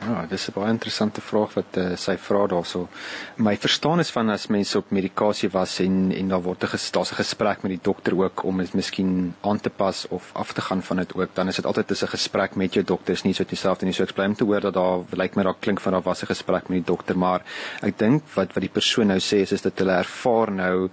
Ja, 0.08 0.26
dis 0.30 0.48
'n 0.48 0.54
baie 0.56 0.72
interessante 0.72 1.22
vraag 1.22 1.54
wat 1.54 1.78
uh, 1.78 1.96
sy 1.96 2.16
vra 2.18 2.46
daarso. 2.48 2.88
My 3.36 3.58
verstaan 3.58 4.00
is 4.00 4.12
van 4.12 4.30
as 4.30 4.48
mense 4.48 4.78
op 4.78 4.92
medikasie 4.92 5.50
was 5.52 5.80
en 5.80 6.12
en 6.16 6.28
daar 6.28 6.42
word 6.42 6.64
'n 6.64 6.80
daar's 6.92 7.12
'n 7.12 7.16
gesprek 7.24 7.62
met 7.64 7.72
die 7.72 7.84
dokter 7.84 8.16
ook 8.18 8.44
om 8.44 8.58
dit 8.58 8.74
miskien 8.74 9.36
aan 9.42 9.60
te 9.60 9.70
pas 9.70 10.08
of 10.08 10.30
af 10.34 10.54
te 10.54 10.62
gaan 10.62 10.82
van 10.84 10.98
dit 10.98 11.16
ook, 11.16 11.30
dan 11.34 11.48
is 11.48 11.56
dit 11.56 11.66
altyd 11.66 11.92
'n 11.92 12.08
gesprek 12.08 12.56
met 12.56 12.74
jou 12.74 12.86
dokter, 12.86 13.14
is 13.14 13.24
nie 13.24 13.34
so 13.34 13.44
dieselfde 13.44 13.86
nie. 13.86 13.94
So 13.94 14.04
ek 14.04 14.14
bly 14.14 14.26
om 14.26 14.36
te 14.36 14.44
hoor 14.44 14.62
dat 14.62 14.74
daar 14.74 15.00
lyk 15.12 15.36
my 15.36 15.44
daar 15.44 15.60
klink 15.60 15.80
van 15.80 15.92
daar 15.92 16.02
was 16.02 16.22
'n 16.22 16.26
gesprek 16.26 16.70
met 16.70 16.86
die 16.86 16.94
dokter, 16.96 17.18
maar 17.18 17.42
ek 17.82 17.98
dink 17.98 18.24
wat 18.34 18.54
wat 18.54 18.64
die 18.64 18.74
persoon 18.74 19.08
nou 19.08 19.20
sê 19.20 19.42
is 19.42 19.52
is 19.52 19.62
dat 19.62 19.78
hulle 19.78 19.92
ervaar 19.92 20.52
nou 20.52 20.90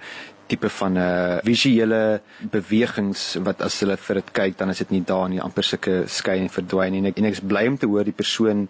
tipe 0.47 0.69
van 0.69 0.93
'n 0.93 0.97
uh, 0.97 1.39
visuele 1.43 2.21
bewegings 2.51 3.37
wat 3.43 3.63
as 3.63 3.81
hulle 3.81 3.97
vir 3.97 4.15
dit 4.15 4.31
kyk 4.33 4.59
dan 4.59 4.69
is 4.71 4.79
dit 4.79 4.91
nie 4.91 5.03
daar 5.05 5.29
nie. 5.29 5.41
Amper 5.41 5.65
sulke 5.65 6.05
skei 6.07 6.39
en 6.41 6.49
verdwyn 6.49 6.95
en 6.95 7.07
ek 7.07 7.19
en 7.19 7.25
ek 7.25 7.33
is 7.33 7.41
bly 7.41 7.67
om 7.67 7.79
te 7.79 7.87
hoor 7.87 8.05
die 8.05 8.13
persoon 8.13 8.69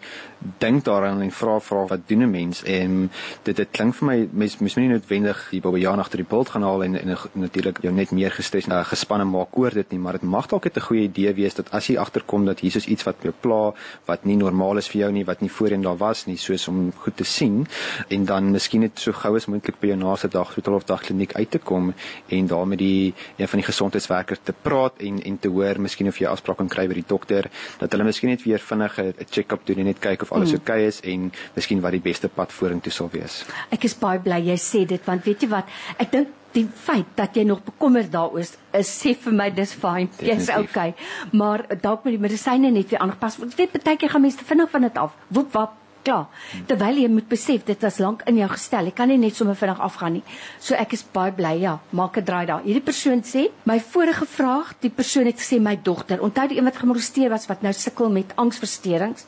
dink 0.59 0.85
daaraan 0.85 1.23
en 1.23 1.31
vra 1.31 1.59
vra 1.61 1.87
wat 1.87 2.09
doen 2.09 2.23
'n 2.23 2.31
mens? 2.31 2.63
En 2.63 3.11
dit 3.43 3.57
dit 3.57 3.69
klink 3.71 3.95
vir 3.95 4.07
my 4.07 4.29
mens 4.33 4.59
mens 4.59 4.75
moet 4.75 4.85
nie 4.85 4.95
noodwendig 4.95 5.49
die 5.51 5.61
Bobbejaan 5.61 5.99
agter 5.99 6.19
die 6.19 6.31
pult 6.35 6.49
gaan 6.49 6.63
haal 6.63 6.85
en, 6.85 6.95
en, 7.01 7.09
en 7.09 7.19
natuurlik 7.33 7.79
jou 7.83 7.93
net 7.93 8.11
meer 8.11 8.31
gestres 8.31 8.69
uh, 8.69 8.85
gespanne 8.85 9.25
maak 9.25 9.57
oor 9.57 9.71
dit 9.71 9.91
nie. 9.91 9.99
Maar 9.99 10.13
dit 10.13 10.23
mag 10.23 10.47
dalk 10.47 10.67
'n 10.67 10.81
goeie 10.81 11.03
idee 11.03 11.33
wees 11.35 11.55
dat 11.55 11.71
as 11.71 11.87
jy 11.87 11.97
agterkom 11.97 12.45
dat 12.45 12.61
hier 12.61 12.77
is 12.77 12.87
iets 12.87 13.05
wat 13.05 13.17
jou 13.23 13.33
pla 13.41 13.73
wat 14.07 14.25
nie 14.25 14.37
normaal 14.37 14.79
is 14.79 14.89
vir 14.89 15.01
jou 15.05 15.11
nie 15.13 15.25
wat 15.25 15.41
nie 15.41 15.51
voorheen 15.51 15.83
daar 15.83 15.99
was 16.01 16.27
nie 16.27 16.37
soos 16.37 16.69
om 16.69 16.93
goed 17.05 17.17
te 17.17 17.25
sien 17.25 17.67
en 18.09 18.25
dan 18.25 18.51
miskien 18.51 18.85
net 18.87 18.99
so 18.99 19.13
gou 19.13 19.35
as 19.37 19.47
moontlik 19.47 19.81
by 19.81 19.93
jou 19.93 19.99
naaste 20.01 20.29
dag 20.29 20.47
hospitaal 20.51 20.79
of 20.81 20.89
dagkliniek 20.89 21.35
uit 21.35 21.51
te 21.51 21.59
kom 21.65 21.93
en 22.29 22.47
daar 22.51 22.67
met 22.69 22.79
die 22.79 23.15
een 23.37 23.49
van 23.49 23.63
die 23.63 23.67
gesondheidswerkers 23.67 24.45
te 24.45 24.55
praat 24.67 25.03
en 25.09 25.23
en 25.23 25.39
te 25.39 25.49
hoor 25.49 25.81
miskien 25.81 26.09
of 26.09 26.21
jy 26.21 26.29
afspraak 26.31 26.61
kan 26.63 26.69
kry 26.69 26.87
by 26.91 27.01
die 27.01 27.09
dokter 27.09 27.51
dat 27.81 27.93
hulle 27.93 28.07
miskien 28.07 28.31
net 28.31 28.45
weer 28.45 28.63
vinnig 28.63 28.99
'n 28.99 29.15
check-up 29.31 29.67
doen 29.67 29.79
en 29.79 29.91
net 29.93 29.99
kyk 29.99 30.23
of 30.23 30.33
alles 30.33 30.53
mm. 30.53 30.61
oukei 30.61 30.81
okay 30.85 30.87
is 30.87 31.01
en 31.01 31.33
miskien 31.55 31.81
wat 31.81 31.93
die 31.93 32.05
beste 32.05 32.29
pad 32.29 32.53
vorentoe 32.53 32.93
sal 32.93 33.11
wees. 33.13 33.45
Ek 33.71 33.85
is 33.85 33.95
baie 33.99 34.19
bly 34.19 34.41
jy 34.53 34.57
sê 34.61 34.87
dit 34.87 35.05
want 35.07 35.25
weet 35.25 35.43
jy 35.43 35.49
wat 35.49 35.69
ek 35.99 36.11
dink 36.13 36.29
die 36.55 36.67
feit 36.87 37.07
dat 37.19 37.35
jy 37.37 37.45
nog 37.45 37.63
bekommerd 37.67 38.13
daaroor 38.13 38.43
is, 38.45 38.55
is 38.79 38.91
sê 39.03 39.15
vir 39.19 39.35
my 39.35 39.49
dis 39.55 39.75
fyn. 39.75 40.11
Jy's 40.23 40.51
okay. 40.55 40.95
Maar 41.33 41.67
dalk 41.83 42.05
met 42.07 42.15
die 42.15 42.23
medisyne 42.23 42.71
net 42.71 42.93
weer 42.93 43.03
aangepas. 43.03 43.41
Ek 43.43 43.57
weet 43.59 43.81
baie 43.83 43.99
keer 43.99 44.15
gaan 44.15 44.23
mense 44.23 44.47
vinnig 44.47 44.71
van 44.71 44.87
dit 44.87 45.01
af. 45.03 45.17
Woep 45.35 45.51
wap 45.59 45.81
klaar. 46.05 46.27
Terwyl 46.69 47.01
jy 47.03 47.09
moet 47.11 47.29
besef 47.29 47.65
dit 47.65 47.81
was 47.87 47.99
lank 48.03 48.23
in 48.31 48.39
jou 48.41 48.49
gestel. 48.53 48.91
Ek 48.91 48.99
kan 49.01 49.09
nie 49.09 49.19
net 49.19 49.37
sommer 49.37 49.57
vinnig 49.59 49.81
afgaan 49.81 50.19
nie. 50.19 50.23
So 50.59 50.77
ek 50.79 50.95
is 50.97 51.05
baie 51.15 51.33
bly. 51.33 51.55
Ja, 51.65 51.79
maak 51.91 52.19
'n 52.19 52.25
draai 52.25 52.47
daar. 52.47 52.63
Hierdie 52.63 52.85
persoon 52.85 53.23
sê, 53.23 53.51
my 53.65 53.79
vorige 53.81 54.27
vraag, 54.27 54.75
die 54.81 54.91
persoon 54.91 55.27
het 55.27 55.39
gesê 55.41 55.61
my 55.61 55.77
dogter, 55.77 56.21
onthou 56.21 56.49
die 56.49 56.59
een 56.59 56.65
wat 56.65 56.77
gemolesteer 56.77 57.31
was 57.31 57.47
wat 57.47 57.63
nou 57.63 57.73
sukkel 57.73 58.11
met 58.11 58.33
angsversteurings, 58.37 59.25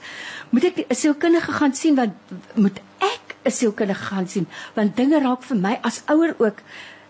moet 0.51 0.65
ek 0.65 0.87
'n 0.91 0.95
sielkundige 0.95 1.53
gaan 1.53 1.75
sien 1.75 1.95
want 1.95 2.13
moet 2.55 2.81
ek 3.01 3.37
'n 3.45 3.51
sielkundige 3.51 4.05
gaan 4.11 4.29
sien 4.29 4.47
want 4.75 4.97
dinge 4.97 5.21
raak 5.21 5.43
vir 5.43 5.57
my 5.57 5.79
as 5.83 6.03
ouer 6.07 6.35
ook 6.39 6.63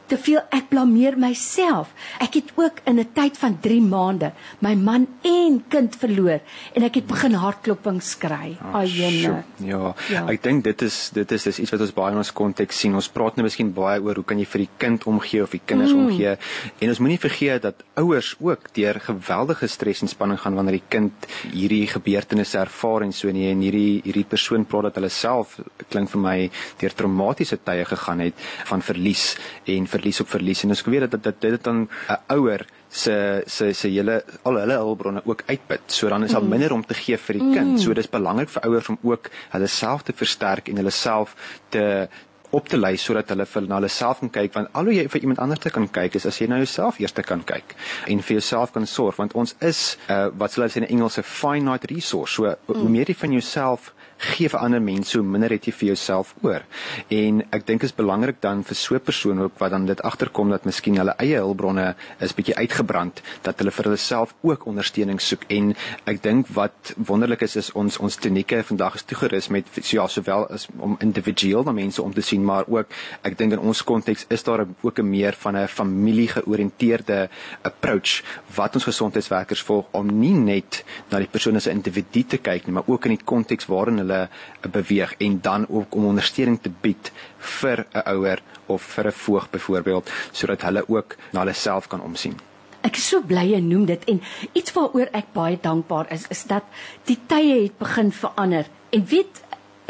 te 0.07 0.19
veel 0.19 0.41
ek 0.55 0.69
blameer 0.71 1.17
myself. 1.19 1.93
Ek 2.23 2.35
het 2.39 2.53
ook 2.55 2.81
in 2.85 2.99
'n 3.01 3.09
tyd 3.13 3.39
van 3.39 3.59
3 3.61 3.81
maande 3.83 4.33
my 4.61 4.75
man 4.75 5.07
en 5.23 5.65
kind 5.69 5.97
verloor 5.97 6.41
en 6.75 6.83
ek 6.83 6.95
het 6.95 7.07
begin 7.07 7.35
hartklopings 7.35 8.19
kry. 8.19 8.57
Sjoe, 8.87 9.17
Ja, 9.27 9.45
Ja. 9.59 9.95
ja. 10.09 10.27
ek 10.29 10.43
dink 10.43 10.65
dit 10.65 10.83
is 10.83 11.11
dit 11.11 11.33
is 11.33 11.43
dis 11.43 11.59
iets 11.59 11.71
wat 11.71 11.81
ons 11.81 11.93
baie 11.93 12.13
in 12.13 12.19
ons 12.19 12.33
konteks 12.33 12.79
sien. 12.79 12.95
Ons 12.95 13.09
praat 13.09 13.37
nou 13.37 13.45
miskien 13.45 13.73
baie 13.73 14.01
oor 14.01 14.15
hoe 14.15 14.25
kan 14.25 14.39
jy 14.39 14.45
vir 14.45 14.59
die 14.59 14.69
kind 14.79 15.05
omgee 15.05 15.43
of 15.43 15.51
die 15.51 15.63
kinders 15.65 15.93
mm. 15.93 16.07
omgee. 16.07 16.37
En 16.81 16.89
ons 16.89 16.99
moenie 16.99 17.19
vergeet 17.19 17.63
dat 17.63 17.83
ouers 17.95 18.35
ook 18.41 18.73
deur 18.75 19.01
geweldige 19.01 19.67
stres 19.67 20.03
en 20.03 20.09
spanning 20.09 20.41
gaan 20.41 20.55
wanneer 20.55 20.79
die 20.81 20.89
kind 20.89 21.13
hierdie 21.53 21.87
gebeurtenisse 21.87 22.59
ervaar 22.59 23.03
en 23.03 23.13
so 23.13 23.31
nie 23.31 23.51
en 23.51 23.61
hierdie 23.61 24.01
hierdie 24.05 24.27
persoon 24.29 24.65
praat 24.65 24.91
dat 24.91 24.95
hulle 25.01 25.11
self 25.13 25.59
klink 25.91 26.11
vir 26.11 26.21
my 26.21 26.37
deur 26.81 26.95
traumatiese 26.95 27.59
tye 27.65 27.85
gegaan 27.85 28.21
het 28.21 28.35
van 28.71 28.83
verlies 28.83 29.37
en 29.67 29.87
verlies 29.97 30.21
op 30.21 30.31
verlies 30.33 30.65
en 30.65 30.75
ons 30.75 30.85
weet 30.87 31.07
dat 31.07 31.17
dit 31.17 31.25
dit 31.25 31.51
dit 31.51 31.65
dan 31.65 31.89
'n 32.09 32.39
ouer 32.39 32.67
se 32.89 33.43
se 33.47 33.73
se 33.73 33.89
hele 33.89 34.23
al 34.43 34.61
hulle 34.63 34.77
hulpbronne 34.83 35.23
ook 35.25 35.43
uitput. 35.47 35.83
So 35.87 36.09
dan 36.09 36.25
is 36.25 36.33
daar 36.33 36.45
minder 36.45 36.73
om 36.73 36.85
te 36.87 36.95
gee 36.95 37.19
vir 37.19 37.39
die 37.39 37.53
kind. 37.53 37.81
So 37.81 37.93
dis 37.93 38.09
belangrik 38.09 38.49
vir 38.49 38.63
ouers 38.63 38.89
om 38.89 38.99
ook 39.03 39.31
hulle 39.51 39.67
self 39.67 40.03
te 40.03 40.13
versterk 40.13 40.69
en 40.69 40.77
hulle 40.77 40.91
self 40.91 41.35
te 41.69 42.09
op 42.51 42.69
te 42.69 42.79
lei 42.79 42.97
sodat 42.97 43.29
hulle 43.33 43.47
vir 43.47 43.67
na 43.69 43.81
hulle 43.81 43.91
self 43.93 44.21
kan 44.23 44.31
kyk 44.39 44.55
want 44.55 44.73
al 44.79 44.89
hoe 44.89 44.95
jy 44.95 45.07
vir 45.13 45.25
iemand 45.27 45.43
anders 45.45 45.63
te 45.65 45.73
kan 45.75 45.89
kyk 45.99 46.19
is 46.21 46.27
as 46.31 46.39
jy 46.41 46.49
na 46.51 46.61
jouself 46.63 47.01
eers 47.03 47.15
te 47.17 47.25
kan 47.27 47.43
kyk 47.51 47.75
en 48.13 48.23
vir 48.29 48.39
jouself 48.39 48.73
kan 48.77 48.87
sorg 48.87 49.19
want 49.21 49.35
ons 49.35 49.57
is 49.71 49.83
uh, 50.09 50.29
wat 50.39 50.55
hulle 50.57 50.69
sê 50.71 50.83
in 50.83 50.89
Engels 50.89 51.19
'n 51.19 51.27
finite 51.27 51.91
resource. 51.93 52.35
So 52.35 52.47
mm. 52.47 52.81
hoe 52.81 52.89
meer 52.89 53.11
jy 53.11 53.19
van 53.25 53.33
jouself 53.33 53.93
gee 54.19 54.49
vir 54.49 54.61
ander 54.61 54.81
mense, 54.81 55.19
hoe 55.19 55.27
minder 55.27 55.51
het 55.51 55.67
jy 55.67 55.73
vir 55.73 55.89
jouself 55.89 56.35
oor. 56.43 56.65
En 57.13 57.43
ek 57.53 57.67
dink 57.67 57.83
is 57.83 57.95
belangrik 57.95 58.41
dan 58.41 58.63
vir 58.65 58.77
so 58.77 58.95
'n 58.95 59.01
persoon 59.01 59.41
ook 59.41 59.59
wat 59.59 59.71
dan 59.71 59.87
dit 59.87 60.03
agterkom 60.03 60.51
dat 60.51 60.65
miskien 60.65 60.97
hulle 60.97 61.15
eie 61.19 61.37
hulpbronne 61.37 61.95
is 62.21 62.35
bietjie 62.35 62.57
uitgebrand, 62.57 63.23
dat 63.43 63.59
hulle 63.59 63.71
vir 63.71 63.85
hulle 63.85 63.97
self 63.97 64.35
ook 64.43 64.67
ondersteuning 64.67 65.21
soek. 65.21 65.45
En 65.49 65.75
ek 66.07 66.23
dink 66.23 66.47
wat 66.49 66.95
wonderlik 66.97 67.43
is 67.43 67.57
is 67.57 67.73
ons 67.73 67.99
ons 67.99 68.17
klinieke 68.17 68.63
vandag 68.63 68.95
is 68.95 69.03
toegerus 69.03 69.49
met 69.49 69.67
so 69.83 69.97
ja, 69.97 70.07
sowel 70.07 70.47
as 70.51 70.67
om 70.79 70.97
individueel 71.01 71.63
na 71.63 71.73
mense 71.73 72.03
om 72.03 72.13
te 72.13 72.23
sien, 72.23 72.45
maar 72.45 72.65
ook 72.69 72.87
ek 73.23 73.39
dink 73.39 73.53
in 73.53 73.59
ons 73.59 73.83
konteks 73.83 74.27
is 74.29 74.43
daar 74.43 74.67
ook 74.83 74.99
'n 74.99 75.11
meer 75.11 75.33
van 75.33 75.57
'n 75.57 75.69
familie 75.69 76.29
georiënteerde 76.29 77.29
approach 77.63 78.23
wat 78.55 78.75
ons 78.75 78.85
gesondheidswerkers 78.85 79.63
volg 79.63 79.87
om 79.93 80.07
nie 80.21 80.35
net 80.35 80.85
na 81.11 81.19
die 81.19 81.29
persoon 81.29 81.57
as 81.57 81.67
'n 81.67 81.71
individu 81.71 82.23
te 82.25 82.39
kyk 82.39 82.67
nie, 82.67 82.75
maar 82.75 82.87
ook 82.87 83.05
in 83.05 83.17
die 83.17 83.25
konteks 83.25 83.67
waarin 83.67 84.06
hulle 84.07 84.29
beweeg 84.71 85.15
en 85.19 85.39
dan 85.43 85.67
ook 85.69 85.95
om 85.95 86.11
ondersteuning 86.15 86.59
te 86.63 86.71
bied 86.71 87.13
vir 87.61 87.87
'n 87.93 88.05
ouer 88.15 88.43
of 88.67 88.83
vir 88.83 89.07
'n 89.07 89.13
voog 89.13 89.51
byvoorbeeld 89.51 90.11
sodat 90.33 90.63
hulle 90.63 90.85
ook 90.89 91.17
na 91.33 91.41
hulle 91.41 91.53
self 91.53 91.87
kan 91.89 92.01
omsien. 92.01 92.37
Ek 92.83 92.97
is 92.97 93.09
so 93.09 93.21
bly 93.21 93.53
jy 93.53 93.61
noem 93.61 93.87
dit 93.87 94.05
en 94.05 94.23
iets 94.53 94.73
waaroor 94.73 95.09
ek 95.13 95.33
baie 95.33 95.59
dankbaar 95.61 96.13
is 96.13 96.27
is 96.29 96.45
dat 96.45 96.63
die 97.05 97.19
tye 97.27 97.63
het 97.63 97.79
begin 97.79 98.13
verander. 98.13 98.67
En 98.91 99.07
weet 99.07 99.43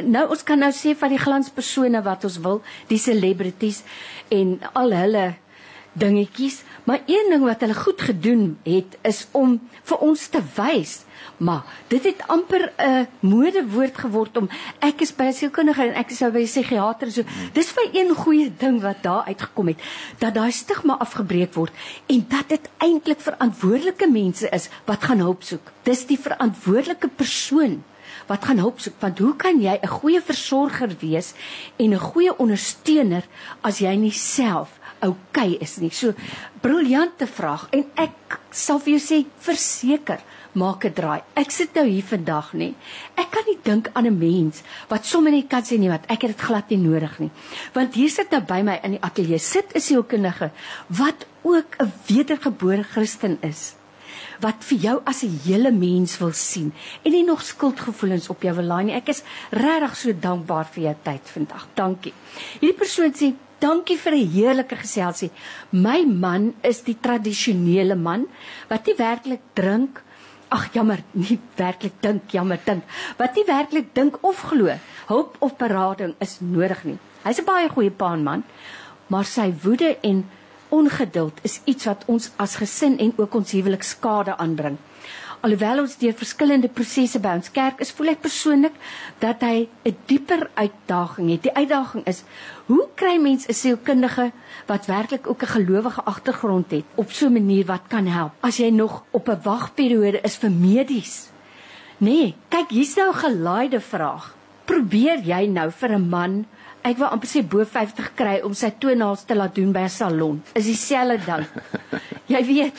nou 0.05 0.29
ons 0.29 0.43
kan 0.43 0.59
nou 0.59 0.73
sê 0.73 0.97
van 0.97 1.09
die 1.09 1.21
glanspersone 1.21 2.03
wat 2.03 2.25
ons 2.25 2.39
wil, 2.39 2.62
die 2.89 2.99
celebrities 2.99 3.83
en 4.29 4.61
al 4.73 4.93
hulle 4.93 5.35
dingetjies, 5.97 6.62
maar 6.85 7.01
een 7.07 7.31
ding 7.31 7.45
wat 7.45 7.61
hulle 7.61 7.75
goed 7.75 8.01
gedoen 8.01 8.59
het 8.64 8.99
is 9.03 9.27
om 9.33 9.61
vir 9.83 9.99
ons 9.99 10.29
te 10.29 10.43
wys 10.57 11.05
maar 11.39 11.64
dit 11.89 12.05
het 12.05 12.22
amper 12.26 12.72
'n 12.76 13.09
modewoord 13.20 13.99
geword 13.99 14.37
om 14.37 14.49
ek 14.78 15.01
is 15.01 15.14
by 15.14 15.24
'n 15.24 15.32
sielkundige 15.32 15.82
en 15.82 15.95
ek 15.95 16.11
is 16.11 16.20
nou 16.20 16.32
by 16.32 16.41
'n 16.41 16.45
psigiater 16.45 17.11
so 17.11 17.22
dis 17.53 17.70
vir 17.70 17.89
een 17.93 18.14
goeie 18.14 18.53
ding 18.59 18.80
wat 18.80 19.03
daar 19.03 19.24
uitgekom 19.26 19.66
het 19.66 19.80
dat 20.18 20.34
daai 20.34 20.53
stigma 20.53 20.97
afgebreek 20.99 21.55
word 21.55 21.72
en 22.07 22.24
dat 22.28 22.49
dit 22.49 22.70
eintlik 22.78 23.20
verantwoordelike 23.20 24.09
mense 24.11 24.49
is 24.49 24.68
wat 24.84 25.05
gaan 25.05 25.18
hulp 25.18 25.43
soek. 25.43 25.72
Dis 25.82 26.07
die 26.07 26.18
verantwoordelike 26.18 27.09
persoon 27.09 27.82
wat 28.26 28.45
gaan 28.45 28.59
hulp 28.59 28.80
soek 28.82 28.99
want 29.03 29.18
hoe 29.18 29.34
kan 29.37 29.61
jy 29.61 29.78
'n 29.82 29.97
goeie 30.01 30.20
versorger 30.20 30.91
wees 31.01 31.34
en 31.76 31.95
'n 31.95 32.07
goeie 32.11 32.39
ondersteuner 32.39 33.24
as 33.61 33.78
jy 33.78 33.95
nie 33.97 34.12
self 34.12 34.78
oukei 35.01 35.55
okay 35.55 35.59
is 35.61 35.77
nie. 35.79 35.91
So 35.91 36.15
briljante 36.63 37.27
vraag 37.27 37.69
en 37.71 37.85
ek 37.97 38.39
sal 38.51 38.81
vir 38.83 38.97
jou 38.97 39.03
sê 39.03 39.19
verseker 39.47 40.21
maak 40.57 40.85
'n 40.85 40.93
draai. 40.93 41.23
Ek 41.37 41.51
sit 41.51 41.75
nou 41.75 41.85
hier 41.85 42.03
vandag 42.03 42.53
nê. 42.55 42.75
Ek 43.17 43.31
kan 43.31 43.45
nie 43.47 43.59
dink 43.63 43.91
aan 43.93 44.07
'n 44.07 44.19
mens 44.19 44.63
wat 44.89 45.05
sommer 45.05 45.31
net 45.33 45.49
kan 45.49 45.63
sê 45.63 45.79
nee 45.79 45.89
wat 45.89 46.07
ek 46.09 46.23
het 46.23 46.37
dit 46.37 46.47
glad 46.47 46.71
nie 46.71 46.79
nodig 46.79 47.19
nie. 47.19 47.31
Want 47.75 47.95
hier 47.95 48.11
sit 48.11 48.31
nou 48.31 48.41
by 48.41 48.63
my 48.63 48.81
in 48.83 48.93
die 48.93 49.03
ateljee 49.03 49.39
sit 49.39 49.75
'n 49.75 49.81
sielkundige 49.81 50.51
wat 50.89 51.27
ook 51.43 51.77
'n 51.79 51.93
wedergebore 52.09 52.83
Christen 52.83 53.39
is 53.43 53.75
wat 54.41 54.65
vir 54.65 54.79
jou 54.79 54.97
as 55.05 55.23
'n 55.23 55.41
hele 55.45 55.71
mens 55.71 56.19
wil 56.19 56.33
sien 56.33 56.73
en 57.03 57.13
nie 57.13 57.25
nog 57.25 57.43
skuldgevoelens 57.43 58.29
op 58.29 58.43
jou 58.43 58.55
wil 58.55 58.65
laai 58.65 58.85
nie. 58.85 58.95
Ek 58.95 59.09
is 59.09 59.23
regtig 59.51 59.97
so 59.97 60.13
dankbaar 60.13 60.67
vir 60.67 60.83
jou 60.83 60.95
tyd 61.03 61.23
vandag. 61.25 61.67
Dankie. 61.75 62.13
Hierdie 62.61 62.79
persoon 62.79 63.13
sê 63.13 63.35
Dankie 63.59 63.97
vir 63.97 64.13
'n 64.13 64.31
heerlike 64.31 64.77
geselsie. 64.77 65.31
My 65.73 66.05
man 66.05 66.55
is 66.63 66.83
die 66.83 66.99
tradisionele 67.01 67.97
man 67.97 68.27
wat 68.69 68.87
nie 68.87 68.95
werklik 68.97 69.41
drink 69.55 70.03
Ag 70.49 70.71
jammer, 70.73 71.01
nie 71.13 71.41
werklik 71.59 71.97
dink, 72.01 72.31
jammer 72.31 72.61
dink. 72.65 72.85
Wat 73.19 73.35
nie 73.35 73.45
werklik 73.49 73.89
dink 73.95 74.19
of 74.23 74.45
glo. 74.47 74.71
Hulp 75.09 75.37
of 75.43 75.57
berading 75.59 76.15
is 76.23 76.39
nodig 76.41 76.85
nie. 76.85 76.99
Hy's 77.25 77.41
'n 77.41 77.45
baie 77.45 77.69
goeie 77.69 77.91
pa 77.91 78.13
en 78.13 78.23
man, 78.23 78.45
maar 79.09 79.25
sy 79.25 79.53
woede 79.63 79.99
en 80.03 80.29
ongeduld 80.69 81.39
is 81.43 81.61
iets 81.65 81.85
wat 81.87 82.05
ons 82.07 82.31
as 82.37 82.57
gesin 82.57 82.99
en 82.99 83.13
ook 83.17 83.35
ons 83.35 83.51
huwelik 83.51 83.83
skade 83.83 84.37
aanbring. 84.37 84.79
Alhoewel 85.47 85.85
ons 85.85 85.93
deur 86.01 86.15
verskillende 86.19 86.67
prosesse 86.75 87.21
by 87.23 87.37
ons 87.39 87.53
kerk 87.55 87.79
is, 87.85 87.93
voel 87.95 88.09
ek 88.17 88.25
persoonlik 88.25 88.75
dat 89.23 89.45
hy 89.47 89.69
'n 89.87 89.95
dieper 90.11 90.49
uitdaging 90.59 91.29
het. 91.31 91.43
Die 91.45 91.55
uitdaging 91.55 92.03
is: 92.11 92.25
hoe 92.67 92.89
kry 92.99 93.15
mens 93.23 93.47
'n 93.47 93.55
sielkundige 93.55 94.33
wat 94.67 94.89
werklik 94.91 95.31
ook 95.31 95.43
'n 95.43 95.55
gelowige 95.55 96.03
agtergrond 96.03 96.71
het 96.71 96.85
op 96.97 97.13
so 97.13 97.27
'n 97.27 97.33
manier 97.39 97.65
wat 97.67 97.87
kan 97.89 98.07
help 98.07 98.33
as 98.41 98.57
jy 98.57 98.71
nog 98.71 99.05
op 99.13 99.29
'n 99.29 99.43
wagperiode 99.43 100.21
is 100.21 100.37
vir 100.37 100.51
medies? 100.51 101.31
Nee, 101.99 102.35
kyk, 102.49 102.71
hier's 102.71 102.97
nou 102.97 103.11
'n 103.11 103.23
gelaaide 103.25 103.81
vraag. 103.81 104.35
Probeer 104.65 105.19
jy 105.23 105.47
nou 105.47 105.71
vir 105.71 105.91
'n 105.95 106.09
man 106.09 106.47
Ek 106.87 106.99
wou 106.99 107.09
amper 107.11 107.27
sê 107.27 107.43
bo 107.43 107.65
50 107.65 108.15
kry 108.15 108.41
om 108.47 108.55
sy 108.55 108.71
toenails 108.79 109.25
te 109.25 109.35
laat 109.35 109.55
doen 109.55 109.73
by 109.73 109.81
'n 109.81 109.89
salon. 109.89 110.43
Is 110.55 110.65
dieselfde 110.65 111.25
ding. 111.27 111.47
Jy 112.35 112.45
weet, 112.47 112.75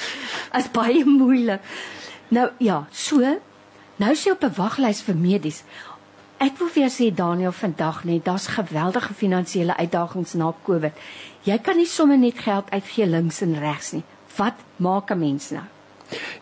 is 0.57 0.71
baie 0.71 1.03
moeilik. 1.05 1.59
Nou 2.29 2.49
ja, 2.59 2.87
so 2.91 3.19
nou 3.95 4.11
is 4.11 4.23
jy 4.23 4.31
op 4.31 4.43
'n 4.43 4.53
waglys 4.55 5.01
vir 5.01 5.15
medies. 5.15 5.63
Ek 6.37 6.57
wil 6.57 6.67
vir 6.67 6.83
jou 6.83 6.91
sê 6.91 7.13
Daniel 7.15 7.51
vandag 7.51 8.03
net, 8.03 8.25
daar's 8.25 8.47
geweldige 8.47 9.13
finansiële 9.13 9.77
uitdagings 9.77 10.33
na 10.33 10.53
Covid. 10.65 10.93
Jy 11.43 11.57
kan 11.57 11.77
nie 11.77 11.85
sommer 11.85 12.17
net 12.17 12.39
geld 12.39 12.69
uitgee 12.69 13.07
links 13.07 13.41
en 13.41 13.59
regs 13.59 13.91
nie. 13.91 14.03
Wat 14.35 14.53
maak 14.75 15.11
'n 15.11 15.19
mens 15.19 15.49
nou? 15.49 15.63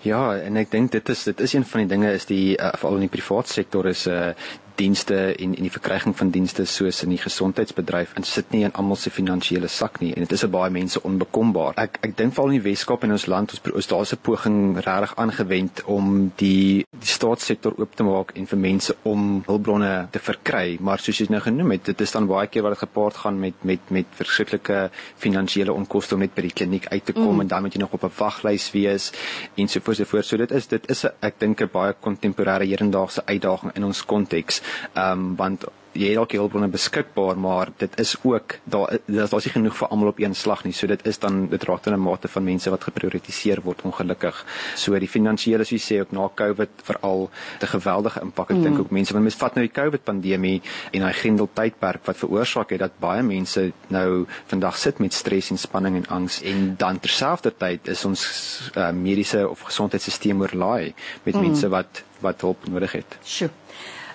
Ja, 0.01 0.35
en 0.37 0.57
ek 0.57 0.71
dink 0.71 0.91
dit 0.91 1.09
is 1.09 1.23
dit 1.23 1.39
is 1.39 1.53
een 1.53 1.65
van 1.65 1.79
die 1.79 1.87
dinge 1.87 2.11
is 2.13 2.25
die 2.25 2.57
uh, 2.57 2.71
veral 2.77 2.99
in 2.99 3.07
die 3.07 3.15
privaat 3.17 3.47
sektor 3.47 3.85
is 3.85 4.05
'n 4.05 4.11
uh, 4.11 4.33
dienste 4.75 5.35
en 5.35 5.55
en 5.55 5.63
die 5.67 5.71
verkryging 5.71 6.15
van 6.17 6.29
dienste 6.29 6.65
soos 6.65 7.03
in 7.03 7.09
die 7.13 7.21
gesondheidsbedryf 7.21 8.13
en 8.15 8.23
sit 8.23 8.51
nie 8.51 8.63
in 8.67 8.73
almal 8.73 8.99
se 8.99 9.09
finansiële 9.09 9.67
sak 9.67 9.99
nie 10.01 10.13
en 10.13 10.25
dit 10.25 10.31
is 10.31 10.43
vir 10.45 10.51
baie 10.55 10.71
mense 10.71 11.01
onbekombaar. 11.01 11.77
Ek 11.81 11.99
ek 12.01 12.17
dink 12.17 12.35
veral 12.35 12.53
in 12.53 12.59
die 12.59 12.65
Weskaap 12.69 13.03
en 13.03 13.15
ons 13.15 13.27
land 13.31 13.55
ons, 13.55 13.61
ons 13.73 13.87
daar's 13.93 14.13
'n 14.13 14.21
poging 14.21 14.59
regtig 14.77 15.15
aangewend 15.15 15.83
om 15.85 16.31
die 16.35 16.85
die 16.99 17.13
staatssektor 17.13 17.73
oop 17.77 17.95
te 17.95 18.03
maak 18.03 18.31
en 18.35 18.47
vir 18.47 18.59
mense 18.59 18.95
om 19.03 19.43
hulpbronne 19.47 20.07
te 20.11 20.19
verkry, 20.19 20.77
maar 20.79 20.99
soos 20.99 21.19
jy 21.19 21.27
nou 21.29 21.41
genoem 21.41 21.71
het, 21.71 21.85
dit 21.85 22.01
is 22.01 22.11
dan 22.11 22.27
baie 22.27 22.47
keer 22.47 22.63
wat 22.63 22.71
dit 22.71 22.83
gepaard 22.87 23.15
gaan 23.15 23.39
met 23.39 23.63
met 23.63 23.79
met 23.89 24.05
verskriklike 24.11 24.89
finansiële 25.17 25.73
onkoste 25.73 26.15
om 26.15 26.19
net 26.19 26.35
by 26.35 26.41
die 26.41 26.55
kliniek 26.55 26.87
uit 26.87 27.05
te 27.05 27.13
kom 27.13 27.35
mm. 27.35 27.41
en 27.41 27.47
dan 27.47 27.61
moet 27.61 27.73
jy 27.73 27.79
nog 27.79 27.93
op 27.93 28.03
'n 28.03 28.13
waglys 28.17 28.71
wees 28.71 29.11
en 29.55 29.67
so 29.67 29.79
voort 29.79 29.97
so 29.97 30.03
voort. 30.05 30.25
So 30.25 30.37
dit 30.37 30.51
is 30.51 30.67
dit 30.67 30.89
is 30.89 31.05
'n 31.05 31.11
ek 31.21 31.39
dink 31.39 31.61
'n 31.61 31.69
baie 31.71 31.93
kontemporêre 31.93 32.65
hedendaagse 32.65 33.25
uitdaging 33.25 33.75
in 33.75 33.83
ons 33.83 34.05
konteks. 34.05 34.61
Ehm 34.93 35.11
um, 35.11 35.35
want 35.35 35.65
jy 35.95 36.11
het 36.11 36.19
dalk 36.19 36.33
hulpbronne 36.35 36.67
beskikbaar, 36.71 37.37
maar 37.39 37.71
dit 37.79 37.99
is 38.01 38.15
ook 38.23 38.57
daar 38.63 38.97
daar's 39.05 39.31
daar 39.31 39.45
nie 39.45 39.53
genoeg 39.53 39.75
vir 39.79 39.87
almal 39.87 40.11
op 40.11 40.19
een 40.19 40.35
slag 40.35 40.63
nie. 40.65 40.73
So 40.75 40.87
dit 40.87 41.05
is 41.07 41.19
dan 41.19 41.47
dit 41.49 41.63
raak 41.63 41.83
dan 41.83 41.93
'n 41.93 42.01
mate 42.01 42.27
van 42.27 42.43
mense 42.43 42.69
wat 42.69 42.83
geprioritiseer 42.83 43.61
word 43.63 43.81
ongelukkig. 43.81 44.45
So 44.75 44.99
die 44.99 45.07
finansiële 45.07 45.63
soos 45.63 45.69
jy 45.69 45.95
sê 45.95 46.01
ook 46.01 46.11
na 46.11 46.29
Covid 46.35 46.69
veral 46.83 47.29
'n 47.61 47.67
geweldige 47.67 48.21
impak. 48.21 48.49
Ek 48.49 48.57
mm. 48.57 48.63
dink 48.63 48.79
ook 48.79 48.91
mense 48.91 49.13
want 49.13 49.23
mens 49.23 49.35
vat 49.35 49.55
nou 49.55 49.65
die 49.65 49.81
Covid 49.81 50.03
pandemie 50.03 50.61
en 50.91 51.01
hy 51.01 51.11
grendel 51.11 51.49
tydperk 51.53 52.05
wat 52.05 52.17
veroorsaak 52.17 52.69
het 52.69 52.79
dat 52.79 52.99
baie 52.99 53.23
mense 53.23 53.71
nou 53.87 54.25
vandag 54.47 54.77
sit 54.77 54.99
met 54.99 55.13
stres 55.13 55.49
en 55.49 55.57
spanning 55.57 55.95
en 55.95 56.07
angs 56.07 56.41
en 56.41 56.75
dan 56.77 56.99
terselfdertyd 56.99 57.87
is 57.87 58.05
ons 58.05 58.71
uh, 58.75 58.91
mediese 58.91 59.49
of 59.49 59.61
gesondheidstelsel 59.61 60.39
oorlaai 60.39 60.93
met 61.23 61.35
mm. 61.35 61.41
mense 61.41 61.69
wat 61.69 62.03
wat 62.19 62.41
hulp 62.41 62.67
nodig 62.67 62.91
het. 62.91 63.17
Sjoe. 63.23 63.49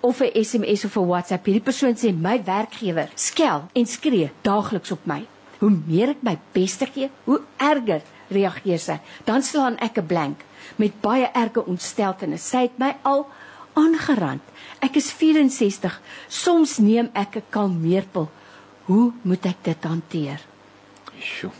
of 0.00 0.20
'n 0.20 0.44
SMS 0.44 0.84
of 0.84 0.96
'n 0.96 1.06
WhatsApp. 1.06 1.44
Hierdie 1.44 1.62
persoon 1.62 1.96
sê 1.96 2.14
my 2.14 2.44
werkgewer 2.44 3.08
skel 3.14 3.62
en 3.72 3.86
skree 3.86 4.30
daagliks 4.42 4.90
op 4.90 5.06
my. 5.06 5.26
Hoe 5.58 5.70
meer 5.86 6.08
ek 6.08 6.22
my 6.22 6.38
beste 6.52 6.86
gee 6.86 7.10
hoe 7.24 7.40
erger 7.56 8.02
reageer 8.28 8.78
sy. 8.78 8.98
Dan 9.24 9.42
slaan 9.42 9.78
ek 9.78 9.98
'n 9.98 10.06
blank 10.06 10.44
met 10.76 11.00
baie 11.00 11.30
erge 11.32 11.64
ontsteltenis. 11.64 12.48
Sy 12.48 12.66
het 12.68 12.78
my 12.78 12.96
al 13.02 13.26
aangerand. 13.74 14.42
Ek 14.84 14.96
is 14.96 15.10
64. 15.12 16.00
Soms 16.28 16.78
neem 16.78 17.10
ek 17.14 17.36
'n 17.36 17.42
kalmeerpil. 17.50 18.28
Hoe 18.84 19.12
moet 19.22 19.46
ek 19.46 19.56
dit 19.62 19.84
hanteer? 19.84 20.40
Sjoe. 21.18 21.50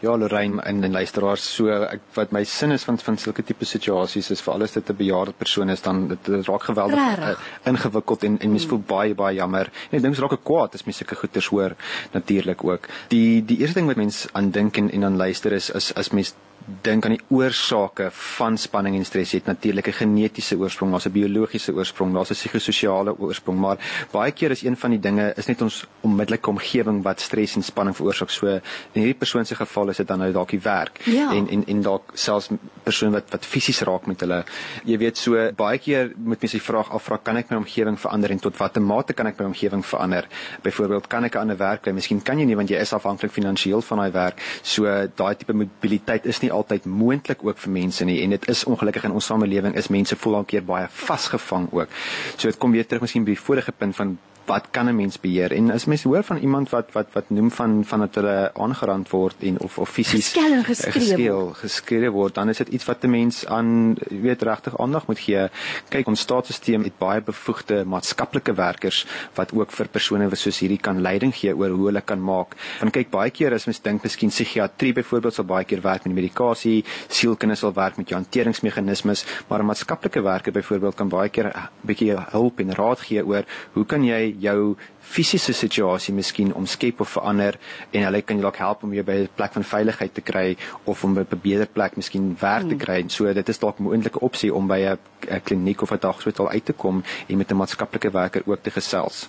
Ja, 0.00 0.16
Lorraine 0.16 0.62
en 0.62 0.84
en 0.84 0.92
luisteraars, 0.92 1.44
so 1.54 1.72
ek 1.72 2.02
wat 2.14 2.32
my 2.36 2.42
sin 2.44 2.74
is 2.74 2.84
van 2.84 2.98
van 3.00 3.16
sulke 3.16 3.42
tipe 3.42 3.64
situasies 3.64 4.28
is 4.34 4.42
vir 4.44 4.52
alles 4.52 4.74
dit 4.76 4.90
'n 4.90 4.96
bejaarde 4.96 5.32
persoon 5.32 5.70
is 5.70 5.82
dan 5.82 6.08
dit, 6.08 6.24
dit 6.24 6.46
raak 6.46 6.62
geweldig 6.62 7.18
uh, 7.18 7.30
ingewikkeld 7.64 8.24
en 8.24 8.38
en 8.38 8.50
mens 8.50 8.62
hmm. 8.62 8.70
voel 8.70 8.82
baie 8.86 9.14
baie 9.14 9.36
jammer. 9.36 9.70
En 9.90 9.96
ek 9.96 10.02
dink 10.02 10.14
dit 10.14 10.22
raak 10.22 10.44
kwaad 10.44 10.74
as 10.74 10.84
mens 10.84 10.96
sulke 10.96 11.16
goeters 11.16 11.48
hoor 11.48 11.76
natuurlik 12.12 12.64
ook. 12.64 12.88
Die 13.08 13.44
die 13.44 13.58
eerste 13.58 13.80
ding 13.80 13.86
wat 13.86 13.96
mens 13.96 14.26
aan 14.32 14.50
dink 14.50 14.76
en 14.76 14.90
en 14.90 15.04
aan 15.04 15.16
luister 15.16 15.52
is 15.52 15.70
is 15.70 15.94
as 15.94 16.12
mens 16.12 16.34
dink 16.66 17.04
aan 17.06 17.14
die 17.14 17.24
oorsake 17.28 18.08
van 18.10 18.56
spanning 18.58 18.96
en 18.98 19.04
stres. 19.06 19.30
Jy 19.32 19.38
het 19.38 19.46
natuurlik 19.46 19.88
'n 19.88 19.92
genetiese 19.92 20.56
oorsprong, 20.58 20.90
daar's 20.90 21.06
'n 21.06 21.12
biologiese 21.12 21.72
oorsprong, 21.72 22.12
daar's 22.12 22.30
'n 22.30 22.34
psigososiale 22.34 23.18
oorsprong, 23.18 23.58
maar 23.58 23.78
baie 24.12 24.32
keer 24.32 24.50
is 24.50 24.62
een 24.62 24.76
van 24.76 24.90
die 24.90 25.00
dinge 25.00 25.32
is 25.36 25.46
net 25.46 25.62
ons 25.62 25.86
onmiddellike 26.00 26.50
omgewing 26.50 27.02
wat 27.02 27.20
stres 27.20 27.56
en 27.56 27.62
spanning 27.62 27.96
veroorsaak. 27.96 28.30
So 28.30 28.46
in 28.46 28.60
hierdie 29.02 29.14
persoon 29.14 29.46
se 29.46 29.54
geval 29.54 29.88
is 29.88 29.96
dit 29.96 30.08
dan 30.08 30.18
nou 30.18 30.32
dalk 30.32 30.50
die 30.50 30.60
werk 30.60 31.00
ja. 31.04 31.32
en 31.32 31.48
en 31.48 31.66
en 31.66 31.82
dalk 31.82 32.10
selfs 32.14 32.48
persoon 32.82 33.12
wat 33.12 33.30
wat 33.30 33.44
fisies 33.44 33.80
raak 33.80 34.06
met 34.06 34.20
hulle. 34.20 34.44
Jy 34.84 34.98
weet 34.98 35.16
so 35.16 35.52
baie 35.56 35.78
keer 35.78 36.12
moet 36.16 36.40
mens 36.40 36.52
die 36.52 36.62
vraag 36.62 36.90
afvra, 36.90 37.18
kan 37.22 37.36
ek 37.36 37.50
my 37.50 37.56
omgewing 37.56 37.98
verander 38.00 38.30
en 38.30 38.38
tot 38.38 38.56
watter 38.56 38.82
mate 38.82 39.12
kan 39.12 39.26
ek 39.26 39.38
my 39.38 39.46
omgewing 39.46 39.84
verander? 39.86 40.26
Byvoorbeeld, 40.62 41.06
kan 41.06 41.24
ek 41.24 41.34
'n 41.34 41.38
ander 41.38 41.56
werk 41.56 41.82
kry? 41.82 41.92
Miskien 41.92 42.22
kan 42.22 42.38
jy 42.38 42.44
nie 42.44 42.56
want 42.56 42.68
jy 42.68 42.76
is 42.76 42.92
afhanklik 42.92 43.30
finansiëel 43.30 43.82
van 43.82 43.98
daai 43.98 44.12
werk. 44.12 44.42
So 44.62 44.84
daai 45.16 45.34
tipe 45.36 45.52
mobiliteit 45.52 46.26
is 46.26 46.40
nie 46.40 46.50
altyd 46.56 46.86
moontlik 46.86 47.44
ook 47.44 47.58
vir 47.58 47.72
mense 47.72 48.04
nie 48.04 48.20
en 48.22 48.36
dit 48.36 48.48
is 48.52 48.64
ongelukkig 48.64 49.04
in 49.08 49.16
ons 49.16 49.28
samelewing 49.32 49.76
is 49.76 49.88
mense 49.92 50.16
voel 50.16 50.40
al 50.40 50.48
keer 50.48 50.64
baie 50.64 50.88
vasgevang 50.90 51.68
ook. 51.72 51.88
So 52.36 52.48
dit 52.48 52.58
kom 52.58 52.72
weer 52.72 52.86
terug 52.86 53.06
miskien 53.06 53.24
by 53.24 53.36
die 53.36 53.44
vorige 53.46 53.72
punt 53.72 53.96
van 53.96 54.16
wat 54.46 54.70
kan 54.70 54.88
'n 54.88 54.96
mens 54.96 55.20
beheer? 55.20 55.52
En 55.52 55.70
as 55.70 55.84
mens 55.84 56.02
hoor 56.02 56.22
van 56.22 56.36
iemand 56.36 56.70
wat 56.70 56.92
wat 56.92 57.06
wat 57.12 57.30
noem 57.30 57.50
van 57.50 57.84
van 57.84 58.00
dat 58.00 58.14
hulle 58.14 58.50
aangerand 58.54 59.10
word 59.10 59.36
en 59.40 59.60
of 59.60 59.78
of 59.78 59.88
fisies 59.88 60.36
geskeel 60.62 61.52
geskeel 61.52 62.10
word, 62.10 62.34
dan 62.34 62.48
is 62.48 62.56
dit 62.56 62.68
iets 62.68 62.84
wat 62.84 63.04
'n 63.04 63.10
mens 63.10 63.46
aan 63.46 63.96
weet 64.08 64.42
regtig 64.42 64.78
aandag 64.78 65.06
moet 65.06 65.18
gee. 65.18 65.48
Kyk, 65.88 66.06
ons 66.06 66.20
staatsstelsel 66.20 66.82
het 66.82 66.98
baie 66.98 67.20
bevoegde 67.20 67.84
maatskaplike 67.84 68.54
werkers 68.54 69.06
wat 69.34 69.52
ook 69.52 69.70
vir 69.70 69.88
persone 69.88 70.36
soos 70.36 70.58
hierdie 70.58 70.80
kan 70.80 71.00
leiding 71.00 71.34
gee 71.34 71.56
oor 71.56 71.68
hoe 71.68 71.86
hulle 71.86 72.00
kan 72.00 72.22
maak. 72.22 72.56
Want 72.80 72.92
kyk, 72.92 73.10
baie 73.10 73.30
keer 73.30 73.52
as 73.52 73.66
mens 73.66 73.80
dink 73.82 74.02
miskien 74.02 74.28
psigiatrie 74.28 74.92
byvoorbeeld 74.92 75.34
sal 75.34 75.44
baie 75.44 75.64
keer 75.64 75.80
werk 75.80 76.04
met 76.04 76.14
medikasie, 76.14 76.45
sielkunde 76.54 77.54
sal 77.54 77.72
werk 77.72 77.96
met 77.96 78.08
jou 78.08 78.20
hanteringsmeganismes, 78.20 79.24
maar 79.48 79.60
'n 79.60 79.66
maatskaplike 79.66 80.22
werker 80.22 80.52
byvoorbeeld 80.52 80.94
kan 80.94 81.08
baie 81.08 81.28
keer 81.28 81.46
'n 81.46 81.68
bietjie 81.80 82.14
hulp 82.30 82.60
en 82.60 82.74
raad 82.74 83.00
gee 83.00 83.26
oor 83.26 83.44
hoe 83.72 83.84
kan 83.84 84.04
jy 84.04 84.36
jou 84.38 84.76
fisiese 85.00 85.52
situasie 85.52 86.14
miskien 86.14 86.54
omskep 86.54 87.00
of 87.00 87.08
verander 87.08 87.58
en 87.90 88.02
hulle 88.02 88.22
kan 88.22 88.36
jou 88.36 88.42
dalk 88.42 88.56
help 88.56 88.82
om 88.82 88.92
jou 88.92 89.04
by 89.04 89.12
'n 89.12 89.28
plek 89.34 89.52
van 89.52 89.64
veiligheid 89.64 90.14
te 90.14 90.20
kry 90.20 90.56
of 90.84 91.04
om 91.04 91.14
by 91.14 91.20
'n 91.20 91.40
beter 91.42 91.66
plek 91.66 91.96
miskien 91.96 92.36
werk 92.40 92.60
hmm. 92.60 92.68
te 92.68 92.76
kry. 92.84 93.00
En 93.00 93.08
so 93.08 93.32
dit 93.32 93.48
is 93.48 93.58
dalk 93.58 93.78
'n 93.78 93.82
moontlike 93.82 94.20
opsie 94.20 94.54
om 94.54 94.66
by 94.66 94.80
'n 94.80 95.40
kliniek 95.44 95.82
of 95.82 95.92
'n 95.92 95.98
daghospitaal 96.00 96.50
uit 96.50 96.64
te 96.64 96.72
kom 96.72 97.02
en 97.28 97.36
met 97.36 97.50
'n 97.50 97.56
maatskaplike 97.56 98.10
werker 98.10 98.42
ook 98.46 98.62
te 98.62 98.70
gesels. 98.70 99.28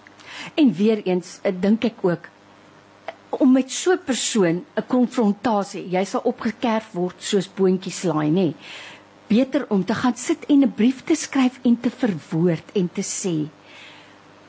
En 0.55 0.73
weer 0.73 1.01
eens, 1.03 1.39
ek 1.43 1.61
dink 1.61 1.83
ek 1.83 1.93
ook 2.01 2.29
om 3.39 3.51
met 3.51 3.71
so 3.71 3.91
'n 3.91 4.03
persoon 4.05 4.65
'n 4.75 4.87
konfrontasie, 4.87 5.89
jy 5.89 6.03
sal 6.05 6.21
opgekerf 6.23 6.91
word 6.93 7.15
soos 7.19 7.47
boontjies 7.47 8.03
laai, 8.03 8.29
nê. 8.29 8.53
Beter 9.27 9.65
om 9.69 9.85
te 9.85 9.93
gaan 9.93 10.15
sit 10.15 10.45
en 10.45 10.63
'n 10.63 10.73
brief 10.73 11.03
te 11.03 11.15
skryf 11.15 11.59
en 11.63 11.79
te 11.79 11.89
verwoord 11.89 12.71
en 12.73 12.89
te 12.93 13.01
sê 13.01 13.49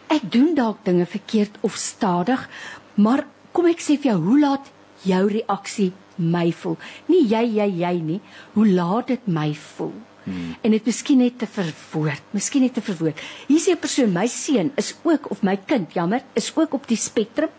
ek 0.09 0.25
doen 0.33 0.55
dalk 0.57 0.85
dinge 0.85 1.07
verkeerd 1.07 1.59
of 1.61 1.77
stadig, 1.77 2.49
maar 2.97 3.27
kom 3.53 3.69
ek 3.69 3.83
sê 3.85 3.99
vir 4.01 4.13
jou, 4.13 4.19
hoe 4.25 4.41
laat 4.41 4.71
jou 5.07 5.25
reaksie 5.31 5.93
my 6.17 6.49
voel? 6.53 6.79
Nie 7.07 7.25
jy 7.29 7.45
jy 7.59 7.69
jy 7.83 7.95
nie, 8.03 8.21
hoe 8.57 8.67
laat 8.67 9.13
dit 9.13 9.29
my 9.29 9.53
voel? 9.55 9.95
Hmm. 10.29 10.57
En 10.63 10.77
dit 10.77 10.91
miskien 10.91 11.19
net 11.19 11.39
te 11.39 11.47
verwoord, 11.47 12.23
miskien 12.37 12.63
net 12.63 12.75
te 12.79 12.85
verwoord. 12.85 13.21
Hier 13.49 13.61
sê 13.61 13.73
'n 13.73 13.81
persoon, 13.81 14.13
my 14.13 14.27
seun 14.27 14.73
is 14.77 14.95
ook 15.03 15.31
of 15.31 15.43
my 15.43 15.57
kind, 15.57 15.93
jammer, 15.93 16.23
is 16.35 16.53
ook 16.55 16.75
op 16.75 16.89
die 16.89 16.97
spektrum 16.97 17.51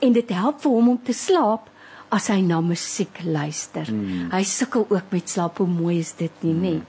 en 0.00 0.12
dit 0.12 0.28
help 0.30 0.60
vir 0.62 0.70
hom 0.70 0.88
om 0.88 1.00
te 1.02 1.12
slaap 1.12 1.68
as 2.10 2.28
hy 2.28 2.40
na 2.40 2.60
musiek 2.60 3.22
luister. 3.24 3.86
Hmm. 3.86 4.30
Hy 4.30 4.42
sukkel 4.44 4.86
ook 4.88 5.10
met 5.10 5.28
slaap, 5.28 5.58
hoe 5.58 5.66
mooi 5.66 5.98
is 5.98 6.12
dit 6.12 6.42
nie, 6.42 6.52
hmm. 6.52 6.62
nê? 6.62 6.80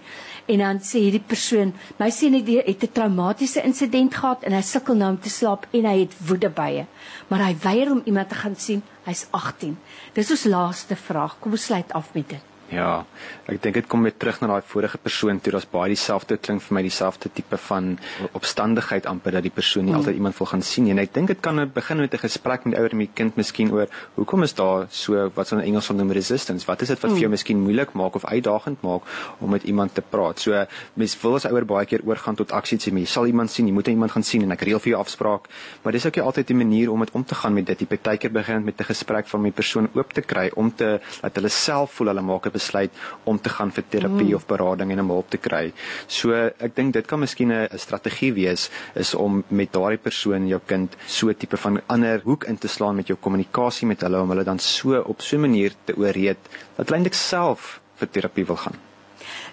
en 0.46 0.60
dan 0.60 0.80
sê 0.84 1.00
hierdie 1.06 1.24
persoon 1.24 1.72
my 2.00 2.10
seun 2.12 2.36
het 2.36 2.84
'n 2.84 2.92
traumatiese 2.92 3.64
insident 3.64 4.16
gehad 4.16 4.44
en 4.44 4.54
hy 4.54 4.62
sukkel 4.62 4.96
nou 4.96 5.12
om 5.12 5.20
te 5.20 5.30
slaap 5.30 5.68
en 5.72 5.86
hy 5.86 6.00
het 6.00 6.14
woedebye 6.28 6.86
maar 7.30 7.46
hy 7.48 7.56
weier 7.64 7.92
om 7.92 8.02
iemand 8.06 8.30
te 8.30 8.36
gaan 8.36 8.56
sien 8.56 8.84
hy's 9.06 9.28
18 9.32 9.78
dis 10.14 10.32
ons 10.32 10.46
laaste 10.46 10.96
vraag 10.96 11.40
kom 11.40 11.52
ons 11.52 11.66
sluit 11.66 11.94
af 11.94 12.14
met 12.14 12.30
dit 12.30 12.53
Ja, 12.72 13.06
ek 13.52 13.60
dink 13.62 13.76
dit 13.76 13.88
kom 13.92 14.06
weer 14.06 14.14
terug 14.16 14.40
na 14.42 14.48
daai 14.48 14.66
vorige 14.66 14.98
persoon 14.98 15.40
toe. 15.44 15.52
Daar's 15.54 15.68
baie 15.70 15.92
dieselfde 15.92 16.38
klink 16.38 16.64
vir 16.64 16.78
my 16.78 16.82
dieselfde 16.86 17.30
tipe 17.30 17.58
van 17.68 17.98
opstandigheid 18.34 19.06
amper 19.10 19.36
dat 19.38 19.46
die 19.46 19.54
persoon 19.54 19.86
nie 19.86 19.94
mm. 19.94 20.00
altyd 20.00 20.16
iemand 20.16 20.38
wil 20.40 20.50
gaan 20.50 20.64
sien 20.66 20.88
nie. 20.88 20.94
En 20.96 21.02
ek 21.04 21.14
dink 21.14 21.30
dit 21.34 21.42
kan 21.44 21.60
begin 21.76 22.02
met 22.02 22.14
'n 22.14 22.24
gesprek 22.24 22.66
met 22.66 22.76
die 22.76 22.82
ouer 22.82 22.96
en 22.96 23.04
die 23.04 23.10
kind 23.14 23.36
miskien 23.36 23.72
oor 23.72 23.88
hoekom 24.16 24.44
is 24.44 24.54
daar 24.54 24.88
so 24.90 25.30
wat 25.36 25.48
so 25.48 25.58
in 25.58 25.64
Engels 25.64 25.88
genoem 25.92 26.12
resistance? 26.12 26.66
Wat 26.66 26.82
is 26.82 26.88
dit 26.88 27.00
wat 27.00 27.12
mm. 27.12 27.16
vir 27.16 27.22
jou 27.22 27.30
miskien 27.30 27.60
moeilik 27.60 27.94
maak 27.94 28.16
of 28.16 28.26
uitdagend 28.26 28.82
maak 28.82 29.02
om 29.40 29.50
met 29.50 29.64
iemand 29.64 29.94
te 29.94 30.02
praat? 30.02 30.40
So 30.40 30.66
mens 30.94 31.18
wil 31.22 31.36
as 31.36 31.46
ouer 31.46 31.66
baie 31.66 31.86
keer 31.86 32.02
oorgaan 32.06 32.36
tot 32.36 32.52
aksie 32.52 32.80
sê, 32.80 32.90
jy 32.90 33.06
sal 33.06 33.28
iemand 33.28 33.52
sien, 33.52 33.68
jy 33.68 33.74
moet 33.74 33.88
iemand 33.88 34.12
gaan 34.12 34.24
sien 34.24 34.42
en 34.42 34.52
ek 34.52 34.62
reël 34.62 34.80
vir 34.80 34.96
jou 34.96 35.00
afspraak. 35.00 35.50
Maar 35.84 35.94
dis 35.94 36.06
ook 36.06 36.16
nie 36.16 36.24
altyd 36.24 36.48
die 36.48 36.56
manier 36.56 36.92
om 36.92 37.00
met 37.00 37.12
om 37.14 37.24
te 37.24 37.36
gaan 37.36 37.54
met 37.54 37.66
dit. 37.66 37.80
Jy 37.80 37.88
partykeer 37.88 38.32
begin 38.32 38.64
met 38.64 38.80
'n 38.80 38.84
gesprek 38.84 39.28
van 39.28 39.42
my 39.42 39.52
persoon 39.52 39.90
oop 39.94 40.14
te 40.14 40.22
kry 40.22 40.50
om 40.56 40.74
te 40.74 41.00
laat 41.22 41.36
hulle 41.36 41.50
self 41.50 41.92
voel 41.92 42.08
hulle 42.08 42.22
maak 42.22 42.46
'n 42.46 42.52
besluit 42.54 43.02
om 43.30 43.40
te 43.40 43.50
gaan 43.50 43.72
vir 43.76 43.86
terapie 43.90 44.30
mm. 44.32 44.38
of 44.40 44.48
berading 44.50 44.94
en 44.94 45.04
om 45.04 45.14
hulp 45.18 45.30
te 45.34 45.42
kry. 45.42 45.66
So 46.08 46.34
ek 46.34 46.76
dink 46.78 46.94
dit 46.94 47.08
kan 47.10 47.20
miskien 47.20 47.52
'n 47.52 47.68
strategie 47.78 48.34
wees 48.34 48.70
is 48.96 49.14
om 49.16 49.44
met 49.50 49.74
daardie 49.74 50.02
persoon 50.02 50.48
jou 50.48 50.62
kind 50.66 50.96
so 51.08 51.34
tipe 51.34 51.58
van 51.58 51.82
ander 51.88 52.22
hoek 52.24 52.48
in 52.48 52.58
te 52.58 52.68
slaan 52.68 52.96
met 52.96 53.08
jou 53.08 53.18
kommunikasie 53.18 53.88
met 53.88 54.02
hulle 54.02 54.22
om 54.22 54.30
hulle 54.30 54.44
dan 54.44 54.60
so 54.60 55.02
op 55.02 55.22
so 55.22 55.38
'n 55.38 55.42
manier 55.42 55.74
te 55.86 55.98
ooreed 55.98 56.38
dat 56.78 56.88
hulle 56.88 56.98
eintlik 56.98 57.20
self 57.20 57.80
vir 58.00 58.10
terapie 58.10 58.46
wil 58.46 58.58
gaan. 58.58 58.78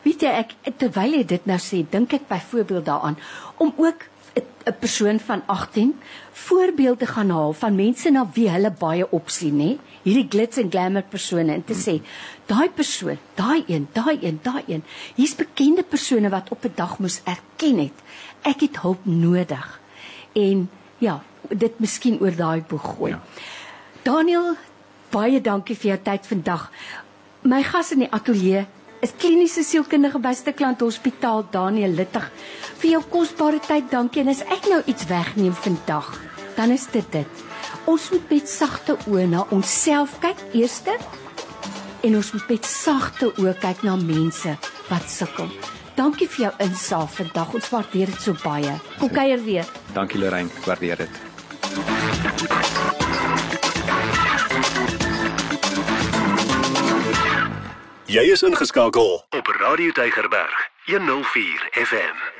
Weet 0.05 0.22
jy 0.22 0.28
ek 0.28 0.55
terwyl 0.78 1.12
jy 1.12 1.24
dit 1.24 1.46
nou 1.46 1.59
sê, 1.59 1.84
dink 1.90 2.12
ek 2.12 2.28
byvoorbeeld 2.28 2.84
daaraan 2.84 3.18
om 3.59 3.72
ook 3.76 4.09
'n 4.64 4.76
persoon 4.78 5.20
van 5.20 5.42
18 5.46 6.01
voorbeelde 6.32 7.07
gaan 7.07 7.30
haal 7.30 7.53
van 7.53 7.74
mense 7.74 8.11
na 8.11 8.26
wie 8.34 8.51
hulle 8.51 8.70
baie 8.70 9.11
opsien, 9.11 9.57
nê? 9.57 9.78
Hierdie 10.03 10.28
glitz 10.32 10.59
en 10.59 10.70
glamour 10.70 11.05
persone 11.11 11.53
en 11.55 11.64
te 11.64 11.74
sê, 11.76 12.01
daai 12.46 12.70
persoon, 12.72 13.18
daai 13.36 13.64
een, 13.68 13.88
daai 13.92 14.18
een, 14.22 14.40
daai 14.42 14.62
een. 14.66 14.82
Hier's 15.14 15.36
bekende 15.36 15.82
persone 15.82 16.30
wat 16.30 16.51
op 16.51 16.64
'n 16.64 16.72
dag 16.74 16.98
moes 16.98 17.20
erken 17.24 17.78
het 17.78 17.98
ek 18.42 18.64
het 18.66 18.80
hulp 18.84 19.05
nodig. 19.05 19.80
En 20.32 20.68
ja, 20.98 21.20
dit 21.48 21.78
miskien 21.80 22.20
oor 22.20 22.36
daai 22.36 22.62
boek 22.68 22.84
gooi. 22.96 23.12
Ja. 23.12 23.20
Daniel, 24.03 24.55
baie 25.12 25.40
dankie 25.40 25.76
vir 25.76 25.94
jou 25.94 25.98
tyd 26.05 26.28
vandag. 26.28 26.68
My 27.42 27.62
gas 27.64 27.92
in 27.92 28.05
die 28.05 28.12
ateljee 28.12 28.66
is 29.05 29.14
kliniese 29.16 29.64
sielkundige 29.64 30.20
by 30.20 30.32
Stikland 30.36 30.80
Hospitaal 30.84 31.46
Daniel 31.53 31.96
Littig. 31.96 32.26
Vir 32.80 32.96
jou 32.96 33.03
kosbare 33.12 33.61
tyd, 33.64 33.88
dankie. 33.92 34.22
En 34.24 34.32
as 34.32 34.42
ek 34.44 34.68
nou 34.72 34.82
iets 34.86 35.09
wegneem 35.09 35.57
vandag, 35.57 36.12
dan 36.57 36.72
is 36.72 36.86
dit 36.92 37.12
dit. 37.12 37.46
Ons 37.85 38.11
moet 38.11 38.31
met 38.31 38.49
sagte 38.49 38.97
oë 39.09 39.26
na 39.31 39.45
onsself 39.55 40.18
kyk 40.20 40.41
eerste 40.53 40.97
en 42.05 42.16
ons 42.16 42.33
moet 42.33 42.49
met 42.55 42.66
sagte 42.66 43.31
oë 43.41 43.55
kyk 43.61 43.85
na 43.87 43.97
mense 43.97 44.57
wat 44.91 45.09
sukkel. 45.11 45.49
Dankie 45.97 46.28
vir 46.28 46.47
jou 46.47 46.53
insaag 46.64 47.11
vandag. 47.12 47.55
Ons 47.59 47.68
waardeer 47.72 48.12
dit 48.12 48.22
so 48.24 48.37
baie. 48.45 48.72
Kom 48.99 49.11
kuier 49.12 49.43
weer. 49.45 49.68
Dankie 49.97 50.20
Lorraine, 50.20 50.53
ek 50.61 50.68
waardeer 50.70 51.05
dit. 51.05 51.20
Jy 58.11 58.24
is 58.33 58.43
ingeskakel 58.43 59.20
op 59.39 59.55
Radio 59.61 59.93
Tygerberg 59.95 60.68
104 60.89 61.68
FM. 61.87 62.39